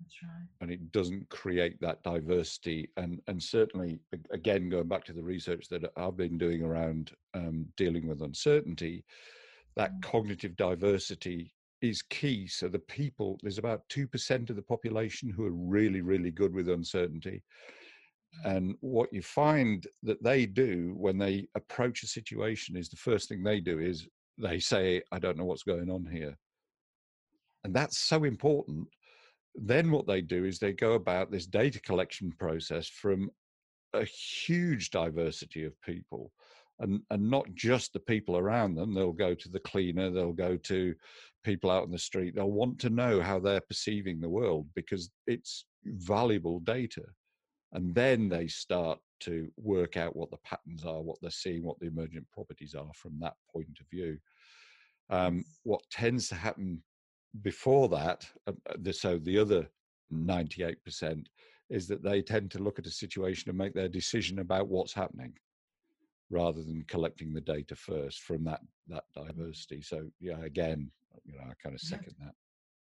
that's 0.00 0.22
right. 0.22 0.48
And 0.60 0.70
it 0.70 0.92
doesn't 0.92 1.28
create 1.28 1.80
that 1.80 2.02
diversity. 2.02 2.90
And 2.96 3.20
and 3.26 3.42
certainly, 3.42 4.00
again, 4.30 4.68
going 4.68 4.88
back 4.88 5.04
to 5.04 5.12
the 5.12 5.22
research 5.22 5.68
that 5.70 5.90
I've 5.96 6.16
been 6.16 6.38
doing 6.38 6.62
around 6.62 7.12
um, 7.34 7.66
dealing 7.76 8.06
with 8.06 8.22
uncertainty, 8.22 9.04
that 9.76 9.92
mm. 9.92 10.02
cognitive 10.02 10.56
diversity 10.56 11.52
is 11.80 12.02
key. 12.02 12.46
So 12.46 12.68
the 12.68 12.78
people, 12.78 13.38
there's 13.42 13.58
about 13.58 13.88
2% 13.88 14.50
of 14.50 14.56
the 14.56 14.62
population 14.62 15.30
who 15.30 15.44
are 15.46 15.52
really, 15.52 16.00
really 16.00 16.30
good 16.30 16.52
with 16.52 16.68
uncertainty. 16.68 17.42
Mm. 18.44 18.56
And 18.56 18.74
what 18.80 19.12
you 19.12 19.22
find 19.22 19.86
that 20.02 20.22
they 20.22 20.46
do 20.46 20.94
when 20.96 21.18
they 21.18 21.48
approach 21.54 22.02
a 22.02 22.08
situation 22.08 22.76
is 22.76 22.88
the 22.88 22.96
first 22.96 23.28
thing 23.28 23.42
they 23.42 23.60
do 23.60 23.78
is 23.78 24.08
they 24.36 24.60
say, 24.60 25.02
I 25.12 25.18
don't 25.18 25.36
know 25.36 25.44
what's 25.44 25.62
going 25.62 25.90
on 25.90 26.06
here. 26.06 26.36
And 27.64 27.74
that's 27.74 27.98
so 27.98 28.24
important. 28.24 28.88
Then 29.60 29.90
what 29.90 30.06
they 30.06 30.20
do 30.20 30.44
is 30.44 30.58
they 30.58 30.72
go 30.72 30.92
about 30.92 31.30
this 31.30 31.46
data 31.46 31.80
collection 31.80 32.32
process 32.38 32.88
from 32.88 33.30
a 33.92 34.04
huge 34.04 34.90
diversity 34.90 35.64
of 35.64 35.80
people 35.82 36.32
and 36.80 37.00
and 37.10 37.28
not 37.28 37.52
just 37.54 37.92
the 37.92 38.00
people 38.00 38.36
around 38.36 38.74
them. 38.74 38.94
They'll 38.94 39.12
go 39.12 39.34
to 39.34 39.48
the 39.48 39.60
cleaner 39.60 40.10
they'll 40.10 40.32
go 40.32 40.56
to 40.56 40.94
people 41.44 41.70
out 41.70 41.84
on 41.84 41.90
the 41.90 41.98
street 41.98 42.34
they'll 42.34 42.50
want 42.50 42.78
to 42.80 42.90
know 42.90 43.20
how 43.20 43.38
they're 43.38 43.60
perceiving 43.60 44.20
the 44.20 44.28
world 44.28 44.66
because 44.74 45.10
it's 45.26 45.64
valuable 45.84 46.60
data. 46.60 47.04
And 47.72 47.94
then 47.94 48.28
they 48.28 48.46
start 48.46 48.98
to 49.20 49.50
work 49.56 49.96
out 49.96 50.14
what 50.14 50.30
the 50.30 50.38
patterns 50.44 50.84
are 50.84 51.02
what 51.02 51.16
they're 51.20 51.30
seeing 51.30 51.64
what 51.64 51.78
the 51.80 51.86
emergent 51.86 52.30
properties 52.32 52.74
are 52.74 52.92
from 52.94 53.18
that 53.20 53.34
point 53.52 53.78
of 53.80 53.86
view. 53.90 54.18
Um, 55.10 55.44
what 55.64 55.80
tends 55.90 56.28
to 56.28 56.34
happen 56.34 56.82
before 57.42 57.88
that 57.88 58.26
uh, 58.46 58.52
uh 58.70 58.92
so 58.92 59.18
the 59.18 59.38
other 59.38 59.68
98% 60.12 61.26
is 61.70 61.86
that 61.88 62.02
they 62.02 62.22
tend 62.22 62.50
to 62.50 62.62
look 62.62 62.78
at 62.78 62.86
a 62.86 62.90
situation 62.90 63.50
and 63.50 63.58
make 63.58 63.74
their 63.74 63.88
decision 63.88 64.38
about 64.38 64.68
what's 64.68 64.92
happening 64.92 65.34
rather 66.30 66.62
than 66.62 66.84
collecting 66.88 67.32
the 67.32 67.40
data 67.40 67.74
first 67.74 68.20
from 68.20 68.44
that 68.44 68.60
that 68.88 69.04
diversity. 69.14 69.82
So 69.82 70.08
yeah, 70.20 70.40
again, 70.40 70.90
you 71.24 71.34
know, 71.34 71.44
I 71.44 71.52
kind 71.62 71.74
of 71.74 71.80
second 71.80 72.14
yeah. 72.18 72.26
that. 72.26 72.34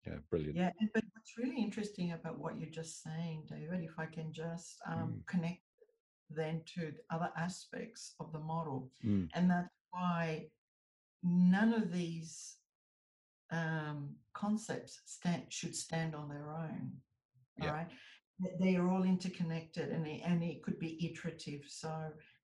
Yeah, 0.05 0.19
brilliant. 0.29 0.55
Yeah, 0.55 0.71
but 0.93 1.03
what's 1.13 1.37
really 1.37 1.61
interesting 1.61 2.11
about 2.11 2.37
what 2.37 2.59
you're 2.59 2.69
just 2.69 3.01
saying, 3.01 3.45
David, 3.49 3.83
if 3.83 3.97
I 3.97 4.05
can 4.05 4.31
just 4.31 4.77
um, 4.87 5.15
mm. 5.15 5.25
connect 5.25 5.61
then 6.29 6.61
to 6.75 6.91
other 7.11 7.29
aspects 7.37 8.13
of 8.19 8.31
the 8.31 8.39
model, 8.39 8.91
mm. 9.03 9.27
and 9.33 9.49
that's 9.49 9.69
why 9.91 10.47
none 11.23 11.73
of 11.73 11.91
these 11.91 12.57
um, 13.51 14.15
concepts 14.33 15.01
stand, 15.05 15.43
should 15.49 15.75
stand 15.75 16.15
on 16.15 16.29
their 16.29 16.49
own. 16.49 16.91
Yeah. 17.57 17.67
All 17.67 17.73
right, 17.73 17.87
they 18.59 18.75
are 18.75 18.89
all 18.89 19.03
interconnected, 19.03 19.89
and 19.89 20.05
it, 20.05 20.21
and 20.25 20.43
it 20.43 20.63
could 20.63 20.79
be 20.79 21.05
iterative. 21.05 21.61
So 21.67 21.91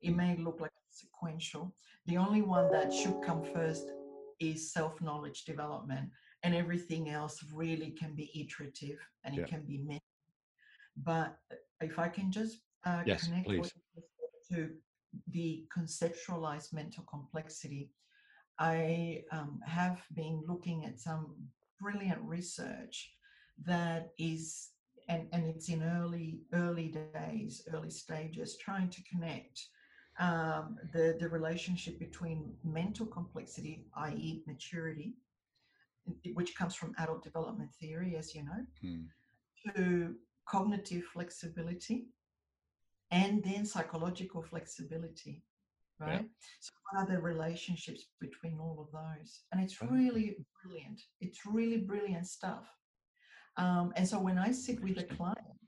it 0.02 0.16
may 0.16 0.38
look 0.38 0.62
like 0.62 0.72
sequential. 0.90 1.76
The 2.08 2.18
only 2.18 2.42
one 2.42 2.72
that 2.72 2.94
should 2.94 3.22
come 3.22 3.44
first 3.44 3.92
is 4.40 4.74
self 4.74 5.02
knowledge 5.02 5.44
development, 5.46 6.10
and 6.44 6.56
everything 6.56 7.10
else 7.10 7.44
really 7.54 7.92
can 7.92 8.16
be 8.16 8.32
iterative 8.36 8.98
and 9.24 9.38
it 9.38 9.48
can 9.48 9.62
be 9.62 9.78
met. 9.78 10.02
But 10.98 11.38
if 11.82 12.00
I 12.00 12.08
can 12.08 12.32
just 12.32 12.58
uh, 12.86 13.04
yes, 13.06 13.26
connect 13.26 13.74
to 14.52 14.70
the 15.28 15.66
conceptualized 15.76 16.74
mental 16.74 17.04
complexity, 17.04 17.92
I 18.62 19.24
um, 19.32 19.60
have 19.66 20.00
been 20.14 20.44
looking 20.48 20.86
at 20.86 21.00
some 21.00 21.34
brilliant 21.82 22.22
research 22.22 23.12
that 23.66 24.12
is, 24.20 24.70
and, 25.10 25.28
and 25.34 25.48
it's 25.48 25.70
in 25.70 25.82
early 25.82 26.42
early 26.54 26.94
days, 27.16 27.68
early 27.74 27.90
stages, 27.90 28.58
trying 28.58 28.90
to 28.92 29.02
connect 29.12 29.68
um, 30.20 30.78
the 30.94 31.18
the 31.20 31.28
relationship 31.28 31.98
between 31.98 32.54
mental 32.64 33.08
complexity, 33.08 33.88
i.e., 34.08 34.44
maturity, 34.46 35.16
which 36.36 36.56
comes 36.56 36.76
from 36.76 36.94
adult 37.00 37.24
development 37.24 37.72
theory, 37.80 38.16
as 38.16 38.36
you 38.36 38.44
know, 38.44 38.62
Hmm. 38.84 39.04
to 39.66 40.16
cognitive 40.46 41.06
flexibility 41.06 41.98
and 43.10 43.44
then 43.44 43.66
psychological 43.66 44.42
flexibility 44.42 45.44
right? 46.02 46.26
So 46.60 46.72
what 46.92 47.02
are 47.02 47.14
the 47.14 47.22
relationships 47.22 48.06
between 48.20 48.60
all 48.60 48.78
of 48.80 48.92
those? 48.92 49.42
And 49.52 49.62
it's 49.64 49.82
really 49.82 50.38
brilliant. 50.64 51.02
It's 51.20 51.46
really 51.46 51.78
brilliant 51.78 52.28
stuff. 52.28 52.66
Um, 53.58 53.92
and 53.98 54.08
so 54.08 54.18
when 54.18 54.38
i 54.38 54.50
sit 54.50 54.82
with 54.82 54.98
a 54.98 55.04
client 55.04 55.60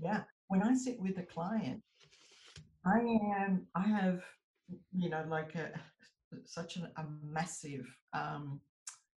yeah 0.00 0.22
when 0.48 0.62
i 0.62 0.74
sit 0.74 0.98
with 0.98 1.18
a 1.18 1.22
client 1.22 1.82
i 2.86 2.98
am 3.36 3.66
i 3.74 3.82
have 3.86 4.22
you 4.96 5.10
know 5.10 5.22
like 5.28 5.54
a 5.54 5.78
such 6.44 6.76
an, 6.76 6.88
a 6.96 7.04
massive 7.22 7.86
um, 8.12 8.60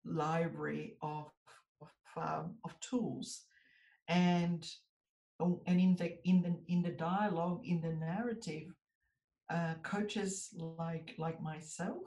library 0.04 0.96
of 1.02 1.30
of, 1.80 1.88
um, 2.16 2.54
of 2.64 2.78
tools. 2.80 3.42
And 4.08 4.66
oh, 5.40 5.62
and 5.66 5.80
in 5.80 5.96
the 5.96 6.18
in 6.28 6.42
the 6.42 6.56
in 6.68 6.82
the 6.82 6.90
dialogue 6.90 7.62
in 7.64 7.80
the 7.80 7.92
narrative 7.92 8.68
uh, 9.50 9.74
coaches 9.82 10.48
like 10.58 11.14
like 11.18 11.40
myself 11.42 12.02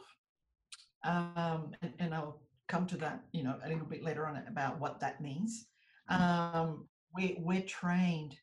um, 1.04 1.72
and, 1.82 1.94
and 2.00 2.14
i'll 2.16 2.42
come 2.68 2.86
to 2.86 2.98
that 2.98 3.24
you 3.32 3.44
know 3.44 3.56
a 3.64 3.70
little 3.70 3.86
bit 3.86 4.04
later 4.04 4.28
on 4.28 4.42
about 4.48 4.80
what 4.80 5.00
that 5.00 5.22
means. 5.22 5.68
Um, 6.10 6.88
we, 7.16 7.38
we're 7.40 7.62
trained 7.62 8.36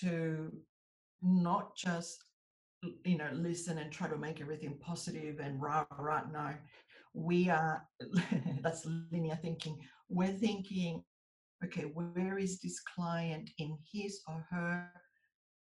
to 0.00 0.52
not 1.22 1.76
just 1.76 2.24
you 3.04 3.18
know 3.18 3.28
listen 3.32 3.78
and 3.78 3.92
try 3.92 4.08
to 4.08 4.16
make 4.16 4.40
everything 4.40 4.78
positive 4.80 5.38
and 5.40 5.60
rah 5.60 5.84
rah 5.98 6.22
no. 6.32 6.54
We 7.12 7.48
are 7.48 7.82
that's 8.62 8.86
linear 9.10 9.38
thinking. 9.42 9.78
We're 10.08 10.28
thinking 10.28 11.02
okay 11.64 11.82
where 11.82 12.38
is 12.38 12.60
this 12.60 12.80
client 12.80 13.50
in 13.58 13.76
his 13.92 14.20
or 14.26 14.46
her 14.50 14.88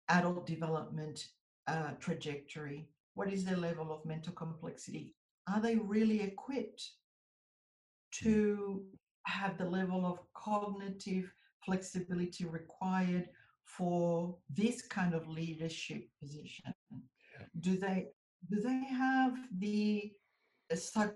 adult 0.09 0.47
development 0.47 1.25
uh, 1.67 1.93
trajectory 2.01 2.89
what 3.15 3.33
is 3.33 3.45
their 3.45 3.57
level 3.57 3.93
of 3.93 4.05
mental 4.05 4.33
complexity? 4.33 5.15
Are 5.49 5.61
they 5.61 5.77
really 5.77 6.23
equipped 6.23 6.83
to 8.23 8.83
have 9.27 9.59
the 9.59 9.65
level 9.65 10.07
of 10.07 10.19
cognitive 10.35 11.33
flexibility 11.65 12.45
required 12.45 13.29
for 13.65 14.37
this 14.49 14.83
kind 14.83 15.15
of 15.15 15.29
leadership 15.29 16.09
position? 16.21 16.73
Do 17.61 17.77
they 17.77 18.09
do 18.51 18.61
they 18.61 18.85
have 18.91 19.37
the 19.59 20.13
uh, 20.73 20.77
psycho 20.77 21.15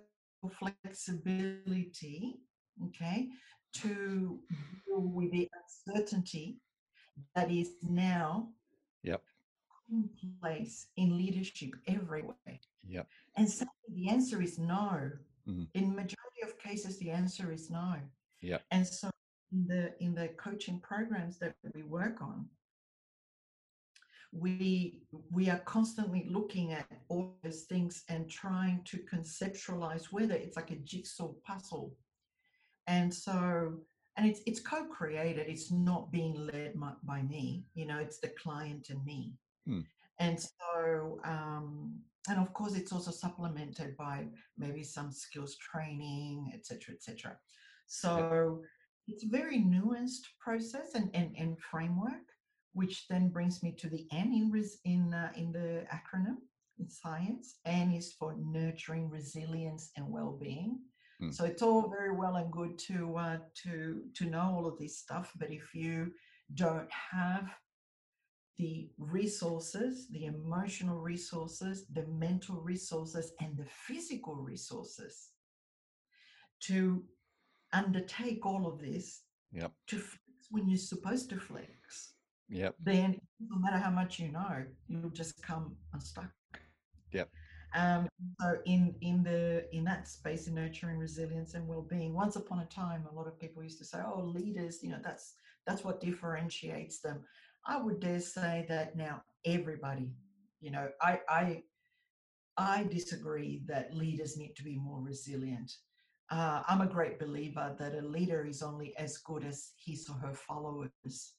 flexibility 0.51 2.37
okay 2.85 3.29
to 3.73 4.39
deal 4.87 5.01
with 5.01 5.33
the 5.33 5.49
uncertainty 5.89 6.59
that 7.35 7.51
is 7.51 7.71
now 7.83 8.51
Yep. 9.03 9.23
In 9.91 10.09
place 10.41 10.87
in 10.97 11.16
leadership 11.16 11.70
everywhere 11.87 12.59
Yeah. 12.84 13.05
and 13.37 13.49
so 13.51 13.64
the 13.89 14.09
answer 14.09 14.43
is 14.43 14.59
no. 14.59 15.11
Mhm. 15.47 15.68
in 15.74 15.95
majority 15.95 16.43
of 16.43 16.59
cases 16.59 16.99
the 16.99 17.11
answer 17.11 17.53
is 17.53 17.70
no. 17.70 18.01
Yeah. 18.41 18.59
and 18.70 18.87
so 18.87 19.11
in 19.53 19.66
the 19.68 19.95
in 20.03 20.14
the 20.14 20.28
coaching 20.30 20.80
programs 20.80 21.39
that 21.39 21.55
we 21.74 21.82
work 21.82 22.20
on 22.20 22.49
we 24.32 25.03
we 25.30 25.49
are 25.49 25.61
constantly 25.61 26.26
looking 26.28 26.72
at 26.72 26.87
all 27.09 27.39
those 27.43 27.62
things 27.62 28.05
and 28.09 28.28
trying 28.28 28.82
to 28.84 28.99
conceptualize 29.12 30.07
whether 30.12 30.34
it's 30.34 30.57
like 30.57 30.70
a 30.72 30.76
jigsaw 30.76 31.32
puzzle. 31.47 31.95
And 32.87 33.12
so 33.14 33.80
and 34.16 34.26
it's 34.28 34.41
it's 34.47 34.61
co-created. 34.61 35.47
It's 35.49 35.70
not 35.70 36.11
being 36.11 36.34
led 36.34 36.74
my, 36.74 36.93
by 37.05 37.22
me. 37.22 37.64
You 37.74 37.87
know 37.87 37.99
it's 37.99 38.18
the 38.18 38.28
client 38.43 38.91
and 38.91 39.03
me 39.05 39.34
Hmm. 39.67 39.81
and 40.19 40.41
so 40.41 41.19
um 41.25 41.95
and 42.29 42.39
of 42.39 42.53
course 42.53 42.75
it's 42.75 42.93
also 42.93 43.11
supplemented 43.11 43.97
by 43.97 44.27
maybe 44.57 44.83
some 44.83 45.11
skills 45.12 45.57
training 45.57 46.53
etc 46.55 46.95
etc 46.95 47.37
so 47.87 48.62
it's 49.09 49.25
a 49.25 49.29
very 49.29 49.59
nuanced 49.59 50.27
process 50.41 50.95
and, 50.95 51.11
and 51.14 51.35
and 51.37 51.59
framework 51.61 52.27
which 52.77 53.09
then 53.09 53.31
brings 53.31 53.62
me 53.62 53.73
to 53.73 53.89
the 53.89 54.07
N 54.12 54.35
in 54.35 54.51
res, 54.51 54.81
in 54.85 55.14
uh, 55.14 55.33
in 55.35 55.51
the 55.51 55.87
acronym 55.91 56.37
in 56.79 56.91
science. 56.91 57.57
N 57.64 57.91
is 57.91 58.12
for 58.12 58.37
nurturing 58.39 59.09
resilience 59.09 59.91
and 59.97 60.07
well-being. 60.07 60.81
Hmm. 61.19 61.31
So 61.31 61.47
it's 61.47 61.62
all 61.62 61.89
very 61.89 62.14
well 62.14 62.37
and 62.37 62.53
good 62.53 62.79
to 62.89 63.17
uh, 63.17 63.39
to 63.62 64.03
to 64.14 64.25
know 64.27 64.53
all 64.55 64.67
of 64.67 64.79
this 64.79 64.99
stuff, 64.99 65.33
but 65.39 65.51
if 65.51 65.75
you 65.75 66.12
don't 66.55 66.91
have 66.91 67.49
the 68.57 68.91
resources, 68.99 70.09
the 70.09 70.25
emotional 70.25 70.99
resources, 70.99 71.87
the 71.93 72.07
mental 72.07 72.57
resources, 72.57 73.33
and 73.41 73.57
the 73.57 73.67
physical 73.87 74.35
resources 74.37 75.31
to 76.61 77.05
undertake 77.73 78.47
all 78.47 78.67
of 78.67 78.79
this, 78.81 79.23
Yep. 79.53 79.73
to 79.89 79.99
flex 79.99 80.51
when 80.51 80.69
you're 80.69 80.79
supposed 80.79 81.29
to 81.31 81.39
flex, 81.39 82.15
Yep. 82.49 82.77
then 82.79 83.21
no 83.41 83.57
matter 83.59 83.79
how 83.79 83.91
much 83.91 84.19
you 84.19 84.31
know, 84.33 84.67
you'll 84.87 85.11
just 85.11 85.43
come 85.43 85.77
unstuck. 85.93 86.33
Yep. 87.13 87.31
Um, 87.75 88.09
so 88.41 88.63
in 88.65 88.97
in 89.01 89.23
the 89.23 89.69
in 89.75 89.85
that 89.85 90.09
space 90.09 90.47
in 90.47 90.55
nurturing 90.55 90.99
resilience 90.99 91.55
and 91.55 91.69
well-being, 91.69 92.15
once 92.15 92.37
upon 92.37 92.61
a 92.61 92.67
time, 92.67 93.07
a 93.07 93.13
lot 93.13 93.27
of 93.27 93.39
people 93.39 93.63
used 93.63 93.79
to 93.79 93.85
say, 93.85 94.01
"Oh, 94.03 94.23
leaders, 94.23 94.83
you 94.83 94.91
know, 94.91 95.01
that's 95.03 95.35
that's 95.67 95.85
what 95.85 96.01
differentiates 96.01 97.01
them." 97.01 97.25
I 97.67 97.83
would 97.83 98.01
dare 98.01 98.21
say 98.21 98.64
that 98.69 98.97
now 98.97 99.23
everybody, 99.45 100.12
you 100.61 100.71
know, 100.71 100.89
I 101.01 101.21
I 101.29 101.62
I 102.57 102.85
disagree 102.85 103.62
that 103.67 103.95
leaders 103.95 104.37
need 104.37 104.55
to 104.57 104.62
be 104.62 104.77
more 104.77 105.01
resilient. 105.01 105.73
Uh, 106.31 106.62
I'm 106.67 106.81
a 106.81 106.87
great 106.87 107.19
believer 107.19 107.77
that 107.79 107.95
a 107.95 108.01
leader 108.01 108.45
is 108.45 108.62
only 108.62 108.97
as 108.97 109.19
good 109.19 109.45
as 109.45 109.73
his 109.85 110.09
or 110.09 110.14
her 110.14 110.35
followers. 110.35 111.35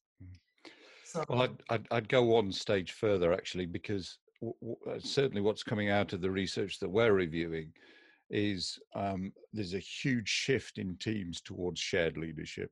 So 1.05 1.23
Well, 1.28 1.41
I'd, 1.41 1.63
I'd, 1.69 1.88
I'd 1.91 2.09
go 2.09 2.23
one 2.23 2.51
stage 2.51 2.91
further 2.91 3.34
actually, 3.34 3.65
because 3.65 4.19
w- 4.41 4.55
w- 4.61 4.78
uh, 4.89 4.99
certainly 4.99 5.41
what's 5.41 5.63
coming 5.63 5.89
out 5.89 6.13
of 6.13 6.21
the 6.21 6.32
research 6.32 6.80
that 6.80 6.89
we're 6.89 7.13
reviewing 7.13 7.71
is 8.30 8.78
um, 8.93 9.34
there's 9.53 9.73
a 9.73 9.80
huge 9.80 10.28
shift 10.30 10.78
in 10.78 10.97
teams 10.97 11.41
towards 11.41 11.80
shared 11.80 12.17
leadership. 12.17 12.71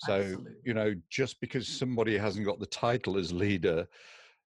So, 0.00 0.14
Absolutely. 0.20 0.52
you 0.64 0.74
know, 0.74 0.94
just 1.10 1.40
because 1.40 1.68
somebody 1.68 2.16
hasn't 2.16 2.46
got 2.46 2.58
the 2.58 2.66
title 2.66 3.18
as 3.18 3.32
leader 3.32 3.86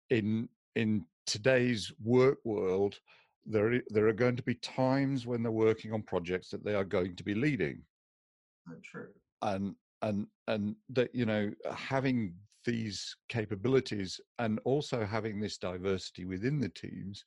in 0.10 0.48
in 0.76 1.06
today's 1.26 1.92
work 2.02 2.40
world, 2.46 3.00
there 3.46 3.82
there 3.90 4.08
are 4.08 4.14
going 4.14 4.38
to 4.38 4.44
be 4.44 4.56
times 4.56 5.26
when 5.26 5.44
they're 5.44 5.52
working 5.52 5.92
on 5.92 6.02
projects 6.02 6.50
that 6.50 6.64
they 6.64 6.76
are 6.76 6.86
going 6.86 7.16
to 7.18 7.24
be 7.24 7.36
leading 7.36 7.84
so 8.68 8.76
true. 8.84 9.08
and 9.42 9.76
and 10.02 10.28
and 10.48 10.76
that 10.90 11.14
you 11.14 11.26
know 11.26 11.52
having 11.76 12.34
these 12.66 13.18
capabilities 13.28 14.22
and 14.40 14.60
also 14.64 15.06
having 15.06 15.42
this 15.42 15.58
diversity 15.58 16.24
within 16.24 16.60
the 16.60 16.70
teams 16.70 17.26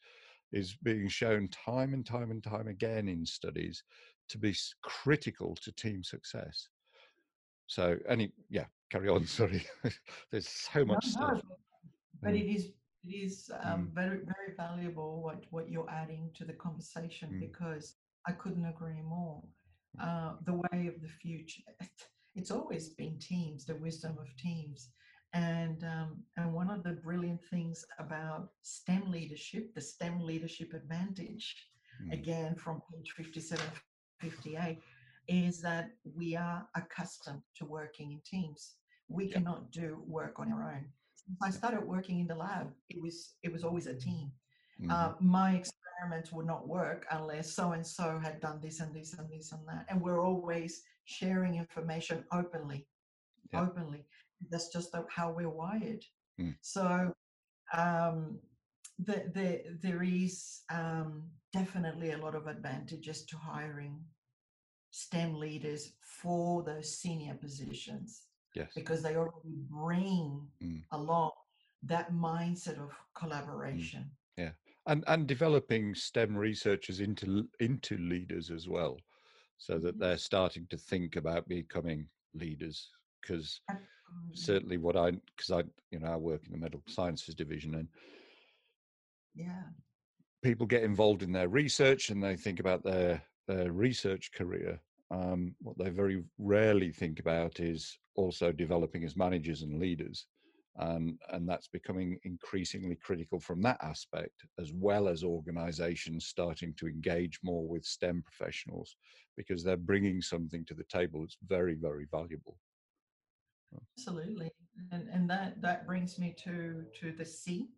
is 0.53 0.75
being 0.83 1.09
shown 1.09 1.49
time 1.49 1.93
and 1.93 2.07
time 2.07 2.31
and 2.31 2.43
time 2.43 2.69
again 2.69 3.09
in 3.09 3.27
studies 3.27 3.83
to 4.29 4.39
be 4.39 4.55
critical 4.83 5.55
to 5.55 5.71
team 5.73 6.03
success 6.03 6.69
so 7.67 7.97
any 8.09 8.33
yeah 8.49 8.65
carry 8.91 9.09
on 9.09 9.27
sorry 9.41 9.65
there's 10.31 10.49
so 10.49 10.85
much 10.85 11.05
no, 11.05 11.11
stuff 11.11 11.43
but, 11.49 11.59
but 12.23 12.33
Mm. 12.33 12.41
it 12.41 12.47
is 12.57 12.73
it 13.05 13.15
is 13.15 13.51
um, 13.63 13.91
very 13.95 14.21
very 14.25 14.55
valuable 14.57 15.23
what 15.23 15.45
what 15.51 15.71
you're 15.71 15.91
adding 15.91 16.31
to 16.35 16.45
the 16.45 16.53
conversation 16.55 17.31
Mm. 17.33 17.41
because 17.41 17.97
I 18.27 18.33
couldn't 18.33 18.65
agree 18.65 19.03
more. 19.03 19.43
Uh, 20.01 20.33
the 20.45 20.53
way 20.55 20.89
of 20.89 21.01
the 21.01 21.09
future, 21.09 21.63
it's 22.35 22.51
always 22.51 22.89
been 22.91 23.19
teams, 23.19 23.65
the 23.65 23.77
wisdom 23.77 24.19
of 24.19 24.27
teams, 24.37 24.91
and 25.33 25.85
um, 25.85 26.23
and 26.37 26.53
one 26.53 26.69
of 26.71 26.83
the 26.83 26.93
brilliant 26.93 27.43
things 27.45 27.85
about 27.99 28.51
STEM 28.63 29.11
leadership, 29.11 29.75
the 29.75 29.81
STEM 29.81 30.21
leadership 30.21 30.73
advantage, 30.75 31.55
Mm. 32.03 32.13
again 32.13 32.55
from 32.57 32.83
page 32.93 33.13
57 33.17 33.65
58 34.21 34.83
is 35.29 35.61
that 35.63 35.91
we 36.15 36.37
are 36.37 36.67
accustomed 36.75 37.43
to 37.57 37.65
working 37.65 38.13
in 38.13 38.21
teams 38.25 38.77
we 39.09 39.27
Yeah. 39.27 39.35
cannot 39.39 39.71
do 39.71 40.03
work 40.07 40.39
on 40.39 40.53
our 40.53 40.73
own 40.75 40.87
since 41.15 41.39
i 41.43 41.51
started 41.51 41.83
working 41.87 42.21
in 42.21 42.27
the 42.27 42.35
lab 42.35 42.73
it 42.89 43.01
was 43.01 43.35
it 43.43 43.53
was 43.53 43.65
always 43.65 43.87
a 43.87 43.95
team 43.95 44.31
mhm, 44.81 44.91
uh, 44.91 45.13
my 45.21 45.53
experiments 45.57 46.33
would 46.33 46.47
not 46.47 46.69
work 46.69 47.07
unless 47.11 47.53
so 47.55 47.73
and 47.73 47.87
so 47.87 48.19
had 48.23 48.41
done 48.41 48.61
this 48.61 48.81
and 48.81 48.95
this 48.95 49.15
and 49.19 49.29
this 49.31 49.53
and 49.53 49.67
that. 49.67 49.87
And 49.89 50.01
we're 50.01 50.21
always 50.21 50.83
sharing 51.05 51.55
information 51.57 52.25
openly, 52.33 52.87
Yeah. 53.53 53.63
openly. 53.63 54.07
That's 54.51 54.69
just 54.69 54.95
how 55.09 55.31
we're 55.33 55.49
wired. 55.49 56.05
Mm. 56.39 56.55
So 56.61 57.15
um, 57.73 58.39
the, 58.99 59.31
the, 59.35 59.63
there 59.83 60.03
is 60.03 60.63
um, 60.71 61.31
definitely 61.53 62.13
a 62.13 62.19
lot 62.19 62.35
of 62.35 62.47
advantages 62.47 63.25
to 63.27 63.37
hiring 63.37 64.05
STEM 64.97 65.35
leaders 65.35 65.93
for 66.01 66.63
those 66.63 66.97
senior 66.99 67.35
positions 67.35 68.23
yes. 68.55 68.71
because 68.75 69.03
they 69.03 69.15
already 69.15 69.57
bring 69.69 70.49
Mm. 70.63 70.83
along 70.93 71.33
that 71.83 72.13
mindset 72.13 72.79
of 72.79 72.91
collaboration. 73.15 74.11
Yeah. 74.39 74.53
And 74.87 75.05
and 75.07 75.27
developing 75.27 75.95
STEM 75.95 76.35
researchers 76.37 77.01
into 77.01 77.47
into 77.61 77.99
leaders 77.99 78.51
as 78.51 78.69
well, 78.69 78.97
so 79.59 79.79
that 79.79 79.99
they're 79.99 80.17
starting 80.31 80.67
to 80.71 80.79
think 80.79 81.17
about 81.17 81.47
becoming 81.47 82.09
leaders. 82.33 82.89
Because 83.21 83.61
certainly, 84.33 84.79
what 84.79 84.97
I 84.97 85.11
because 85.11 85.51
I 85.51 85.63
you 85.91 85.99
know 85.99 86.13
I 86.13 86.17
work 86.17 86.47
in 86.47 86.53
the 86.53 86.59
medical 86.59 86.89
sciences 86.89 87.35
division, 87.35 87.75
and 87.75 87.89
Yeah, 89.35 89.65
people 90.43 90.67
get 90.67 90.85
involved 90.85 91.23
in 91.23 91.33
their 91.33 91.49
research 91.49 92.09
and 92.11 92.23
they 92.23 92.37
think 92.37 92.61
about 92.61 92.83
their 92.83 93.23
their 93.47 93.73
research 93.73 94.31
career. 94.33 94.81
Um, 95.11 95.55
what 95.63 95.79
they 95.79 95.91
very 95.91 96.25
rarely 96.39 96.91
think 96.91 97.21
about 97.21 97.61
is 97.61 97.99
also 98.17 98.53
developing 98.53 99.05
as 99.05 99.17
managers 99.17 99.63
and 99.63 99.79
leaders. 99.79 100.27
And, 100.79 101.19
and 101.31 101.49
that's 101.49 101.69
becoming 101.69 102.19
increasingly 102.25 102.97
critical 102.97 103.41
from 103.41 103.63
that 103.63 103.79
aspect, 103.83 104.45
as 104.59 104.73
well 104.75 105.09
as 105.09 105.25
organizations 105.25 106.27
starting 106.27 106.75
to 106.75 106.87
engage 106.87 107.41
more 107.43 107.67
with 107.67 107.85
STEM 107.85 108.23
professionals 108.23 108.97
because 109.37 109.65
they're 109.65 109.77
bringing 109.77 110.21
something 110.21 110.65
to 110.67 110.75
the 110.75 110.85
table 110.85 111.21
that's 111.21 111.39
very, 111.47 111.75
very 111.75 112.07
valuable. 112.11 112.59
absolutely. 113.97 114.51
And 114.93 115.09
and 115.09 115.31
that 115.31 115.61
that 115.63 115.87
brings 115.87 116.19
me 116.19 116.35
to 116.45 116.85
to 117.01 117.13
the 117.13 117.25
C. 117.25 117.71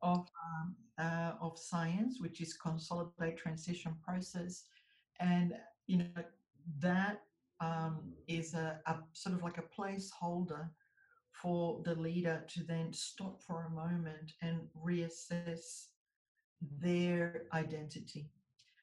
Of 0.00 0.28
um, 0.46 0.76
uh, 0.98 1.32
of 1.40 1.58
science, 1.58 2.20
which 2.20 2.40
is 2.40 2.54
consolidate 2.54 3.36
transition 3.36 3.96
process, 4.04 4.64
and 5.20 5.54
you 5.86 5.98
know 5.98 6.22
that 6.78 7.22
um, 7.60 8.12
is 8.26 8.54
a, 8.54 8.80
a 8.86 8.96
sort 9.12 9.34
of 9.34 9.42
like 9.42 9.58
a 9.58 9.80
placeholder 9.80 10.68
for 11.32 11.80
the 11.84 11.94
leader 11.94 12.44
to 12.48 12.62
then 12.64 12.92
stop 12.92 13.42
for 13.42 13.64
a 13.64 13.70
moment 13.70 14.32
and 14.42 14.60
reassess 14.84 15.86
their 16.80 17.44
identity. 17.52 18.30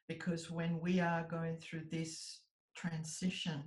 Because 0.07 0.51
when 0.51 0.79
we 0.79 0.99
are 0.99 1.27
going 1.29 1.57
through 1.57 1.83
this 1.91 2.41
transition, 2.75 3.63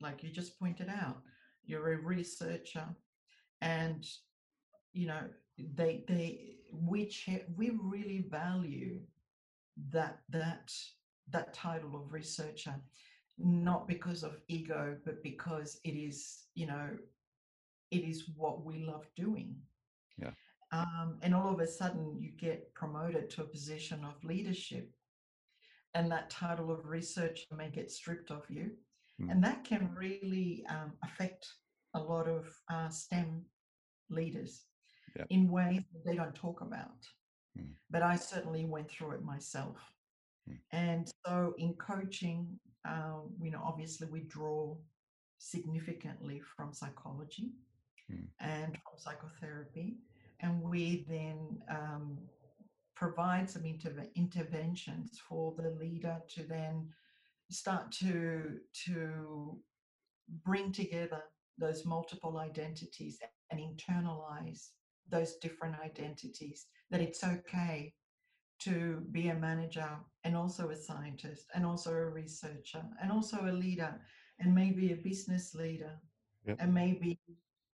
like 0.00 0.22
you 0.22 0.30
just 0.30 0.58
pointed 0.58 0.88
out, 0.88 1.18
you're 1.64 1.92
a 1.92 1.98
researcher 1.98 2.86
and 3.60 4.06
you 4.92 5.06
know 5.06 5.22
they 5.74 6.04
they 6.06 6.55
which 6.72 7.28
we 7.56 7.70
really 7.82 8.24
value 8.30 9.00
that 9.90 10.20
that 10.30 10.72
that 11.30 11.52
title 11.52 11.94
of 11.96 12.12
researcher 12.12 12.74
not 13.38 13.86
because 13.86 14.22
of 14.22 14.40
ego 14.48 14.96
but 15.04 15.22
because 15.22 15.78
it 15.84 15.90
is 15.90 16.44
you 16.54 16.66
know 16.66 16.88
it 17.90 17.98
is 17.98 18.28
what 18.36 18.64
we 18.64 18.78
love 18.84 19.06
doing 19.16 19.54
Yeah. 20.18 20.30
um, 20.72 21.18
and 21.22 21.34
all 21.34 21.52
of 21.52 21.60
a 21.60 21.66
sudden 21.66 22.16
you 22.18 22.30
get 22.30 22.72
promoted 22.74 23.28
to 23.30 23.42
a 23.42 23.46
position 23.46 24.04
of 24.04 24.22
leadership 24.24 24.90
and 25.94 26.10
that 26.10 26.30
title 26.30 26.70
of 26.70 26.86
researcher 26.86 27.54
may 27.56 27.70
get 27.70 27.90
stripped 27.90 28.30
of 28.30 28.44
you 28.50 28.70
Mm. 29.18 29.30
and 29.30 29.44
that 29.44 29.64
can 29.64 29.94
really 29.94 30.62
um, 30.68 30.92
affect 31.02 31.48
a 31.94 31.98
lot 31.98 32.28
of 32.28 32.54
uh, 32.68 32.90
stem 32.90 33.46
leaders 34.10 34.66
Yeah. 35.16 35.24
in 35.30 35.48
ways 35.50 35.82
that 35.92 36.04
they 36.04 36.16
don't 36.16 36.34
talk 36.34 36.60
about 36.60 37.00
Mm. 37.58 37.72
but 37.90 38.02
i 38.02 38.16
certainly 38.16 38.64
went 38.66 38.90
through 38.90 39.12
it 39.12 39.22
myself 39.24 39.78
Mm. 40.48 40.58
and 40.72 41.02
so 41.24 41.54
in 41.58 41.74
coaching 41.74 42.60
uh, 42.84 43.20
you 43.44 43.50
know 43.50 43.62
obviously 43.64 44.06
we 44.16 44.20
draw 44.36 44.76
significantly 45.38 46.40
from 46.54 46.72
psychology 46.72 47.48
Mm. 48.10 48.28
and 48.40 48.72
from 48.82 48.96
psychotherapy 48.98 49.98
and 50.40 50.62
we 50.62 51.04
then 51.08 51.38
um, 51.68 52.18
provide 52.94 53.50
some 53.50 53.62
interve- 53.62 54.14
interventions 54.14 55.18
for 55.28 55.54
the 55.56 55.70
leader 55.70 56.16
to 56.34 56.42
then 56.44 56.74
start 57.50 57.90
to 58.02 58.60
to 58.84 59.58
bring 60.44 60.70
together 60.72 61.22
those 61.58 61.84
multiple 61.84 62.38
identities 62.38 63.18
and 63.50 63.58
internalize 63.60 64.70
those 65.10 65.36
different 65.36 65.76
identities 65.80 66.66
that 66.90 67.00
it's 67.00 67.22
okay 67.24 67.94
to 68.58 69.02
be 69.12 69.28
a 69.28 69.34
manager 69.34 69.88
and 70.24 70.36
also 70.36 70.70
a 70.70 70.76
scientist 70.76 71.46
and 71.54 71.64
also 71.66 71.92
a 71.92 72.06
researcher 72.08 72.82
and 73.02 73.12
also 73.12 73.38
a 73.44 73.52
leader 73.52 74.00
and 74.40 74.54
maybe 74.54 74.92
a 74.92 74.96
business 74.96 75.54
leader 75.54 75.98
Yep. 76.46 76.56
and 76.60 76.72
maybe 76.72 77.18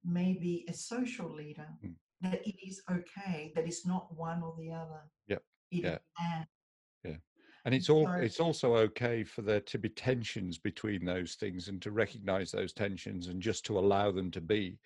maybe 0.04 0.64
a 0.68 0.72
social 0.72 1.30
leader 1.32 1.68
Mm. 1.84 1.94
that 2.22 2.46
it 2.46 2.56
is 2.66 2.82
okay 2.90 3.52
that 3.54 3.66
it's 3.66 3.86
not 3.86 4.12
one 4.16 4.42
or 4.42 4.54
the 4.58 4.72
other 4.72 5.02
Yep. 5.28 5.44
It 5.70 5.84
Yeah. 5.84 5.98
and 6.18 6.46
And 7.64 7.76
it's 7.76 7.88
all 7.88 8.06
So- 8.06 8.14
it's 8.14 8.40
also 8.40 8.74
okay 8.88 9.22
for 9.22 9.42
there 9.42 9.60
to 9.60 9.78
be 9.78 9.88
tensions 9.88 10.58
between 10.58 11.04
those 11.04 11.36
things 11.36 11.68
and 11.68 11.80
to 11.82 11.92
recognize 11.92 12.50
those 12.50 12.72
tensions 12.72 13.28
and 13.28 13.40
just 13.40 13.64
to 13.66 13.78
allow 13.78 14.10
them 14.10 14.32
to 14.32 14.40
be. 14.40 14.80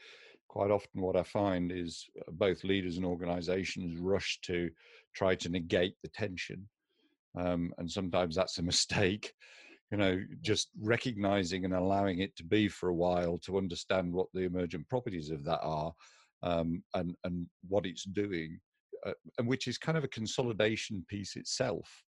Quite 0.49 0.71
often 0.71 1.01
what 1.01 1.17
I 1.17 1.23
find 1.23 1.73
is 1.73 2.07
uh, 2.19 2.31
both 2.33 2.65
leaders 2.65 2.97
and 2.97 3.07
organizations 3.07 3.99
rush 3.99 4.39
to 4.43 4.71
try 5.15 5.35
to 5.37 5.49
negate 5.49 5.95
the 6.03 6.09
tension. 6.09 6.69
Um, 7.39 7.73
and 7.79 7.91
sometimes 7.91 8.35
that's 8.35 8.59
a 8.59 8.63
mistake. 8.73 9.33
You 9.91 9.99
know, 9.99 10.21
just 10.41 10.71
recognizing 10.81 11.65
and 11.65 11.75
allowing 11.75 12.19
it 12.21 12.35
to 12.37 12.45
be 12.45 12.69
for 12.69 12.89
a 12.89 12.95
while 12.95 13.39
to 13.45 13.57
understand 13.57 14.13
what 14.13 14.27
the 14.35 14.41
emergent 14.41 14.89
properties 14.89 15.31
of 15.31 15.45
that 15.45 15.61
are 15.63 15.93
um, 16.43 16.83
and 16.95 17.15
and 17.25 17.47
what 17.69 17.87
it's 17.87 18.05
doing, 18.05 18.59
uh, 19.05 19.13
and 19.39 19.47
which 19.47 19.69
is 19.69 19.79
kind 19.79 19.97
of 19.97 20.05
a 20.05 20.09
consolidation 20.09 21.05
piece 21.09 21.37
itself. 21.37 22.03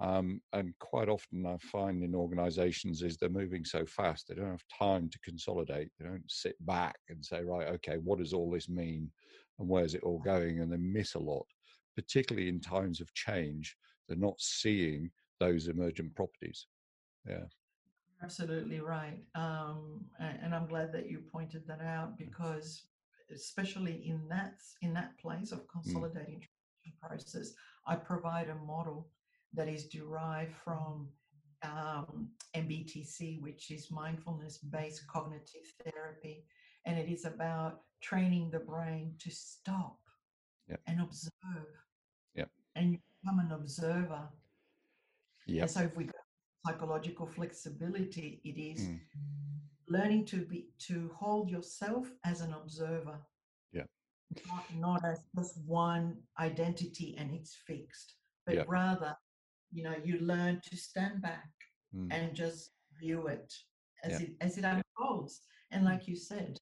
Um, 0.00 0.40
and 0.52 0.74
quite 0.80 1.08
often, 1.08 1.46
I 1.46 1.56
find 1.58 2.02
in 2.02 2.14
organizations 2.14 3.02
is 3.02 3.16
they're 3.16 3.28
moving 3.28 3.64
so 3.64 3.86
fast 3.86 4.26
they 4.26 4.34
don't 4.34 4.50
have 4.50 4.64
time 4.76 5.08
to 5.08 5.18
consolidate. 5.20 5.90
They 5.98 6.06
don't 6.06 6.28
sit 6.28 6.56
back 6.66 6.96
and 7.08 7.24
say, 7.24 7.42
right, 7.44 7.68
okay, 7.68 7.98
what 7.98 8.18
does 8.18 8.32
all 8.32 8.50
this 8.50 8.68
mean, 8.68 9.10
and 9.58 9.68
where's 9.68 9.94
it 9.94 10.02
all 10.02 10.18
going? 10.18 10.60
And 10.60 10.72
they 10.72 10.78
miss 10.78 11.14
a 11.14 11.20
lot, 11.20 11.46
particularly 11.94 12.48
in 12.48 12.60
times 12.60 13.00
of 13.00 13.12
change. 13.14 13.76
They're 14.08 14.16
not 14.18 14.40
seeing 14.40 15.10
those 15.38 15.68
emergent 15.68 16.14
properties. 16.16 16.66
Yeah, 17.28 17.44
Absolutely 18.24 18.80
right. 18.80 19.18
Um, 19.34 20.06
and, 20.18 20.54
I'm 20.54 20.66
glad 20.66 20.92
that 20.92 21.10
you 21.10 21.22
pointed 21.30 21.66
that 21.66 21.82
out 21.82 22.16
because, 22.16 22.86
especially 23.30 24.06
in 24.06 24.26
that 24.28 24.54
in 24.80 24.94
that 24.94 25.18
place 25.18 25.52
of 25.52 25.68
consolidating 25.68 26.40
transition 26.40 26.98
process, 27.02 27.52
I 27.86 27.96
provide 27.96 28.48
a 28.48 28.54
model 28.54 29.08
that 29.54 29.68
is 29.68 29.86
derived 29.88 30.54
from 30.64 31.08
um, 31.62 32.28
MBTC, 32.54 33.40
which 33.40 33.70
is 33.70 33.90
mindfulness-based 33.90 35.06
cognitive 35.06 35.66
therapy, 35.84 36.44
and 36.84 36.98
it 36.98 37.08
is 37.08 37.24
about 37.24 37.80
training 38.00 38.50
the 38.50 38.58
brain 38.60 39.14
to 39.18 39.30
stop 39.30 39.98
Yep. 40.68 40.80
and 40.86 41.00
observe. 41.02 41.68
Yep. 42.34 42.50
And 42.74 42.92
you 42.92 42.98
become 43.22 43.38
an 43.38 43.52
observer. 43.52 44.28
yeah, 45.46 45.62
And 45.62 45.70
so, 45.70 45.80
if 45.82 45.94
we 45.96 46.04
go 46.04 46.12
psychological 46.66 47.26
flexibility, 47.26 48.40
it 48.44 48.58
is 48.58 48.80
Mm. 48.88 49.00
learning 49.88 50.24
to 50.26 50.46
be 50.46 50.70
to 50.78 51.10
hold 51.14 51.50
yourself 51.50 52.10
as 52.24 52.40
an 52.40 52.52
observer. 52.54 53.20
Yeah. 53.72 53.84
Not, 54.48 54.74
not 54.74 55.04
as 55.04 55.26
just 55.36 55.58
one 55.66 56.22
identity 56.38 57.14
and 57.18 57.30
it's 57.34 57.54
fixed, 57.54 58.14
but 58.46 58.54
Yeah. 58.54 58.64
rather, 58.66 59.14
you 59.74 59.82
know, 59.86 59.96
you 60.08 60.14
learn 60.20 60.60
to 60.68 60.76
stand 60.76 61.20
back 61.22 61.50
Mm. 61.94 62.08
and 62.14 62.34
just 62.34 62.62
view 63.00 63.20
it 63.28 63.50
as 64.06 64.20
Yeah. 64.20 64.26
it 64.26 64.30
as 64.46 64.58
it 64.58 64.64
unfolds. 64.64 65.34
And 65.72 65.84
like 65.84 66.08
you 66.08 66.16
said, 66.16 66.52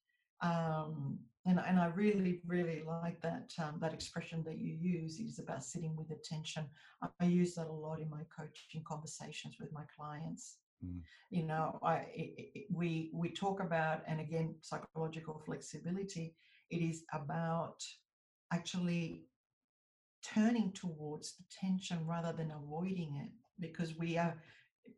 um, 0.42 1.18
and 1.46 1.58
and 1.68 1.78
I 1.78 1.86
really 2.02 2.34
really 2.54 2.82
like 2.86 3.18
that 3.22 3.48
um, 3.62 3.74
that 3.80 3.94
expression 3.94 4.42
that 4.44 4.58
you 4.58 4.72
use 4.98 5.14
is 5.20 5.38
about 5.38 5.64
sitting 5.64 5.94
with 5.96 6.10
attention. 6.10 6.64
I, 7.02 7.08
I 7.20 7.26
use 7.42 7.54
that 7.54 7.68
a 7.68 7.72
lot 7.86 8.00
in 8.00 8.10
my 8.10 8.24
coaching 8.38 8.84
conversations 8.92 9.56
with 9.60 9.72
my 9.72 9.84
clients. 9.96 10.44
Mm. 10.84 11.00
You 11.30 11.44
know, 11.50 11.78
I 11.82 11.94
it, 12.22 12.30
it, 12.58 12.66
we 12.80 13.10
we 13.14 13.28
talk 13.44 13.58
about 13.60 13.98
and 14.06 14.20
again 14.20 14.48
psychological 14.60 15.36
flexibility. 15.46 16.26
It 16.70 16.82
is 16.90 17.04
about 17.12 17.80
actually 18.52 19.24
turning 20.22 20.72
towards 20.72 21.36
the 21.36 21.44
tension 21.50 22.06
rather 22.06 22.32
than 22.32 22.52
avoiding 22.52 23.16
it 23.22 23.30
because 23.60 23.96
we 23.98 24.16
are 24.16 24.36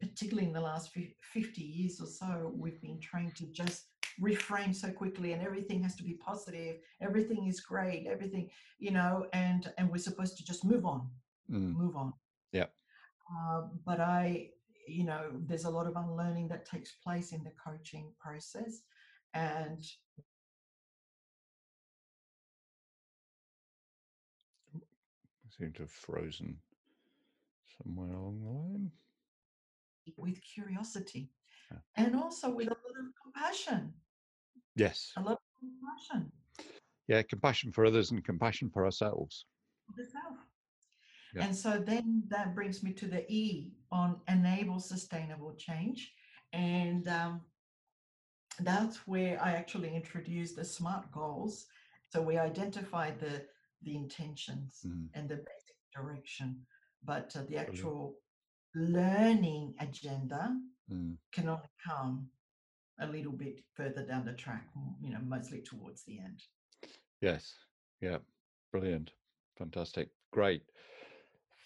particularly 0.00 0.46
in 0.46 0.52
the 0.52 0.60
last 0.60 0.90
50 1.32 1.60
years 1.62 2.00
or 2.00 2.06
so 2.06 2.52
we've 2.56 2.80
been 2.80 3.00
trained 3.00 3.34
to 3.36 3.46
just 3.46 3.86
reframe 4.20 4.74
so 4.74 4.90
quickly 4.90 5.32
and 5.32 5.42
everything 5.42 5.82
has 5.82 5.96
to 5.96 6.02
be 6.02 6.14
positive 6.14 6.76
everything 7.00 7.46
is 7.46 7.60
great 7.60 8.06
everything 8.08 8.48
you 8.78 8.90
know 8.90 9.26
and 9.32 9.72
and 9.76 9.90
we're 9.90 9.98
supposed 9.98 10.36
to 10.36 10.44
just 10.44 10.64
move 10.64 10.86
on 10.86 11.08
mm. 11.50 11.74
move 11.74 11.96
on 11.96 12.12
yeah 12.52 12.66
uh, 13.32 13.62
but 13.84 14.00
i 14.00 14.48
you 14.86 15.04
know 15.04 15.30
there's 15.46 15.64
a 15.64 15.70
lot 15.70 15.86
of 15.86 15.96
unlearning 15.96 16.46
that 16.46 16.64
takes 16.66 16.92
place 17.02 17.32
in 17.32 17.42
the 17.42 17.52
coaching 17.62 18.12
process 18.20 18.82
and 19.34 19.84
seem 25.58 25.72
to 25.72 25.82
have 25.82 25.90
frozen 25.90 26.56
somewhere 27.78 28.12
along 28.12 28.40
the 28.40 28.48
line. 28.48 28.90
With 30.16 30.40
curiosity 30.42 31.30
yeah. 31.70 31.78
and 31.96 32.14
also 32.14 32.50
with 32.50 32.66
a 32.66 32.70
lot 32.70 32.98
of 32.98 33.06
compassion. 33.22 33.92
Yes. 34.76 35.12
A 35.16 35.20
lot 35.20 35.32
of 35.32 35.38
compassion. 35.58 36.32
Yeah, 37.08 37.22
compassion 37.22 37.72
for 37.72 37.86
others 37.86 38.10
and 38.10 38.24
compassion 38.24 38.70
for 38.70 38.84
ourselves. 38.84 39.46
For 39.94 40.04
self. 40.04 40.38
Yeah. 41.34 41.44
And 41.46 41.56
so 41.56 41.78
then 41.78 42.24
that 42.28 42.54
brings 42.54 42.82
me 42.82 42.92
to 42.92 43.06
the 43.06 43.30
E 43.32 43.72
on 43.90 44.20
enable 44.28 44.78
sustainable 44.78 45.54
change. 45.54 46.12
And 46.52 47.08
um, 47.08 47.40
that's 48.60 49.06
where 49.06 49.42
I 49.42 49.52
actually 49.52 49.94
introduced 49.94 50.56
the 50.56 50.64
SMART 50.64 51.10
goals. 51.12 51.66
So 52.10 52.22
we 52.22 52.38
identified 52.38 53.18
the 53.18 53.42
the 53.84 53.96
intentions 53.96 54.80
mm. 54.86 55.06
and 55.14 55.28
the 55.28 55.36
basic 55.36 55.76
direction, 55.94 56.60
but 57.04 57.34
uh, 57.36 57.42
the 57.48 57.56
actual 57.56 58.16
learning 58.74 59.74
agenda 59.80 60.56
mm. 60.92 61.16
can 61.32 61.48
only 61.48 61.62
come 61.86 62.26
a 63.00 63.06
little 63.06 63.32
bit 63.32 63.60
further 63.74 64.04
down 64.06 64.24
the 64.24 64.32
track, 64.32 64.66
you 65.02 65.10
know, 65.10 65.18
mostly 65.26 65.60
towards 65.60 66.04
the 66.04 66.18
end. 66.18 66.42
Yes. 67.20 67.54
Yeah. 68.00 68.18
Brilliant. 68.72 69.10
Fantastic. 69.58 70.08
Great. 70.32 70.62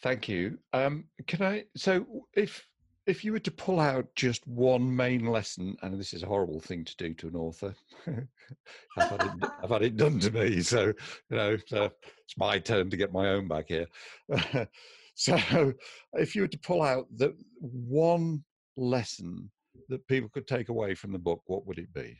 Thank 0.02 0.28
you. 0.28 0.58
Um, 0.72 1.04
can 1.26 1.42
I? 1.42 1.64
So, 1.76 2.06
if 2.34 2.64
if 3.08 3.24
you 3.24 3.32
were 3.32 3.38
to 3.38 3.50
pull 3.50 3.80
out 3.80 4.06
just 4.14 4.46
one 4.46 4.94
main 4.94 5.24
lesson, 5.24 5.76
and 5.82 5.98
this 5.98 6.12
is 6.12 6.22
a 6.22 6.26
horrible 6.26 6.60
thing 6.60 6.84
to 6.84 6.96
do 6.96 7.14
to 7.14 7.28
an 7.28 7.36
author, 7.36 7.74
I've, 8.06 9.08
had 9.08 9.22
it, 9.22 9.50
I've, 9.62 9.70
had 9.70 9.82
it, 9.82 9.96
done 9.96 10.20
to 10.20 10.30
me, 10.30 10.60
so 10.60 10.92
you 11.30 11.36
know 11.36 11.56
it's 11.70 12.36
my 12.36 12.58
turn 12.58 12.90
to 12.90 12.96
get 12.98 13.12
my 13.12 13.30
own 13.30 13.48
back 13.48 13.68
here. 13.68 13.86
so, 15.14 15.72
if 16.12 16.36
you 16.36 16.42
were 16.42 16.48
to 16.48 16.58
pull 16.58 16.82
out 16.82 17.06
the 17.16 17.34
one 17.60 18.44
lesson 18.76 19.50
that 19.88 20.06
people 20.06 20.28
could 20.28 20.46
take 20.46 20.68
away 20.68 20.94
from 20.94 21.10
the 21.10 21.18
book, 21.18 21.40
what 21.46 21.66
would 21.66 21.78
it 21.78 21.92
be? 21.94 22.14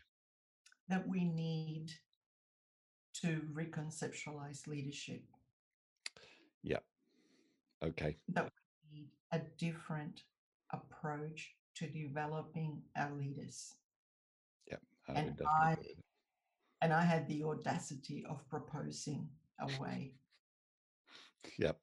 That 0.88 1.06
we 1.06 1.26
need 1.26 1.92
to 3.22 3.42
reconceptualize 3.52 4.66
leadership. 4.66 5.22
Yeah. 6.62 6.78
Okay. 7.84 8.16
That 8.28 8.50
we 8.90 9.00
need 9.00 9.08
a 9.32 9.40
different 9.58 10.22
approach 10.72 11.54
to 11.76 11.86
developing 11.86 12.82
our 12.96 13.12
leaders. 13.14 13.74
Yeah, 14.70 14.76
and 15.08 15.40
I 15.46 15.76
and 16.80 16.92
I 16.92 17.02
had 17.02 17.26
the 17.28 17.44
audacity 17.44 18.24
of 18.28 18.46
proposing 18.48 19.28
a 19.60 19.66
way. 19.80 20.14
Yep. 21.58 21.78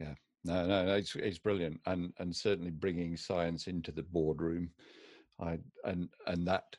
Yeah. 0.00 0.14
No, 0.44 0.66
no, 0.66 0.94
it's 0.94 1.14
it's 1.16 1.38
brilliant, 1.38 1.80
and 1.86 2.12
and 2.18 2.34
certainly 2.34 2.70
bringing 2.70 3.16
science 3.16 3.66
into 3.66 3.92
the 3.92 4.02
boardroom, 4.02 4.70
I 5.38 5.58
and 5.84 6.08
and 6.26 6.46
that 6.46 6.76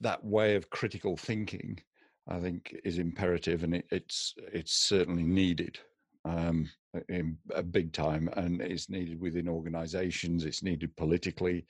that 0.00 0.24
way 0.24 0.54
of 0.54 0.70
critical 0.70 1.16
thinking, 1.16 1.78
I 2.26 2.40
think, 2.40 2.74
is 2.84 2.98
imperative, 2.98 3.62
and 3.62 3.74
it, 3.74 3.86
it's 3.90 4.34
it's 4.38 4.72
certainly 4.72 5.22
needed 5.22 5.78
um, 6.24 6.70
in 7.08 7.36
a 7.54 7.62
big 7.62 7.92
time, 7.92 8.28
and 8.36 8.60
it's 8.60 8.88
needed 8.88 9.20
within 9.20 9.48
organisations. 9.48 10.44
It's 10.44 10.62
needed 10.62 10.96
politically, 10.96 11.66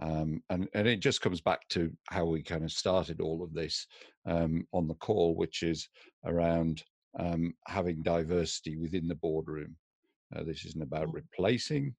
um, 0.00 0.42
and 0.50 0.68
and 0.74 0.88
it 0.88 1.00
just 1.00 1.20
comes 1.20 1.40
back 1.40 1.68
to 1.70 1.92
how 2.08 2.24
we 2.24 2.42
kind 2.42 2.64
of 2.64 2.72
started 2.72 3.20
all 3.20 3.42
of 3.42 3.52
this 3.52 3.86
um, 4.26 4.66
on 4.72 4.88
the 4.88 4.94
call, 4.94 5.34
which 5.34 5.62
is 5.62 5.88
around 6.24 6.82
um, 7.18 7.54
having 7.66 8.02
diversity 8.02 8.76
within 8.76 9.08
the 9.08 9.14
boardroom. 9.16 9.76
Uh, 10.34 10.42
this 10.42 10.64
isn't 10.64 10.82
about 10.82 11.08
mm. 11.08 11.14
replacing 11.14 11.94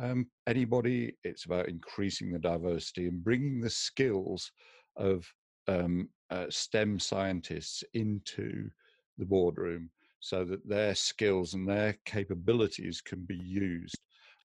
um, 0.00 0.26
anybody; 0.46 1.16
it's 1.24 1.44
about 1.44 1.68
increasing 1.68 2.32
the 2.32 2.38
diversity 2.38 3.08
and 3.08 3.22
bringing 3.22 3.60
the 3.60 3.70
skills 3.70 4.50
of 4.96 5.26
um, 5.68 6.08
uh, 6.30 6.46
STEM 6.48 6.98
scientists 6.98 7.84
into 7.94 8.70
the 9.18 9.26
boardroom 9.26 9.90
so 10.22 10.44
that 10.44 10.66
their 10.66 10.94
skills 10.94 11.54
and 11.54 11.68
their 11.68 11.98
capabilities 12.06 13.00
can 13.00 13.24
be 13.24 13.36
used. 13.36 13.98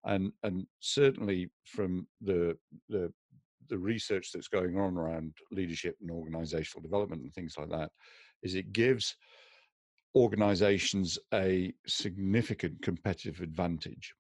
And 0.06 0.32
and 0.44 0.66
certainly 0.80 1.50
from 1.66 2.08
the 2.20 2.58
the 2.90 3.14
the 3.70 3.78
research 3.78 4.32
that's 4.32 4.48
going 4.48 4.78
on 4.80 4.98
around 4.98 5.34
leadership 5.52 5.96
and 6.02 6.10
organizational 6.10 6.82
development 6.82 7.22
and 7.22 7.34
things 7.34 7.56
like 7.58 7.70
that 7.70 7.92
is 8.42 8.56
it 8.56 8.72
gives 8.72 9.16
organizations 10.16 11.20
a 11.34 11.74
significant 11.86 12.82
competitive 12.82 13.42
advantage 13.42 14.14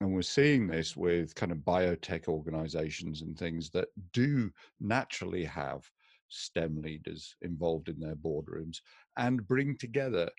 and 0.00 0.12
we're 0.12 0.22
seeing 0.22 0.66
this 0.66 0.96
with 0.96 1.34
kind 1.34 1.52
of 1.52 1.58
biotech 1.58 2.28
organizations 2.28 3.20
and 3.20 3.38
things 3.38 3.68
that 3.70 3.88
do 4.12 4.50
naturally 4.80 5.44
have 5.44 5.88
STEM 6.28 6.80
leaders 6.80 7.36
involved 7.42 7.88
in 7.88 8.00
their 8.00 8.16
boardrooms 8.16 8.78
and 9.18 9.46
bring 9.46 9.76
together 9.76 10.30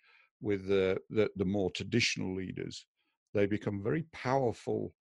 with 0.42 0.68
the, 0.68 1.00
the, 1.10 1.30
the 1.36 1.46
more 1.46 1.72
traditional 1.72 2.36
leaders, 2.36 2.86
they 3.34 3.46
become 3.46 3.84
very 3.84 4.04
powerful 4.14 4.94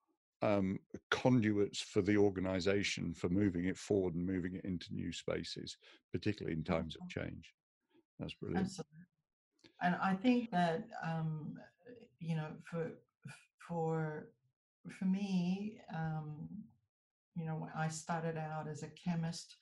um, 0.43 0.79
conduits 1.11 1.81
for 1.81 2.03
the 2.03 2.17
organization 2.17 3.15
for 3.15 3.29
moving 3.29 3.65
it 3.65 3.79
forward 3.79 4.15
and 4.15 4.27
moving 4.27 4.57
it 4.57 4.65
into 4.65 4.95
new 4.95 5.13
spaces, 5.13 5.77
particularly 6.13 6.57
in 6.57 6.65
times 6.65 6.97
of 6.97 7.03
mm-hmm. 7.03 7.21
change. 7.21 7.55
That's 8.19 8.35
brilliant. 8.35 8.67
Absolutely. 8.67 8.99
And 9.83 9.97
I 9.97 10.15
think 10.15 10.51
that 10.51 10.87
um, 11.03 11.59
you 12.21 12.37
know, 12.37 12.49
for 12.71 12.91
for 13.67 14.29
for 14.99 15.05
me, 15.05 15.79
um, 15.95 16.49
you 17.37 17.45
know, 17.45 17.57
when 17.57 17.71
I 17.77 17.89
started 17.89 18.37
out 18.37 18.69
as 18.69 18.83
a 18.83 18.89
chemist. 18.89 19.57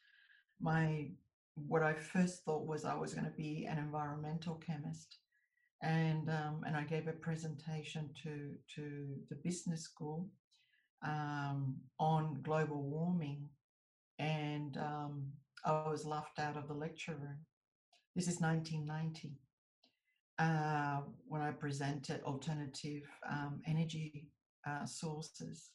My 0.60 1.10
what 1.54 1.82
I 1.82 1.92
first 1.92 2.44
thought 2.44 2.66
was 2.66 2.84
I 2.84 2.94
was 2.94 3.14
going 3.14 3.26
to 3.26 3.36
be 3.36 3.66
an 3.66 3.78
environmental 3.78 4.54
chemist, 4.54 5.18
and 5.82 6.28
um, 6.30 6.62
and 6.66 6.76
I 6.76 6.84
gave 6.84 7.08
a 7.08 7.12
presentation 7.12 8.10
to 8.22 8.54
to 8.76 9.04
the 9.28 9.36
business 9.36 9.82
school 9.82 10.28
um, 11.04 11.76
on 11.98 12.40
global 12.42 12.82
warming, 12.82 13.48
and 14.18 14.76
um, 14.76 15.24
I 15.64 15.88
was 15.88 16.06
laughed 16.06 16.38
out 16.38 16.56
of 16.56 16.68
the 16.68 16.74
lecture 16.74 17.16
room. 17.20 17.38
This 18.14 18.28
is 18.28 18.40
1990 18.40 19.32
uh, 20.38 21.00
when 21.26 21.42
I 21.42 21.50
presented 21.50 22.22
alternative 22.22 23.02
um, 23.28 23.60
energy 23.66 24.28
uh, 24.66 24.86
sources, 24.86 25.70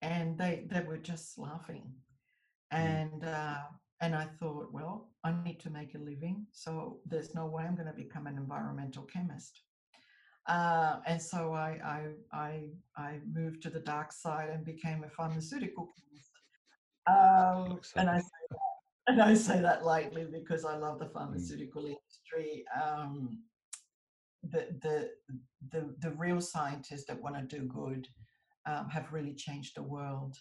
and 0.00 0.38
they 0.38 0.64
they 0.70 0.80
were 0.80 0.98
just 0.98 1.38
laughing, 1.38 1.92
mm. 2.72 2.78
and. 2.78 3.24
Uh, 3.24 3.58
and 4.00 4.14
I 4.14 4.26
thought, 4.38 4.72
well, 4.72 5.08
I 5.24 5.32
need 5.44 5.60
to 5.60 5.70
make 5.70 5.94
a 5.94 5.98
living. 5.98 6.46
So 6.52 6.98
there's 7.06 7.34
no 7.34 7.46
way 7.46 7.64
I'm 7.64 7.74
going 7.74 7.88
to 7.88 7.94
become 7.94 8.26
an 8.26 8.36
environmental 8.36 9.04
chemist. 9.04 9.62
Uh, 10.46 10.98
and 11.06 11.20
so 11.20 11.52
I, 11.54 11.80
I, 11.84 12.02
I, 12.32 12.62
I, 12.96 13.18
moved 13.32 13.62
to 13.62 13.70
the 13.70 13.80
dark 13.80 14.12
side 14.12 14.48
and 14.48 14.64
became 14.64 15.02
a 15.02 15.08
pharmaceutical 15.08 15.92
chemist. 15.96 16.30
Um, 17.08 17.80
and, 17.96 18.08
I 18.08 18.18
say 18.18 18.46
that, 18.50 18.58
and 19.08 19.22
I 19.22 19.34
say 19.34 19.60
that 19.60 19.84
lightly 19.84 20.24
because 20.30 20.64
I 20.64 20.76
love 20.76 21.00
the 21.00 21.06
mm. 21.06 21.14
pharmaceutical 21.14 21.82
mm. 21.82 21.96
industry. 21.96 22.64
Um, 22.80 23.40
the, 24.48 24.68
the, 24.82 25.10
the, 25.72 25.94
the 25.98 26.10
real 26.12 26.40
scientists 26.40 27.06
that 27.06 27.20
want 27.20 27.36
to 27.36 27.58
do 27.58 27.64
good 27.64 28.06
um, 28.66 28.88
have 28.88 29.12
really 29.12 29.34
changed 29.34 29.76
the 29.76 29.82
world. 29.82 30.36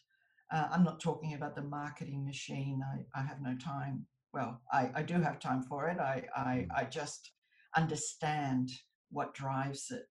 Uh, 0.56 0.70
I'm 0.72 0.86
not 0.86 1.02
talking 1.02 1.34
about 1.34 1.54
the 1.54 1.64
marketing 1.64 2.24
machine. 2.26 2.82
I, 2.82 3.20
I 3.20 3.24
have 3.24 3.42
no 3.42 3.58
time. 3.58 4.06
Well, 4.34 4.62
I, 4.72 4.90
I 4.96 5.02
do 5.02 5.16
have 5.16 5.38
time 5.38 5.62
for 5.64 5.90
it. 5.90 6.00
I, 6.00 6.24
I, 6.34 6.42
mm. 6.42 6.68
I 6.74 6.86
just 6.86 7.32
understand 7.76 8.70
what 9.12 9.34
drives 9.34 9.92
it. 9.92 10.04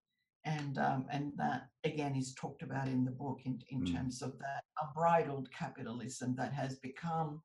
And, 0.45 0.77
um, 0.77 1.07
and 1.11 1.33
that 1.37 1.69
again 1.85 2.15
is 2.15 2.35
talked 2.35 2.63
about 2.63 2.89
in 2.89 3.07
the 3.07 3.11
book 3.11 3.39
in, 3.47 3.59
in 3.71 3.85
mm. 3.85 3.95
terms 3.95 4.21
of 4.21 4.39
that 4.41 4.65
unbridled 4.83 5.49
capitalism 5.51 6.35
that 6.37 6.53
has 6.53 6.77
become 6.81 7.41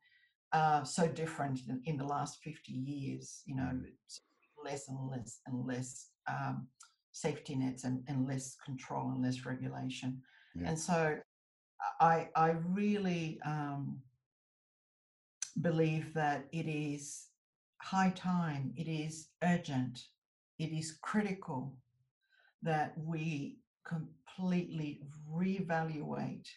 uh, 0.52 0.84
so 0.84 1.08
different 1.08 1.62
in, 1.70 1.82
in, 1.86 1.96
the 1.96 2.04
last 2.04 2.40
50 2.44 2.74
years, 2.74 3.44
you 3.46 3.56
know, 3.56 3.72
mm. 3.74 3.86
less 4.66 4.90
and 4.90 5.10
less 5.10 5.40
and 5.48 5.66
less 5.66 6.10
um, 6.28 6.68
safety 7.14 7.56
nets 7.56 7.86
and, 7.86 8.04
and 8.10 8.28
less 8.28 8.58
control 8.66 9.12
and 9.12 9.24
less 9.24 9.46
regulation. 9.46 10.22
Yeah. 10.54 10.70
And 10.70 10.78
so 10.78 11.18
I, 12.00 12.30
I 12.36 12.56
really 12.68 13.40
um, 13.46 14.02
believe 15.62 16.14
that 16.14 16.48
it 16.52 16.68
is 16.68 17.28
high 17.82 18.12
time, 18.16 18.74
it 18.76 18.88
is 18.88 19.30
urgent, 19.44 20.00
it 20.58 20.72
is 20.72 20.98
critical 21.02 21.78
that 22.62 22.94
we 22.98 23.60
completely 23.88 25.02
reevaluate 25.32 26.48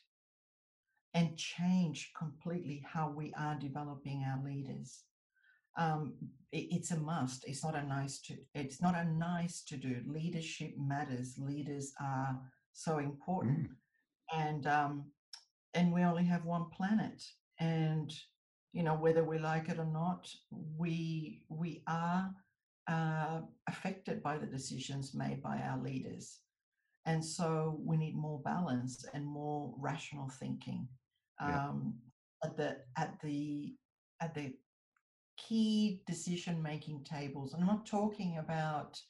and 1.14 1.36
change 1.36 2.12
completely 2.18 2.84
how 2.86 3.10
we 3.10 3.32
are 3.38 3.54
developing 3.54 4.24
our 4.24 4.42
leaders. 4.44 5.04
Um, 5.76 6.14
it, 6.50 6.68
it's 6.70 6.90
a 6.90 6.98
must. 6.98 7.44
It's 7.46 7.64
not 7.64 7.74
a 7.74 7.86
nice 7.86 8.20
to. 8.22 8.34
It's 8.54 8.82
not 8.82 8.94
a 8.94 9.04
nice 9.04 9.62
to 9.64 9.76
do. 9.76 10.02
Leadership 10.06 10.74
matters. 10.78 11.36
Leaders 11.38 11.92
are 12.00 12.40
so 12.72 12.98
important, 12.98 13.70
Mm. 13.70 13.76
And 14.32 14.66
um, 14.66 15.04
and 15.74 15.92
we 15.92 16.02
only 16.02 16.24
have 16.24 16.44
one 16.44 16.66
planet. 16.70 17.22
And 17.60 18.12
you 18.72 18.82
know 18.82 18.94
whether 18.94 19.24
we 19.24 19.38
like 19.38 19.68
it 19.68 19.78
or 19.78 19.86
not, 19.86 20.28
we 20.50 21.42
we 21.48 21.82
are 21.86 22.30
uh, 22.88 23.40
affected 23.68 24.22
by 24.22 24.38
the 24.38 24.46
decisions 24.46 25.14
made 25.14 25.42
by 25.42 25.58
our 25.58 25.80
leaders. 25.80 26.40
And 27.06 27.24
so 27.24 27.80
we 27.84 27.96
need 27.96 28.14
more 28.16 28.40
balance 28.40 29.04
and 29.14 29.24
more 29.26 29.74
rational 29.78 30.28
thinking 30.28 30.88
Yeah. 31.40 31.68
um, 31.70 31.94
at 32.44 32.56
the 32.56 32.78
at 32.96 33.20
the 33.22 33.74
at 34.20 34.34
the 34.34 34.54
key 35.36 36.02
decision 36.06 36.62
making 36.62 37.04
tables. 37.04 37.54
I'm 37.54 37.66
not 37.66 37.86
talking 37.86 38.38
about 38.38 39.00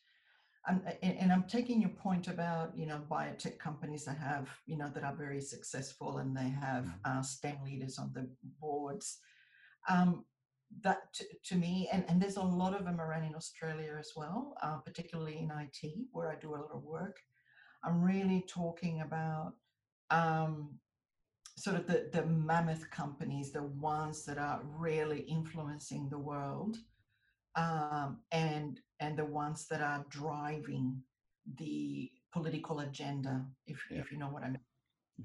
I'm, 0.67 0.83
and, 1.03 1.33
I'm 1.33 1.45
taking 1.45 1.81
your 1.81 1.91
point 1.91 2.29
about 2.29 2.77
you 2.77 2.87
know 2.87 3.01
biotech 3.11 3.59
companies 3.59 4.05
that 4.05 4.19
have 4.19 4.49
you 4.67 4.77
know 4.77 4.91
that 4.95 5.03
are 5.03 5.15
very 5.15 5.41
successful 5.41 6.19
and 6.19 6.37
they 6.37 6.51
have 6.51 6.85
Mhm. 6.85 7.01
uh, 7.05 7.23
STEM 7.23 7.65
leaders 7.65 7.99
on 7.99 8.13
the 8.13 8.29
boards. 8.61 9.19
Um, 9.89 10.25
that 10.81 11.13
to, 11.15 11.25
to 11.45 11.57
me, 11.57 11.89
and, 11.93 12.05
and 12.09 12.23
there's 12.23 12.37
a 12.37 12.43
lot 12.43 12.75
of 12.75 12.85
them 12.85 13.01
around 13.01 13.25
in 13.25 13.35
Australia 13.35 13.97
as 13.99 14.13
well, 14.17 14.57
uh, 14.63 14.79
particularly 14.79 15.39
in 15.39 15.51
IT 15.51 15.93
where 16.13 16.31
I 16.31 16.37
do 16.37 16.55
a 16.55 16.57
lot 16.57 16.71
of 16.73 16.83
work. 16.83 17.21
I'm 17.85 18.01
really 18.03 18.45
talking 18.49 19.03
about 19.03 19.55
um, 20.11 20.79
sort 21.59 21.77
of 21.77 21.87
the, 21.87 22.09
the 22.13 22.25
mammoth 22.25 22.89
companies, 22.91 23.53
the 23.53 23.65
ones 23.65 24.25
that 24.25 24.39
are 24.39 24.63
really 24.65 25.21
influencing 25.21 26.09
the 26.09 26.19
world, 26.19 26.79
um, 27.57 28.21
and 28.31 28.81
and 29.03 29.19
the 29.19 29.25
ones 29.43 29.67
that 29.69 29.83
are 29.83 30.05
driving 30.09 31.03
the 31.59 32.11
political 32.33 32.81
agenda, 32.81 33.35
if 33.67 33.79
Yeah. 33.91 34.01
if 34.01 34.13
you 34.13 34.19
know 34.19 34.31
what 34.35 34.45
I 34.45 34.51
mean. 34.51 34.67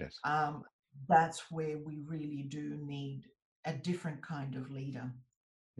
Yes. 0.02 0.20
Um, 0.24 0.66
that's 1.08 1.40
where 1.52 1.78
we 1.88 1.96
really 2.14 2.44
do 2.58 2.66
need 2.96 3.20
a 3.66 3.74
different 3.90 4.22
kind 4.34 4.56
of 4.56 4.72
leader. 4.72 5.08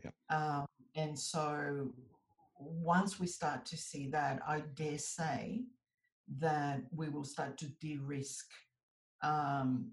Yeah. 0.04 0.12
Um, 0.30 0.66
and 0.96 1.18
so 1.18 1.94
once 2.60 3.20
we 3.20 3.28
start 3.28 3.66
to 3.72 3.78
see 3.78 4.10
that, 4.18 4.36
I 4.48 4.58
dare 4.82 5.00
say 5.00 5.66
that 6.38 6.82
we 6.92 7.10
will 7.10 7.24
start 7.24 7.58
to 7.60 7.68
de-risk, 7.82 8.48
um, 9.22 9.92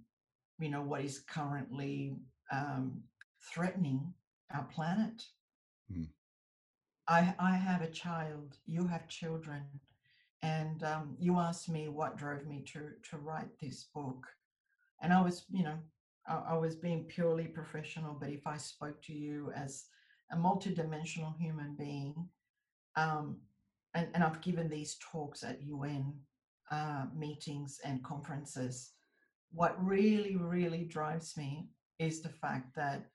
you 0.59 0.69
know, 0.69 0.83
what 0.83 1.03
is 1.05 1.21
currently 1.21 2.17
um, 2.53 3.03
threatening 3.53 4.01
our 4.55 4.65
planet. 4.65 5.19
Mm. 5.91 6.09
I, 7.07 7.35
I 7.39 7.57
have 7.57 7.83
a 7.83 7.91
child, 7.91 8.57
you 8.67 8.87
have 8.87 9.09
children, 9.09 9.63
and 10.43 10.83
um, 10.83 11.17
you 11.19 11.39
asked 11.39 11.69
me 11.69 11.89
what 11.89 12.17
drove 12.17 12.47
me 12.47 12.63
to, 12.73 12.91
to 13.11 13.17
write 13.19 13.59
this 13.61 13.87
book. 13.95 14.27
And 15.03 15.13
I 15.13 15.21
was, 15.21 15.45
you 15.51 15.65
know, 15.65 15.79
I, 16.27 16.43
I 16.51 16.55
was 16.57 16.77
being 16.77 17.05
purely 17.05 17.47
professional, 17.47 18.17
but 18.19 18.31
if 18.31 18.47
I 18.47 18.57
spoke 18.57 19.03
to 19.03 19.13
you 19.13 19.53
as 19.55 19.85
a 20.33 20.37
multidimensional 20.37 21.37
human 21.39 21.75
being, 21.77 22.29
um, 22.97 23.37
and, 23.95 24.09
and 24.15 24.25
I've 24.25 24.41
given 24.41 24.69
these 24.69 24.97
talks 25.01 25.45
at 25.45 25.63
UN 25.63 26.15
uh, 26.71 27.05
meetings 27.15 27.81
and 27.85 28.03
conferences, 28.03 28.93
what 29.53 29.83
really, 29.85 30.37
really 30.37 30.85
drives 30.85 31.37
me 31.37 31.69
is 31.99 32.23
the 32.23 32.29
fact 32.29 32.75
that 32.77 33.07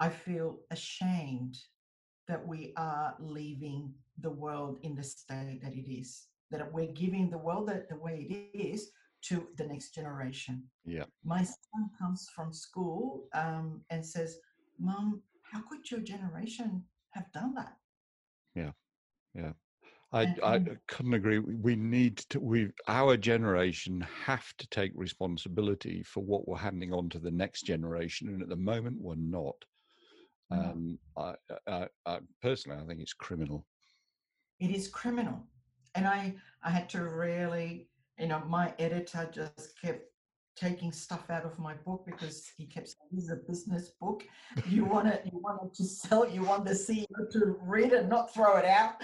I 0.00 0.08
feel 0.08 0.60
ashamed 0.70 1.58
that 2.28 2.46
we 2.46 2.72
are 2.76 3.14
leaving 3.18 3.92
the 4.20 4.30
world 4.30 4.78
in 4.82 4.94
the 4.94 5.02
state 5.02 5.60
that 5.62 5.72
it 5.74 5.90
is, 5.90 6.26
that 6.50 6.72
we're 6.72 6.92
giving 6.92 7.30
the 7.30 7.38
world 7.38 7.68
that 7.68 7.88
the 7.88 7.96
way 7.96 8.26
it 8.54 8.58
is 8.58 8.90
to 9.22 9.48
the 9.56 9.64
next 9.66 9.94
generation. 9.94 10.62
Yeah. 10.84 11.04
My 11.24 11.42
son 11.42 11.90
comes 11.98 12.28
from 12.34 12.52
school 12.52 13.28
um, 13.34 13.80
and 13.90 14.04
says, 14.04 14.38
Mom, 14.78 15.22
how 15.42 15.60
could 15.68 15.90
your 15.90 16.00
generation 16.00 16.84
have 17.10 17.30
done 17.32 17.54
that? 17.54 17.74
I, 20.10 20.22
And- 20.22 20.40
I 20.42 20.56
and- 20.56 20.78
couldn't 20.86 21.12
agree. 21.14 21.38
We- 21.38 21.54
We 21.56 21.76
need 21.76 22.16
to. 22.30 22.40
We 22.40 22.70
our 22.86 23.14
generation 23.18 24.00
have 24.24 24.46
to 24.56 24.66
take 24.68 24.92
responsibility 24.94 26.02
for 26.02 26.22
what 26.24 26.48
we're 26.48 26.56
handing 26.56 26.94
on 26.94 27.10
to 27.10 27.18
the 27.18 27.30
next 27.30 27.62
generation, 27.66 28.28
and 28.30 28.40
at 28.40 28.48
the 28.48 28.56
moment 28.56 28.98
we're 29.02 29.16
not. 29.16 29.56
No. 30.50 30.56
Um, 30.56 30.98
I, 31.16 31.34
I, 31.66 31.88
I 32.06 32.18
personally, 32.42 32.78
I 32.82 32.86
think 32.86 33.00
it's 33.00 33.12
criminal. 33.12 33.66
it 34.60 34.70
is 34.70 34.88
criminal 34.88 35.38
and 35.94 36.04
i 36.06 36.34
i 36.64 36.70
had 36.70 36.88
to 36.88 37.00
really 37.04 37.88
you 38.18 38.26
know 38.30 38.40
my 38.58 38.66
editor 38.78 39.22
just 39.32 39.72
kept 39.80 40.02
taking 40.56 40.90
stuff 40.92 41.30
out 41.30 41.44
of 41.44 41.54
my 41.58 41.74
book 41.86 42.02
because 42.04 42.50
he 42.56 42.64
kept 42.66 42.88
saying 42.88 43.08
this 43.12 43.24
is 43.24 43.30
a 43.30 43.36
business 43.50 43.84
book 44.00 44.24
you 44.74 44.84
want 44.84 45.06
it 45.06 45.20
you 45.30 45.38
want 45.46 45.58
it 45.64 45.72
to 45.74 45.84
sell 45.84 46.28
you 46.28 46.42
want 46.42 46.64
the 46.64 46.72
ceo 46.84 47.30
to 47.30 47.56
read 47.74 47.92
it 47.92 48.08
not 48.08 48.32
throw 48.34 48.56
it 48.56 48.64
out 48.64 48.94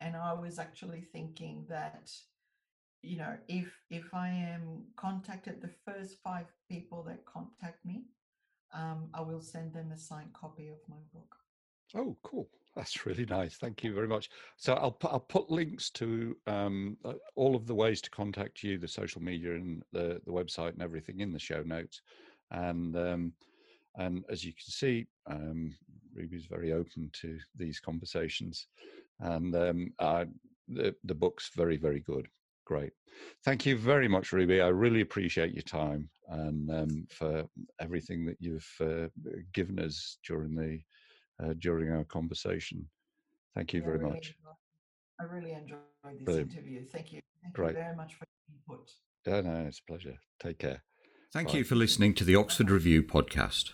and 0.00 0.16
I 0.16 0.34
was 0.34 0.58
actually 0.58 1.00
thinking 1.12 1.64
that 1.68 2.10
you 3.02 3.16
know 3.16 3.36
if 3.46 3.72
if 3.90 4.12
i 4.14 4.28
am 4.28 4.82
contacted 4.96 5.60
the 5.60 5.70
first 5.84 6.16
five 6.24 6.46
people 6.68 7.04
that 7.04 7.24
contact 7.24 7.84
me 7.84 8.02
um, 8.72 9.08
I 9.14 9.20
will 9.20 9.40
send 9.40 9.72
them 9.72 9.92
a 9.92 9.98
signed 9.98 10.32
copy 10.32 10.68
of 10.68 10.78
my 10.88 10.96
book. 11.14 11.36
Oh, 11.94 12.16
cool. 12.22 12.48
That's 12.74 13.06
really 13.06 13.24
nice. 13.24 13.56
Thank 13.56 13.82
you 13.82 13.94
very 13.94 14.08
much. 14.08 14.28
So 14.56 14.74
I'll 14.74 14.90
put, 14.90 15.12
I'll 15.12 15.20
put 15.20 15.50
links 15.50 15.88
to 15.90 16.36
um, 16.46 16.96
uh, 17.04 17.14
all 17.36 17.56
of 17.56 17.66
the 17.66 17.74
ways 17.74 18.02
to 18.02 18.10
contact 18.10 18.62
you, 18.62 18.76
the 18.76 18.88
social 18.88 19.22
media 19.22 19.54
and 19.54 19.82
the, 19.92 20.20
the 20.26 20.32
website 20.32 20.72
and 20.72 20.82
everything 20.82 21.20
in 21.20 21.32
the 21.32 21.38
show 21.38 21.62
notes. 21.62 22.02
And 22.50 22.96
um, 22.96 23.32
and 23.98 24.24
as 24.30 24.44
you 24.44 24.52
can 24.52 24.66
see, 24.66 25.06
um, 25.26 25.74
Ruby's 26.16 26.46
very 26.46 26.72
open 26.72 27.10
to 27.20 27.38
these 27.56 27.80
conversations, 27.80 28.66
and 29.20 29.54
um, 29.54 29.92
I, 30.00 30.26
the 30.68 30.94
the 31.04 31.14
book's 31.14 31.50
very 31.56 31.76
very 31.76 32.00
good. 32.00 32.28
Great. 32.64 32.92
Thank 33.44 33.64
you 33.64 33.76
very 33.78 34.08
much, 34.08 34.32
Ruby. 34.32 34.60
I 34.60 34.68
really 34.68 35.00
appreciate 35.00 35.54
your 35.54 35.62
time 35.62 36.08
and 36.28 36.68
um, 36.70 37.06
for 37.10 37.44
everything 37.80 38.26
that 38.26 38.36
you've 38.40 38.68
uh, 38.80 39.06
given 39.52 39.78
us 39.78 40.18
during 40.26 40.54
the 40.56 40.80
uh, 41.44 41.54
during 41.60 41.92
our 41.92 42.04
conversation. 42.04 42.84
Thank 43.54 43.72
you 43.72 43.80
Yeah, 43.80 43.86
very 43.86 43.98
really 43.98 44.10
much. 44.10 44.26
enjoyed- 44.38 44.54
I 45.18 45.22
really 45.24 45.52
enjoyed 45.52 45.78
this 46.04 46.24
Brilliant. 46.24 46.52
interview. 46.52 46.84
Thank 46.86 47.12
you. 47.12 47.20
Thank 47.42 47.54
Great. 47.54 47.68
you 47.68 47.74
very 47.74 47.96
much 47.96 48.14
for 48.16 48.26
your 48.48 48.58
input. 48.76 48.90
Yeah, 49.26 49.40
no, 49.40 49.66
it's 49.66 49.78
a 49.78 49.84
pleasure. 49.84 50.16
Take 50.40 50.58
care. 50.58 50.82
Thank 51.32 51.52
Bye. 51.52 51.58
you 51.58 51.64
for 51.64 51.74
listening 51.74 52.14
to 52.14 52.24
the 52.24 52.34
Oxford 52.36 52.68
Review 52.70 53.02
podcast. 53.02 53.72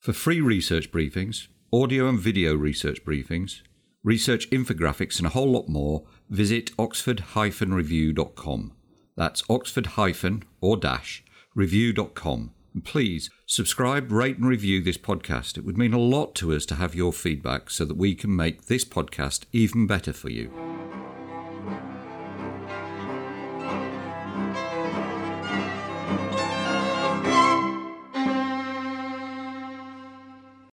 For 0.00 0.12
free 0.12 0.40
research 0.40 0.90
briefings, 0.90 1.46
audio 1.72 2.08
and 2.08 2.18
video 2.18 2.54
research 2.54 3.04
briefings, 3.04 3.62
research 4.04 4.50
infographics, 4.50 5.18
and 5.18 5.26
a 5.26 5.30
whole 5.30 5.50
lot 5.50 5.68
more, 5.68 6.04
visit 6.28 6.70
oxford-review.com. 6.78 8.72
That's 9.16 9.42
oxford- 9.48 10.44
or 10.60 10.76
dash 10.76 11.24
review.com. 11.54 12.50
And 12.74 12.84
please 12.84 13.30
subscribe, 13.46 14.10
rate, 14.10 14.38
and 14.38 14.46
review 14.46 14.82
this 14.82 14.96
podcast. 14.98 15.58
It 15.58 15.64
would 15.64 15.76
mean 15.76 15.92
a 15.92 15.98
lot 15.98 16.34
to 16.36 16.54
us 16.54 16.64
to 16.66 16.76
have 16.76 16.94
your 16.94 17.12
feedback 17.12 17.70
so 17.70 17.84
that 17.84 17.96
we 17.96 18.14
can 18.14 18.34
make 18.34 18.66
this 18.66 18.84
podcast 18.84 19.44
even 19.52 19.86
better 19.86 20.12
for 20.12 20.30
you. 20.30 20.50